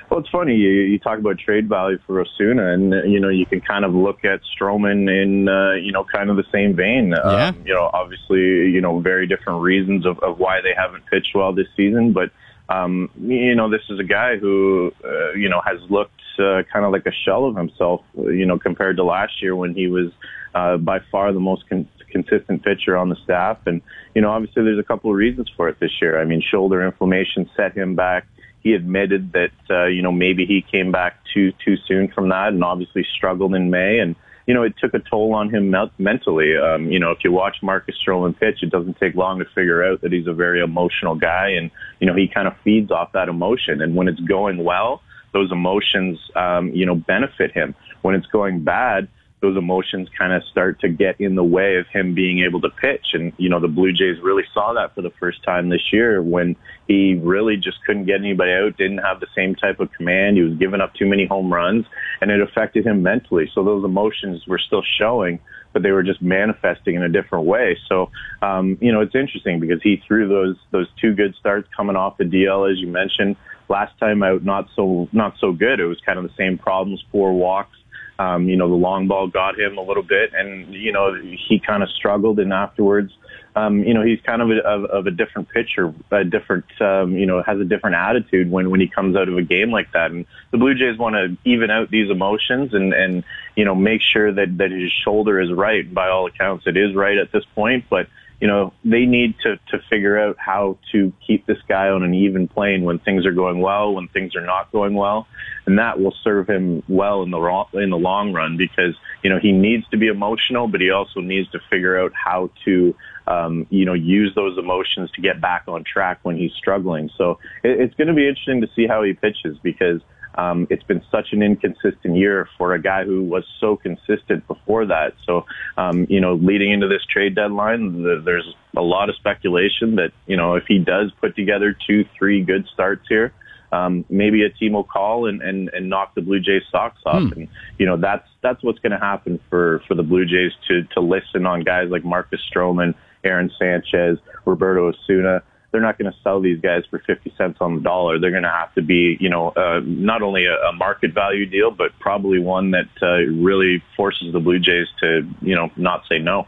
Well, 0.09 0.21
it's 0.21 0.29
funny 0.29 0.55
you, 0.55 0.69
you 0.69 0.97
talk 0.97 1.19
about 1.19 1.37
trade 1.37 1.69
value 1.69 1.99
for 2.07 2.19
Osuna, 2.19 2.73
and 2.73 3.11
you 3.11 3.19
know 3.19 3.29
you 3.29 3.45
can 3.45 3.61
kind 3.61 3.85
of 3.85 3.93
look 3.93 4.25
at 4.25 4.41
Stroman 4.57 5.07
in 5.09 5.47
uh, 5.47 5.73
you 5.73 5.91
know 5.91 6.03
kind 6.03 6.29
of 6.29 6.35
the 6.35 6.45
same 6.51 6.75
vein. 6.75 7.09
Yeah. 7.09 7.47
Um, 7.49 7.61
you 7.63 7.73
know, 7.73 7.89
obviously 7.93 8.39
you 8.39 8.81
know 8.81 8.99
very 8.99 9.27
different 9.27 9.61
reasons 9.61 10.05
of, 10.05 10.17
of 10.19 10.39
why 10.39 10.61
they 10.61 10.73
haven't 10.75 11.05
pitched 11.05 11.35
well 11.35 11.53
this 11.53 11.67
season, 11.77 12.11
but 12.11 12.31
um, 12.69 13.09
you 13.19 13.55
know 13.55 13.69
this 13.69 13.81
is 13.89 13.99
a 13.99 14.03
guy 14.03 14.37
who 14.37 14.91
uh, 15.03 15.31
you 15.33 15.49
know 15.49 15.61
has 15.65 15.79
looked 15.89 16.13
uh, 16.39 16.63
kind 16.71 16.85
of 16.85 16.91
like 16.91 17.05
a 17.05 17.11
shell 17.25 17.45
of 17.45 17.55
himself, 17.55 18.01
you 18.15 18.45
know, 18.45 18.57
compared 18.57 18.97
to 18.97 19.03
last 19.03 19.41
year 19.41 19.55
when 19.55 19.73
he 19.73 19.87
was 19.87 20.11
uh, 20.55 20.77
by 20.77 20.99
far 21.11 21.33
the 21.33 21.39
most 21.39 21.67
con- 21.67 21.87
consistent 22.09 22.63
pitcher 22.63 22.97
on 22.97 23.09
the 23.09 23.15
staff. 23.23 23.57
And, 23.65 23.81
you 24.15 24.21
know, 24.21 24.31
obviously 24.31 24.63
there's 24.63 24.79
a 24.79 24.83
couple 24.83 25.11
of 25.11 25.17
reasons 25.17 25.51
for 25.55 25.69
it 25.69 25.79
this 25.79 25.91
year. 26.01 26.19
I 26.19 26.25
mean, 26.25 26.41
shoulder 26.41 26.85
inflammation 26.85 27.49
set 27.55 27.75
him 27.75 27.95
back. 27.95 28.25
He 28.61 28.73
admitted 28.73 29.33
that, 29.33 29.51
uh, 29.69 29.85
you 29.85 30.01
know, 30.01 30.11
maybe 30.11 30.45
he 30.45 30.61
came 30.61 30.91
back 30.91 31.17
too, 31.33 31.51
too 31.63 31.75
soon 31.87 32.09
from 32.09 32.29
that 32.29 32.49
and 32.49 32.63
obviously 32.63 33.05
struggled 33.15 33.53
in 33.53 33.69
May. 33.69 33.99
And, 33.99 34.15
you 34.49 34.55
know, 34.55 34.63
it 34.63 34.73
took 34.79 34.95
a 34.95 34.99
toll 34.99 35.35
on 35.35 35.51
him 35.51 35.71
mentally. 35.99 36.57
Um, 36.57 36.91
you 36.91 36.97
know, 36.97 37.11
if 37.11 37.19
you 37.23 37.31
watch 37.31 37.57
Marcus 37.61 37.95
Stroman 38.03 38.35
pitch, 38.35 38.63
it 38.63 38.71
doesn't 38.71 38.97
take 38.97 39.13
long 39.13 39.37
to 39.37 39.45
figure 39.45 39.83
out 39.83 40.01
that 40.01 40.11
he's 40.11 40.25
a 40.25 40.33
very 40.33 40.59
emotional 40.59 41.13
guy 41.13 41.49
and, 41.49 41.69
you 41.99 42.07
know, 42.07 42.15
he 42.15 42.27
kind 42.27 42.47
of 42.47 42.55
feeds 42.63 42.89
off 42.89 43.11
that 43.11 43.29
emotion. 43.29 43.79
And 43.79 43.95
when 43.95 44.07
it's 44.07 44.19
going 44.21 44.63
well, 44.63 45.03
those 45.33 45.51
emotions, 45.51 46.17
um, 46.35 46.73
you 46.73 46.83
know, 46.83 46.95
benefit 46.95 47.51
him. 47.51 47.75
When 48.01 48.15
it's 48.15 48.25
going 48.25 48.63
bad, 48.63 49.07
those 49.41 49.57
emotions 49.57 50.09
kind 50.17 50.33
of 50.33 50.43
start 50.51 50.81
to 50.81 50.89
get 50.89 51.19
in 51.19 51.35
the 51.35 51.43
way 51.43 51.77
of 51.77 51.87
him 51.87 52.13
being 52.13 52.43
able 52.43 52.59
to 52.61 52.69
pitch. 52.69 53.07
And, 53.13 53.31
you 53.37 53.47
know, 53.47 53.59
the 53.59 53.69
Blue 53.69 53.93
Jays 53.93 54.19
really 54.21 54.43
saw 54.53 54.73
that 54.73 54.93
for 54.93 55.01
the 55.01 55.11
first 55.19 55.43
time 55.43 55.69
this 55.69 55.93
year 55.93 56.21
when 56.21 56.57
he 56.87 57.15
really 57.15 57.55
just 57.55 57.77
couldn't 57.85 58.05
get 58.05 58.19
anybody 58.19 58.51
out, 58.51 58.77
didn't 58.77 58.97
have 58.97 59.21
the 59.21 59.27
same 59.35 59.55
type 59.55 59.79
of 59.79 59.91
command. 59.93 60.35
He 60.35 60.43
was 60.43 60.57
giving 60.57 60.81
up 60.81 60.93
too 60.93 61.05
many 61.05 61.25
home 61.25 61.53
runs 61.53 61.85
and 62.21 62.31
it 62.31 62.41
affected 62.41 62.85
him 62.85 63.01
mentally. 63.01 63.49
So 63.55 63.63
those 63.63 63.85
emotions 63.85 64.45
were 64.45 64.59
still 64.59 64.83
showing, 64.99 65.39
but 65.71 65.83
they 65.83 65.91
were 65.91 66.03
just 66.03 66.21
manifesting 66.21 66.95
in 66.95 67.03
a 67.03 67.09
different 67.09 67.45
way. 67.45 67.77
So, 67.87 68.11
um, 68.41 68.77
you 68.81 68.91
know, 68.91 68.99
it's 68.99 69.15
interesting 69.15 69.61
because 69.61 69.81
he 69.81 70.03
threw 70.05 70.27
those, 70.27 70.57
those 70.71 70.87
two 70.99 71.13
good 71.13 71.33
starts 71.39 71.69
coming 71.75 71.95
off 71.95 72.17
the 72.17 72.25
DL, 72.25 72.69
as 72.69 72.77
you 72.77 72.87
mentioned. 72.87 73.37
Last 73.69 73.97
time 73.99 74.21
out, 74.23 74.43
not 74.43 74.67
so, 74.75 75.07
not 75.13 75.35
so 75.39 75.53
good. 75.53 75.79
It 75.79 75.85
was 75.85 75.99
kind 76.05 76.17
of 76.17 76.25
the 76.25 76.33
same 76.35 76.57
problems, 76.57 77.03
four 77.11 77.33
walks 77.33 77.77
um, 78.19 78.49
you 78.49 78.57
know, 78.57 78.67
the 78.67 78.75
long 78.75 79.07
ball 79.07 79.27
got 79.27 79.57
him 79.57 79.77
a 79.77 79.81
little 79.81 80.03
bit, 80.03 80.31
and 80.33 80.73
you 80.73 80.91
know 80.91 81.15
he 81.15 81.59
kind 81.65 81.81
of 81.81 81.89
struggled. 81.89 82.37
And 82.39 82.51
afterwards, 82.51 83.13
um, 83.55 83.81
you 83.83 83.93
know, 83.93 84.03
he's 84.03 84.19
kind 84.21 84.41
of 84.41 84.51
a, 84.51 84.59
of, 84.59 84.83
of 84.85 85.07
a 85.07 85.11
different 85.11 85.47
pitcher, 85.49 85.93
a 86.11 86.25
different, 86.25 86.65
um, 86.81 87.13
you 87.13 87.25
know, 87.25 87.41
has 87.41 87.59
a 87.61 87.63
different 87.63 87.95
attitude 87.95 88.51
when 88.51 88.69
when 88.69 88.81
he 88.81 88.87
comes 88.87 89.15
out 89.15 89.29
of 89.29 89.37
a 89.37 89.41
game 89.41 89.71
like 89.71 89.91
that. 89.93 90.11
And 90.11 90.25
the 90.51 90.57
Blue 90.57 90.75
Jays 90.75 90.97
want 90.97 91.15
to 91.15 91.37
even 91.49 91.71
out 91.71 91.89
these 91.89 92.11
emotions 92.11 92.73
and 92.73 92.93
and 92.93 93.23
you 93.55 93.63
know 93.63 93.73
make 93.73 94.01
sure 94.01 94.33
that 94.33 94.57
that 94.57 94.71
his 94.71 94.91
shoulder 94.91 95.39
is 95.39 95.51
right. 95.53 95.91
By 95.91 96.09
all 96.09 96.27
accounts, 96.27 96.67
it 96.67 96.75
is 96.75 96.93
right 96.95 97.17
at 97.17 97.31
this 97.31 97.45
point, 97.55 97.85
but 97.89 98.07
you 98.39 98.47
know, 98.47 98.73
they 98.85 99.05
need 99.05 99.35
to, 99.43 99.57
to 99.69 99.83
figure 99.89 100.17
out 100.17 100.37
how 100.39 100.77
to 100.93 101.11
keep 101.25 101.45
this 101.45 101.57
guy 101.67 101.89
on 101.89 102.03
an 102.03 102.13
even 102.13 102.47
plane 102.47 102.83
when 102.83 102.97
things 102.99 103.25
are 103.25 103.33
going 103.33 103.59
well, 103.59 103.93
when 103.93 104.07
things 104.07 104.35
are 104.35 104.45
not 104.45 104.71
going 104.71 104.93
well. 104.93 105.27
And 105.65 105.77
that 105.77 105.99
will 105.99 106.13
serve 106.23 106.49
him 106.49 106.81
well 106.87 107.23
in 107.23 107.31
the, 107.31 107.65
in 107.73 107.89
the 107.89 107.97
long 107.97 108.31
run 108.31 108.55
because, 108.57 108.95
you 109.23 109.29
know, 109.29 109.39
he 109.41 109.51
needs 109.51 109.87
to 109.89 109.97
be 109.97 110.07
emotional, 110.07 110.69
but 110.69 110.79
he 110.79 110.89
also 110.89 111.19
needs 111.19 111.49
to 111.51 111.59
figure 111.69 111.99
out 111.99 112.13
how 112.13 112.49
to, 112.63 112.95
um, 113.27 113.67
you 113.69 113.85
know, 113.85 113.93
use 113.93 114.31
those 114.35 114.57
emotions 114.57 115.11
to 115.15 115.21
get 115.21 115.41
back 115.41 115.63
on 115.67 115.83
track 115.83 116.19
when 116.23 116.37
he's 116.37 116.53
struggling. 116.57 117.09
So 117.17 117.39
it, 117.61 117.79
it's 117.81 117.95
going 117.95 118.07
to 118.07 118.13
be 118.13 118.27
interesting 118.27 118.61
to 118.61 118.67
see 118.73 118.87
how 118.87 119.03
he 119.03 119.13
pitches 119.13 119.57
because 119.61 120.01
um, 120.35 120.67
it's 120.69 120.83
been 120.83 121.01
such 121.11 121.27
an 121.31 121.41
inconsistent 121.41 122.15
year 122.15 122.47
for 122.57 122.73
a 122.73 122.81
guy 122.81 123.03
who 123.03 123.23
was 123.23 123.43
so 123.59 123.75
consistent 123.75 124.47
before 124.47 124.85
that. 124.85 125.13
So, 125.25 125.45
um, 125.77 126.05
you 126.09 126.21
know, 126.21 126.35
leading 126.35 126.71
into 126.71 126.87
this 126.87 127.03
trade 127.11 127.35
deadline, 127.35 128.03
the, 128.03 128.21
there's 128.23 128.55
a 128.77 128.81
lot 128.81 129.09
of 129.09 129.15
speculation 129.15 129.95
that, 129.95 130.11
you 130.27 130.37
know, 130.37 130.55
if 130.55 130.63
he 130.67 130.79
does 130.79 131.11
put 131.19 131.35
together 131.35 131.75
two, 131.87 132.05
three 132.17 132.43
good 132.43 132.67
starts 132.73 133.05
here, 133.09 133.33
um, 133.71 134.05
maybe 134.09 134.43
a 134.43 134.49
team 134.49 134.73
will 134.73 134.83
call 134.83 135.27
and, 135.27 135.41
and, 135.41 135.69
and 135.73 135.89
knock 135.89 136.15
the 136.15 136.21
Blue 136.21 136.39
Jays 136.39 136.63
socks 136.71 137.01
off. 137.05 137.21
Hmm. 137.21 137.41
And, 137.41 137.47
you 137.77 137.85
know, 137.85 137.97
that's, 137.97 138.27
that's 138.41 138.63
what's 138.63 138.79
going 138.79 138.93
to 138.93 138.99
happen 138.99 139.39
for, 139.49 139.83
for 139.87 139.95
the 139.95 140.03
Blue 140.03 140.25
Jays 140.25 140.51
to, 140.67 140.83
to 140.93 141.01
listen 141.01 141.45
on 141.45 141.61
guys 141.61 141.89
like 141.89 142.03
Marcus 142.03 142.39
Stroman, 142.53 142.95
Aaron 143.23 143.51
Sanchez, 143.59 144.17
Roberto 144.45 144.89
Osuna 144.89 145.43
they're 145.71 145.81
not 145.81 145.97
going 145.97 146.11
to 146.11 146.17
sell 146.23 146.41
these 146.41 146.59
guys 146.59 146.83
for 146.89 146.99
50 147.05 147.33
cents 147.37 147.57
on 147.61 147.75
the 147.75 147.81
dollar. 147.81 148.19
They're 148.19 148.31
going 148.31 148.43
to 148.43 148.49
have 148.49 148.73
to 148.75 148.81
be, 148.81 149.17
you 149.19 149.29
know, 149.29 149.49
uh, 149.49 149.81
not 149.83 150.21
only 150.21 150.45
a, 150.45 150.55
a 150.55 150.73
market 150.73 151.13
value 151.13 151.45
deal, 151.45 151.71
but 151.71 151.91
probably 151.99 152.39
one 152.39 152.71
that 152.71 152.89
uh, 153.01 153.17
really 153.41 153.83
forces 153.95 154.33
the 154.33 154.39
Blue 154.39 154.59
Jays 154.59 154.87
to, 155.01 155.27
you 155.41 155.55
know, 155.55 155.69
not 155.75 156.03
say 156.09 156.19
no. 156.19 156.47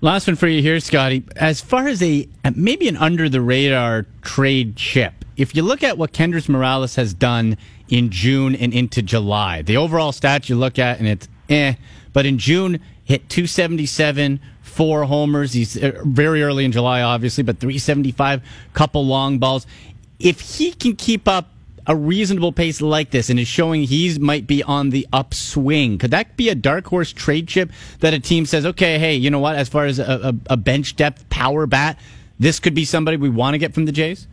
Last 0.00 0.26
one 0.26 0.36
for 0.36 0.48
you 0.48 0.60
here, 0.60 0.78
Scotty. 0.80 1.24
As 1.36 1.60
far 1.60 1.88
as 1.88 2.02
a 2.02 2.28
maybe 2.54 2.88
an 2.88 2.96
under 2.96 3.28
the 3.28 3.40
radar 3.40 4.06
trade 4.22 4.76
chip, 4.76 5.24
if 5.36 5.56
you 5.56 5.62
look 5.62 5.82
at 5.82 5.96
what 5.96 6.12
Kendrys 6.12 6.48
Morales 6.48 6.96
has 6.96 7.14
done 7.14 7.56
in 7.88 8.10
June 8.10 8.54
and 8.54 8.74
into 8.74 9.02
July, 9.02 9.62
the 9.62 9.76
overall 9.76 10.12
stats 10.12 10.48
you 10.48 10.56
look 10.56 10.78
at 10.78 10.98
and 10.98 11.08
it's 11.08 11.28
eh, 11.48 11.74
but 12.12 12.26
in 12.26 12.38
June 12.38 12.80
hit 13.04 13.28
277 13.28 14.40
four 14.74 15.04
homers. 15.04 15.52
He's 15.52 15.82
uh, 15.82 16.00
very 16.04 16.42
early 16.42 16.64
in 16.64 16.72
July, 16.72 17.02
obviously, 17.02 17.44
but 17.44 17.58
375, 17.58 18.42
couple 18.72 19.06
long 19.06 19.38
balls. 19.38 19.66
If 20.18 20.40
he 20.40 20.72
can 20.72 20.96
keep 20.96 21.28
up 21.28 21.48
a 21.86 21.94
reasonable 21.94 22.52
pace 22.52 22.80
like 22.80 23.10
this 23.10 23.28
and 23.30 23.38
is 23.38 23.46
showing 23.46 23.82
he 23.82 24.18
might 24.18 24.46
be 24.46 24.62
on 24.62 24.90
the 24.90 25.06
upswing, 25.12 25.98
could 25.98 26.10
that 26.10 26.36
be 26.36 26.48
a 26.48 26.54
dark 26.54 26.86
horse 26.86 27.12
trade 27.12 27.46
chip 27.46 27.70
that 28.00 28.14
a 28.14 28.20
team 28.20 28.46
says, 28.46 28.66
okay, 28.66 28.98
hey, 28.98 29.14
you 29.14 29.30
know 29.30 29.38
what? 29.38 29.56
As 29.56 29.68
far 29.68 29.86
as 29.86 29.98
a, 29.98 30.34
a, 30.48 30.54
a 30.54 30.56
bench 30.56 30.96
depth 30.96 31.28
power 31.30 31.66
bat, 31.66 31.98
this 32.38 32.58
could 32.58 32.74
be 32.74 32.84
somebody 32.84 33.16
we 33.16 33.28
want 33.28 33.54
to 33.54 33.58
get 33.58 33.74
from 33.74 33.84
the 33.84 33.92
Jays? 33.92 34.26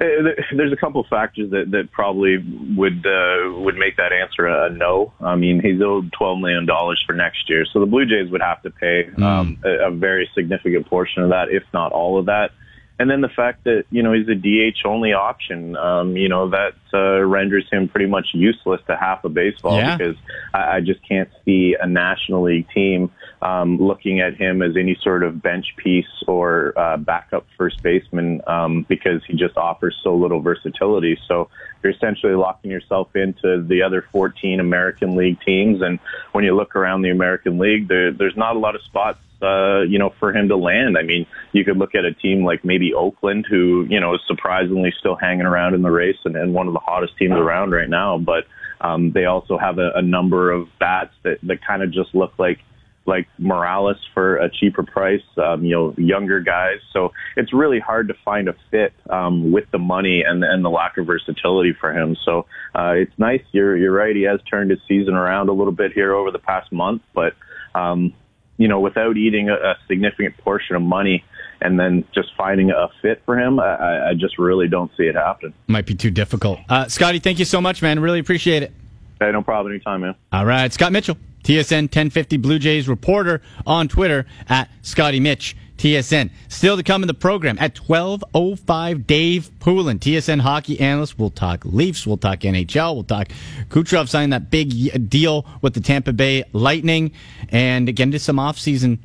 Uh, 0.00 0.30
there's 0.56 0.72
a 0.72 0.76
couple 0.76 1.00
of 1.00 1.06
factors 1.08 1.50
that, 1.50 1.70
that 1.72 1.92
probably 1.92 2.38
would 2.74 3.04
uh, 3.06 3.52
would 3.60 3.76
make 3.76 3.96
that 3.98 4.12
answer 4.12 4.46
a 4.46 4.70
no. 4.70 5.12
I 5.20 5.36
mean, 5.36 5.60
he's 5.60 5.80
owed 5.82 6.10
twelve 6.12 6.38
million 6.38 6.64
dollars 6.64 7.02
for 7.06 7.12
next 7.12 7.50
year, 7.50 7.66
so 7.70 7.80
the 7.80 7.86
Blue 7.86 8.06
Jays 8.06 8.30
would 8.30 8.40
have 8.40 8.62
to 8.62 8.70
pay 8.70 9.04
hmm. 9.14 9.22
um, 9.22 9.58
a, 9.64 9.88
a 9.88 9.90
very 9.90 10.30
significant 10.34 10.88
portion 10.88 11.22
of 11.22 11.30
that, 11.30 11.50
if 11.50 11.64
not 11.74 11.92
all 11.92 12.18
of 12.18 12.26
that. 12.26 12.50
And 12.98 13.08
then 13.08 13.22
the 13.22 13.30
fact 13.30 13.64
that, 13.64 13.84
you 13.90 14.02
know, 14.02 14.12
he's 14.12 14.28
a 14.28 14.34
DH 14.34 14.84
only 14.84 15.14
option, 15.14 15.74
um, 15.74 16.18
you 16.18 16.28
know, 16.28 16.50
that 16.50 16.74
uh, 16.92 17.24
renders 17.24 17.66
him 17.72 17.88
pretty 17.88 18.04
much 18.04 18.26
useless 18.34 18.82
to 18.88 18.96
half 18.96 19.24
of 19.24 19.32
baseball 19.32 19.78
yeah. 19.78 19.96
because 19.96 20.16
I, 20.52 20.76
I 20.76 20.80
just 20.80 21.00
can't 21.08 21.30
see 21.46 21.76
a 21.80 21.86
National 21.86 22.42
League 22.42 22.66
team 22.74 23.10
um, 23.42 23.78
looking 23.78 24.20
at 24.20 24.34
him 24.34 24.62
as 24.62 24.76
any 24.76 24.96
sort 25.02 25.22
of 25.22 25.42
bench 25.42 25.66
piece 25.76 26.06
or 26.26 26.72
uh, 26.78 26.96
backup 26.96 27.46
first 27.56 27.82
baseman 27.82 28.42
um, 28.46 28.84
because 28.88 29.22
he 29.26 29.34
just 29.34 29.56
offers 29.56 29.98
so 30.04 30.14
little 30.14 30.40
versatility. 30.40 31.18
So 31.26 31.48
you're 31.82 31.92
essentially 31.92 32.34
locking 32.34 32.70
yourself 32.70 33.14
into 33.16 33.64
the 33.66 33.82
other 33.82 34.04
14 34.12 34.60
American 34.60 35.16
League 35.16 35.40
teams. 35.40 35.80
And 35.80 35.98
when 36.32 36.44
you 36.44 36.54
look 36.54 36.76
around 36.76 37.02
the 37.02 37.10
American 37.10 37.58
League, 37.58 37.88
there, 37.88 38.12
there's 38.12 38.36
not 38.36 38.56
a 38.56 38.58
lot 38.58 38.74
of 38.74 38.82
spots 38.82 39.18
uh, 39.42 39.80
you 39.82 39.98
know, 39.98 40.12
for 40.18 40.34
him 40.34 40.48
to 40.48 40.56
land. 40.56 40.98
I 40.98 41.02
mean, 41.02 41.26
you 41.52 41.64
could 41.64 41.78
look 41.78 41.94
at 41.94 42.04
a 42.04 42.12
team 42.12 42.44
like 42.44 42.62
maybe 42.62 42.92
Oakland, 42.92 43.46
who, 43.48 43.86
you 43.88 43.98
know, 43.98 44.14
is 44.14 44.20
surprisingly 44.26 44.92
still 44.98 45.16
hanging 45.16 45.46
around 45.46 45.74
in 45.74 45.80
the 45.80 45.90
race 45.90 46.18
and, 46.26 46.36
and 46.36 46.52
one 46.52 46.66
of 46.66 46.74
the 46.74 46.80
hottest 46.80 47.16
teams 47.16 47.32
around 47.32 47.70
right 47.70 47.88
now. 47.88 48.18
But 48.18 48.44
um, 48.82 49.12
they 49.12 49.24
also 49.24 49.56
have 49.56 49.78
a, 49.78 49.92
a 49.94 50.02
number 50.02 50.50
of 50.50 50.68
bats 50.78 51.14
that, 51.22 51.38
that 51.44 51.64
kind 51.66 51.82
of 51.82 51.90
just 51.90 52.14
look 52.14 52.34
like 52.38 52.58
like 53.06 53.26
Morales 53.38 53.96
for 54.14 54.36
a 54.36 54.50
cheaper 54.50 54.82
price, 54.82 55.22
um, 55.36 55.64
you 55.64 55.74
know, 55.74 55.94
younger 55.96 56.40
guys. 56.40 56.78
So 56.92 57.12
it's 57.36 57.52
really 57.52 57.80
hard 57.80 58.08
to 58.08 58.14
find 58.24 58.48
a 58.48 58.54
fit 58.70 58.92
um, 59.08 59.52
with 59.52 59.64
the 59.72 59.78
money 59.78 60.22
and, 60.26 60.44
and 60.44 60.64
the 60.64 60.68
lack 60.68 60.98
of 60.98 61.06
versatility 61.06 61.74
for 61.80 61.92
him. 61.92 62.16
So 62.24 62.46
uh, 62.74 62.92
it's 62.96 63.12
nice. 63.18 63.42
You're 63.52 63.76
you're 63.76 63.92
right. 63.92 64.14
He 64.14 64.22
has 64.22 64.40
turned 64.48 64.70
his 64.70 64.80
season 64.86 65.14
around 65.14 65.48
a 65.48 65.52
little 65.52 65.72
bit 65.72 65.92
here 65.92 66.14
over 66.14 66.30
the 66.30 66.38
past 66.38 66.70
month, 66.72 67.02
but 67.14 67.34
um, 67.74 68.14
you 68.56 68.68
know, 68.68 68.80
without 68.80 69.16
eating 69.16 69.48
a, 69.48 69.54
a 69.54 69.74
significant 69.88 70.36
portion 70.38 70.76
of 70.76 70.82
money 70.82 71.24
and 71.62 71.80
then 71.80 72.04
just 72.14 72.28
finding 72.36 72.70
a 72.70 72.88
fit 73.02 73.22
for 73.24 73.38
him, 73.38 73.58
I, 73.58 74.10
I 74.10 74.14
just 74.14 74.38
really 74.38 74.68
don't 74.68 74.90
see 74.96 75.04
it 75.04 75.14
happen. 75.14 75.54
Might 75.66 75.86
be 75.86 75.94
too 75.94 76.10
difficult. 76.10 76.58
Uh, 76.68 76.86
Scotty, 76.88 77.18
thank 77.18 77.38
you 77.38 77.44
so 77.44 77.60
much, 77.60 77.80
man. 77.82 78.00
Really 78.00 78.18
appreciate 78.18 78.62
it. 78.62 78.72
Hey, 79.20 79.30
no 79.32 79.42
problem. 79.42 79.72
Anytime, 79.72 80.00
man. 80.00 80.14
All 80.32 80.46
right. 80.46 80.72
Scott 80.72 80.92
Mitchell, 80.92 81.16
TSN 81.44 81.82
1050 81.82 82.38
Blue 82.38 82.58
Jays 82.58 82.88
reporter 82.88 83.42
on 83.66 83.86
Twitter 83.86 84.26
at 84.48 84.70
Scotty 84.82 85.20
Mitch. 85.20 85.56
TSN. 85.80 86.28
Still 86.48 86.76
to 86.76 86.82
come 86.82 87.02
in 87.02 87.06
the 87.06 87.14
program 87.14 87.56
at 87.58 87.74
12.05, 87.74 89.06
Dave 89.06 89.50
Poulin, 89.60 89.98
TSN 89.98 90.42
hockey 90.42 90.78
analyst. 90.78 91.18
We'll 91.18 91.30
talk 91.30 91.64
Leafs. 91.64 92.06
We'll 92.06 92.18
talk 92.18 92.40
NHL. 92.40 92.94
We'll 92.94 93.04
talk 93.04 93.28
Kucherov 93.70 94.10
signing 94.10 94.28
that 94.28 94.50
big 94.50 95.08
deal 95.08 95.46
with 95.62 95.72
the 95.72 95.80
Tampa 95.80 96.12
Bay 96.12 96.44
Lightning 96.52 97.12
and 97.48 97.86
get 97.86 98.00
into 98.00 98.18
some 98.18 98.36
offseason 98.36 98.98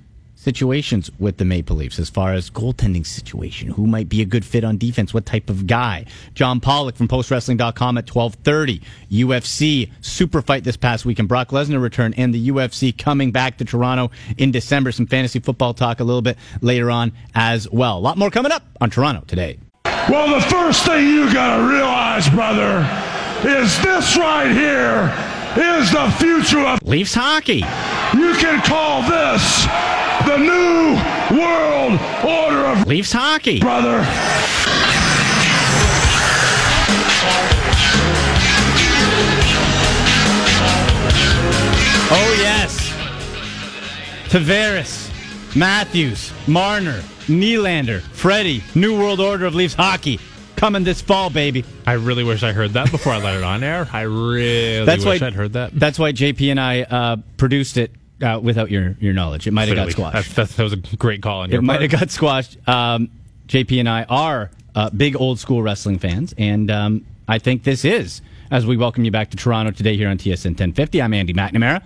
situations 0.46 1.12
with 1.20 1.38
the 1.38 1.44
Maple 1.44 1.76
Leafs 1.76 1.98
as 2.00 2.10
far 2.10 2.32
as 2.32 2.50
goaltending 2.52 3.06
situation. 3.06 3.70
Who 3.70 3.88
might 3.88 4.08
be 4.08 4.22
a 4.22 4.26
good 4.26 4.46
fit 4.46 4.64
on 4.64 4.78
defense? 4.78 5.14
What 5.14 5.26
type 5.26 5.50
of 5.50 5.66
guy? 5.68 6.06
John 6.36 6.60
Pollock 6.62 6.96
from 6.96 7.08
postwrestling.com 7.08 7.98
at 7.98 8.16
1230. 8.16 8.82
UFC 9.12 9.92
super 10.02 10.42
fight 10.42 10.64
this 10.64 10.78
past 10.78 11.04
weekend. 11.04 11.28
Brock 11.28 11.50
Lesnar 11.50 11.82
return 11.82 12.14
and 12.14 12.34
the 12.34 12.50
UFC 12.50 12.96
coming 12.98 13.32
back 13.32 13.58
to 13.58 13.66
Toronto 13.66 14.12
in 14.38 14.52
December. 14.52 14.92
Some 14.92 15.08
fantasy 15.08 15.40
football 15.40 15.74
talk 15.74 16.00
a 16.00 16.04
little 16.04 16.22
bit 16.22 16.38
later 16.62 16.92
on 16.92 17.12
as 17.34 17.70
well. 17.72 17.98
A 17.98 18.00
lot 18.00 18.18
more 18.18 18.30
coming 18.30 18.52
up 18.52 18.64
on 18.80 18.90
Toronto 18.92 19.24
today. 19.26 19.58
Well, 20.08 20.40
the 20.40 20.46
first 20.46 20.86
thing 20.86 21.08
you 21.08 21.34
got 21.34 21.58
to 21.58 21.64
realize, 21.64 22.30
brother, 22.30 22.88
is 23.44 23.82
this 23.82 24.16
right 24.16 24.52
here 24.52 25.12
is 25.58 25.92
the 25.92 26.12
future 26.20 26.60
of 26.60 26.82
Leafs 26.84 27.14
hockey. 27.14 27.64
You 28.14 28.36
can 28.36 28.62
call 28.62 29.02
this 29.04 29.66
the 30.36 30.42
new 30.42 31.38
world 31.40 32.00
order 32.26 32.66
of 32.66 32.88
Leafs 32.88 33.12
hockey. 33.14 33.60
Brother. 33.60 34.04
Oh, 42.08 42.38
yes. 42.40 42.92
Tavares, 44.30 45.56
Matthews, 45.56 46.34
Marner, 46.48 47.02
Nylander, 47.28 48.02
Freddie, 48.02 48.62
New 48.76 49.00
World 49.00 49.20
Order 49.22 49.46
of 49.46 49.56
Leafs 49.56 49.74
hockey. 49.74 50.20
coming 50.58 50.84
this 50.84 51.02
fall, 51.02 51.30
baby. 51.30 51.64
I 51.88 51.94
really 51.94 52.24
wish 52.24 52.44
I 52.44 52.52
heard 52.52 52.72
that 52.72 52.92
before 52.92 53.14
I 53.14 53.18
let 53.20 53.38
it 53.38 53.44
on 53.44 53.64
air. 53.64 53.88
I 53.92 54.02
really 54.02 54.84
That's 54.86 55.06
wish 55.06 55.22
why 55.22 55.28
I'd 55.28 55.34
heard 55.34 55.54
that. 55.54 55.72
That's 55.74 55.98
why 55.98 56.12
JP 56.12 56.52
and 56.52 56.60
I 56.60 56.82
uh, 56.84 57.18
produced 57.38 57.78
it 57.78 57.92
uh, 58.22 58.40
without 58.42 58.72
your 58.72 58.96
your 59.00 59.14
knowledge. 59.14 59.48
It 59.48 59.52
might 59.52 59.68
have 59.68 59.78
got 59.78 59.92
squashed. 59.92 60.36
That's, 60.36 60.56
that 60.56 60.64
was 60.64 60.74
a 60.74 60.78
great 60.78 61.22
call 61.22 61.42
on 61.42 61.52
it 61.52 61.62
might 61.62 61.82
have 61.82 61.92
got 61.92 62.10
squashed. 62.12 62.58
Um, 62.68 63.10
JP 63.48 63.80
and 63.80 63.90
I 63.90 64.04
are 64.04 64.52
uh, 64.74 64.90
big 64.90 65.16
old 65.16 65.40
school 65.40 65.62
wrestling 65.62 66.00
fans, 66.00 66.34
and 66.38 66.72
um, 66.72 67.06
I 67.28 67.40
think 67.40 67.64
this 67.64 67.86
is 67.86 68.22
as 68.52 68.66
we 68.66 68.78
welcome 68.78 69.04
you 69.06 69.12
back 69.12 69.32
to 69.32 69.38
Toronto 69.38 69.72
today 69.72 69.98
here 69.98 70.10
on 70.10 70.18
TSN 70.18 70.52
1050. 70.52 71.02
I'm 71.02 71.14
Andy 71.14 71.34
McNamara. 71.34 71.82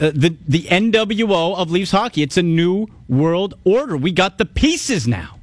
Uh, 0.00 0.10
the 0.14 0.36
the 0.48 0.62
NWO 0.62 1.56
of 1.56 1.70
Leafs 1.70 1.90
hockey. 1.90 2.22
It's 2.22 2.36
a 2.36 2.42
new 2.42 2.86
world 3.08 3.54
order. 3.64 3.96
We 3.96 4.12
got 4.12 4.38
the 4.38 4.46
pieces 4.46 5.06
now. 5.06 5.38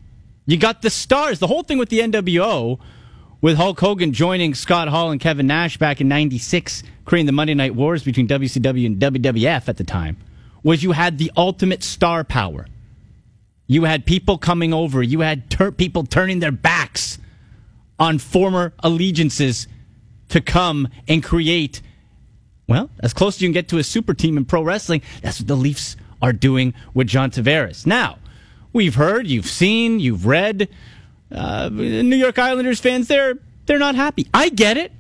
You 0.46 0.58
got 0.58 0.82
the 0.82 0.90
stars. 0.90 1.40
The 1.40 1.48
whole 1.48 1.64
thing 1.64 1.78
with 1.78 1.90
the 1.90 2.00
NWO, 2.00 2.80
with 3.42 3.58
Hulk 3.58 3.80
Hogan 3.80 4.14
joining 4.14 4.54
Scott 4.54 4.88
Hall 4.88 5.12
and 5.12 5.20
Kevin 5.22 5.48
Nash 5.48 5.78
back 5.78 6.02
in 6.02 6.08
'96, 6.08 6.84
creating 7.06 7.26
the 7.26 7.32
Monday 7.32 7.54
Night 7.54 7.76
Wars 7.76 8.04
between 8.04 8.28
WCW 8.28 8.86
and 8.86 9.00
WWF 9.00 9.68
at 9.68 9.78
the 9.78 9.84
time, 9.84 10.18
was 10.64 10.84
you 10.84 10.92
had 10.92 11.18
the 11.18 11.32
ultimate 11.38 11.84
star 11.84 12.24
power. 12.24 12.68
You 13.68 13.84
had 13.84 14.06
people 14.06 14.38
coming 14.38 14.74
over. 14.74 15.04
You 15.04 15.22
had 15.22 15.50
tur- 15.50 15.72
people 15.72 16.04
turning 16.04 16.40
their 16.40 16.52
backs 16.52 17.18
on 18.00 18.18
former 18.18 18.74
allegiances 18.80 19.68
to 20.30 20.42
come 20.42 20.88
and 21.08 21.24
create 21.24 21.82
well, 22.68 22.90
as 23.00 23.14
close 23.14 23.38
as 23.38 23.42
you 23.42 23.48
can 23.48 23.54
get 23.54 23.70
to 23.70 23.78
a 23.78 23.84
super 23.84 24.14
team 24.14 24.38
in 24.38 24.44
pro 24.44 24.62
wrestling, 24.62 25.02
that's 25.22 25.40
what 25.40 25.48
the 25.48 25.56
Leafs 25.56 25.96
are 26.22 26.34
doing 26.34 26.74
with 26.94 27.08
John 27.08 27.32
Tavares. 27.32 27.86
Now, 27.86 28.18
we've 28.74 28.96
heard, 28.96 29.26
you've 29.28 29.48
seen, 29.48 30.02
you've 30.02 30.26
read, 30.26 30.68
uh, 31.32 31.70
New 31.72 32.16
York 32.16 32.40
Islanders 32.40 32.80
fans, 32.80 33.08
they're, 33.08 33.36
they're 33.66 33.80
not 33.80 33.96
happy. 33.96 34.28
I 34.34 34.50
get 34.50 34.78
it. 34.78 34.92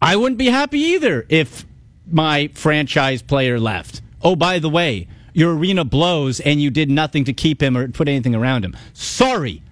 I 0.00 0.16
wouldn't 0.16 0.38
be 0.38 0.46
happy 0.46 0.78
either 0.78 1.24
if 1.28 1.64
my 2.10 2.48
franchise 2.54 3.22
player 3.22 3.58
left. 3.58 4.02
Oh, 4.22 4.36
by 4.36 4.58
the 4.58 4.68
way, 4.68 5.08
your 5.32 5.54
arena 5.54 5.84
blows 5.84 6.40
and 6.40 6.60
you 6.60 6.70
did 6.70 6.90
nothing 6.90 7.24
to 7.24 7.32
keep 7.32 7.62
him 7.62 7.76
or 7.76 7.88
put 7.88 8.08
anything 8.08 8.34
around 8.34 8.64
him. 8.64 8.76
Sorry, 8.92 9.62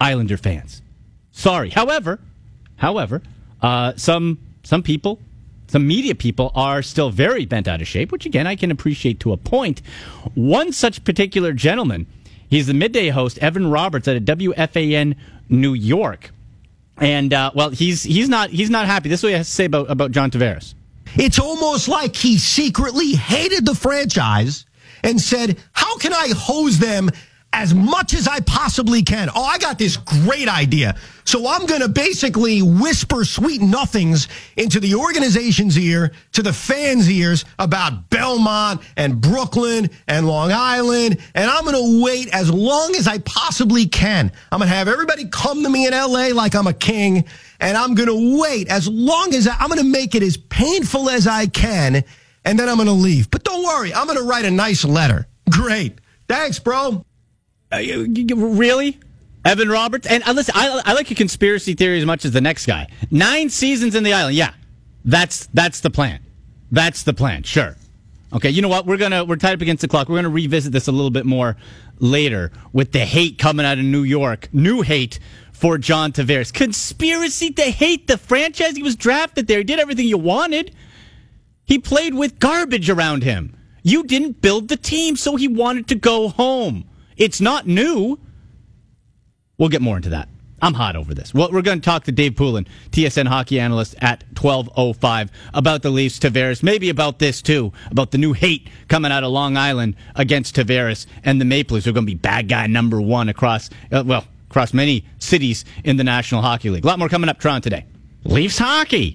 Islander 0.00 0.36
fans. 0.36 0.82
Sorry. 1.30 1.70
However, 1.70 2.18
however, 2.76 3.22
uh, 3.62 3.92
some 3.96 4.38
some 4.62 4.82
people, 4.82 5.18
some 5.68 5.86
media 5.86 6.14
people 6.14 6.50
are 6.54 6.82
still 6.82 7.10
very 7.10 7.46
bent 7.46 7.68
out 7.68 7.80
of 7.80 7.88
shape, 7.88 8.12
which 8.12 8.26
again 8.26 8.46
I 8.46 8.56
can 8.56 8.70
appreciate 8.70 9.20
to 9.20 9.32
a 9.32 9.36
point. 9.36 9.80
One 10.34 10.72
such 10.72 11.04
particular 11.04 11.52
gentleman, 11.52 12.06
he's 12.50 12.66
the 12.66 12.74
midday 12.74 13.08
host, 13.08 13.38
Evan 13.38 13.70
Roberts 13.70 14.06
at 14.08 14.16
a 14.16 14.20
WFAN 14.20 15.16
New 15.48 15.72
York, 15.72 16.30
and 16.98 17.32
uh, 17.32 17.50
well, 17.54 17.70
he's 17.70 18.02
he's 18.02 18.28
not 18.28 18.50
he's 18.50 18.68
not 18.68 18.86
happy. 18.86 19.08
This 19.08 19.20
is 19.20 19.24
what 19.24 19.30
he 19.30 19.36
has 19.36 19.48
to 19.48 19.54
say 19.54 19.64
about 19.64 19.90
about 19.90 20.10
John 20.10 20.30
Tavares. 20.30 20.74
It's 21.16 21.38
almost 21.38 21.88
like 21.88 22.14
he 22.14 22.38
secretly 22.38 23.12
hated 23.12 23.66
the 23.66 23.74
franchise 23.74 24.66
and 25.02 25.20
said, 25.20 25.58
How 25.72 25.96
can 25.98 26.12
I 26.12 26.28
hose 26.36 26.78
them 26.78 27.10
as 27.52 27.74
much 27.74 28.14
as 28.14 28.28
I 28.28 28.40
possibly 28.40 29.02
can? 29.02 29.28
Oh, 29.34 29.42
I 29.42 29.58
got 29.58 29.78
this 29.78 29.96
great 29.96 30.48
idea. 30.48 30.96
So 31.24 31.48
I'm 31.48 31.66
going 31.66 31.80
to 31.80 31.88
basically 31.88 32.62
whisper 32.62 33.24
sweet 33.24 33.60
nothings 33.60 34.28
into 34.56 34.80
the 34.80 34.94
organization's 34.94 35.78
ear, 35.78 36.12
to 36.32 36.42
the 36.42 36.52
fans' 36.52 37.10
ears 37.10 37.44
about 37.58 38.08
Belmont 38.10 38.82
and 38.96 39.20
Brooklyn 39.20 39.90
and 40.08 40.26
Long 40.26 40.52
Island. 40.52 41.20
And 41.34 41.50
I'm 41.50 41.64
going 41.64 41.76
to 41.76 42.02
wait 42.02 42.28
as 42.32 42.50
long 42.50 42.94
as 42.96 43.06
I 43.06 43.18
possibly 43.18 43.86
can. 43.86 44.32
I'm 44.50 44.58
going 44.58 44.68
to 44.68 44.74
have 44.74 44.88
everybody 44.88 45.26
come 45.28 45.62
to 45.62 45.70
me 45.70 45.86
in 45.86 45.92
LA 45.92 46.28
like 46.28 46.54
I'm 46.54 46.66
a 46.66 46.72
king. 46.72 47.24
And 47.60 47.76
I'm 47.76 47.94
going 47.94 48.08
to 48.08 48.40
wait 48.40 48.68
as 48.68 48.88
long 48.88 49.34
as 49.34 49.46
I, 49.46 49.54
I'm 49.58 49.68
going 49.68 49.80
to 49.80 49.84
make 49.84 50.14
it 50.14 50.22
as 50.22 50.36
painful 50.36 51.10
as 51.10 51.26
I 51.26 51.46
can. 51.46 52.02
And 52.44 52.58
then 52.58 52.68
I'm 52.68 52.76
going 52.76 52.86
to 52.86 52.92
leave. 52.92 53.30
But 53.30 53.44
don't 53.44 53.62
worry, 53.62 53.92
I'm 53.92 54.06
going 54.06 54.18
to 54.18 54.24
write 54.24 54.46
a 54.46 54.50
nice 54.50 54.84
letter. 54.84 55.26
Great. 55.50 56.00
Thanks, 56.26 56.58
bro. 56.58 57.04
Uh, 57.72 57.78
really? 58.34 58.98
Evan 59.44 59.68
Roberts? 59.68 60.06
And 60.06 60.22
uh, 60.26 60.32
listen, 60.32 60.54
I, 60.56 60.82
I 60.84 60.92
like 60.92 61.10
a 61.10 61.14
conspiracy 61.14 61.74
theory 61.74 61.98
as 61.98 62.06
much 62.06 62.24
as 62.24 62.32
the 62.32 62.40
next 62.40 62.66
guy. 62.66 62.88
Nine 63.10 63.48
seasons 63.48 63.94
in 63.94 64.02
the 64.02 64.12
island. 64.12 64.36
Yeah, 64.36 64.52
that's 65.04 65.46
that's 65.54 65.80
the 65.80 65.90
plan. 65.90 66.20
That's 66.70 67.02
the 67.02 67.14
plan. 67.14 67.42
Sure. 67.42 67.76
Okay. 68.32 68.50
You 68.50 68.62
know 68.62 68.68
what? 68.68 68.86
We're 68.86 68.96
gonna 68.96 69.24
we're 69.24 69.36
tied 69.36 69.54
up 69.54 69.60
against 69.60 69.80
the 69.80 69.88
clock. 69.88 70.08
We're 70.08 70.16
gonna 70.16 70.28
revisit 70.28 70.72
this 70.72 70.88
a 70.88 70.92
little 70.92 71.10
bit 71.10 71.26
more 71.26 71.56
later 71.98 72.52
with 72.72 72.92
the 72.92 73.04
hate 73.04 73.38
coming 73.38 73.64
out 73.64 73.78
of 73.78 73.84
New 73.84 74.02
York. 74.02 74.48
New 74.52 74.82
hate 74.82 75.18
for 75.52 75.78
John 75.78 76.12
Tavares. 76.12 76.52
Conspiracy 76.52 77.50
to 77.52 77.62
hate 77.62 78.06
the 78.06 78.18
franchise. 78.18 78.76
He 78.76 78.82
was 78.82 78.96
drafted 78.96 79.46
there. 79.46 79.58
He 79.58 79.64
did 79.64 79.78
everything 79.78 80.06
you 80.06 80.18
wanted. 80.18 80.74
He 81.64 81.78
played 81.78 82.14
with 82.14 82.38
garbage 82.38 82.90
around 82.90 83.22
him. 83.22 83.56
You 83.82 84.04
didn't 84.04 84.42
build 84.42 84.68
the 84.68 84.76
team, 84.76 85.16
so 85.16 85.36
he 85.36 85.48
wanted 85.48 85.88
to 85.88 85.94
go 85.94 86.28
home. 86.28 86.84
It's 87.20 87.38
not 87.38 87.66
new. 87.66 88.18
We'll 89.58 89.68
get 89.68 89.82
more 89.82 89.96
into 89.98 90.08
that. 90.08 90.30
I'm 90.62 90.72
hot 90.72 90.96
over 90.96 91.12
this. 91.12 91.34
Well, 91.34 91.52
we're 91.52 91.60
going 91.60 91.80
to 91.80 91.84
talk 91.84 92.04
to 92.04 92.12
Dave 92.12 92.34
Poulin, 92.34 92.66
TSN 92.92 93.28
hockey 93.28 93.60
analyst 93.60 93.94
at 94.00 94.24
1205 94.40 95.30
about 95.52 95.82
the 95.82 95.90
Leafs, 95.90 96.18
Tavares, 96.18 96.62
maybe 96.62 96.88
about 96.88 97.18
this 97.18 97.42
too, 97.42 97.72
about 97.90 98.10
the 98.10 98.18
new 98.18 98.32
hate 98.32 98.68
coming 98.88 99.12
out 99.12 99.22
of 99.22 99.32
Long 99.32 99.58
Island 99.58 99.96
against 100.16 100.56
Tavares 100.56 101.06
and 101.22 101.38
the 101.38 101.44
Maple 101.44 101.74
Leafs 101.74 101.86
are 101.86 101.92
going 101.92 102.06
to 102.06 102.10
be 102.10 102.14
bad 102.14 102.48
guy 102.48 102.66
number 102.66 103.00
one 103.02 103.28
across, 103.28 103.68
uh, 103.92 104.02
well, 104.04 104.24
across 104.48 104.72
many 104.72 105.04
cities 105.18 105.66
in 105.84 105.98
the 105.98 106.04
National 106.04 106.40
Hockey 106.40 106.70
League. 106.70 106.84
A 106.84 106.86
lot 106.86 106.98
more 106.98 107.10
coming 107.10 107.28
up, 107.28 107.38
Tron, 107.38 107.60
today. 107.60 107.84
Leafs 108.24 108.58
hockey. 108.58 109.08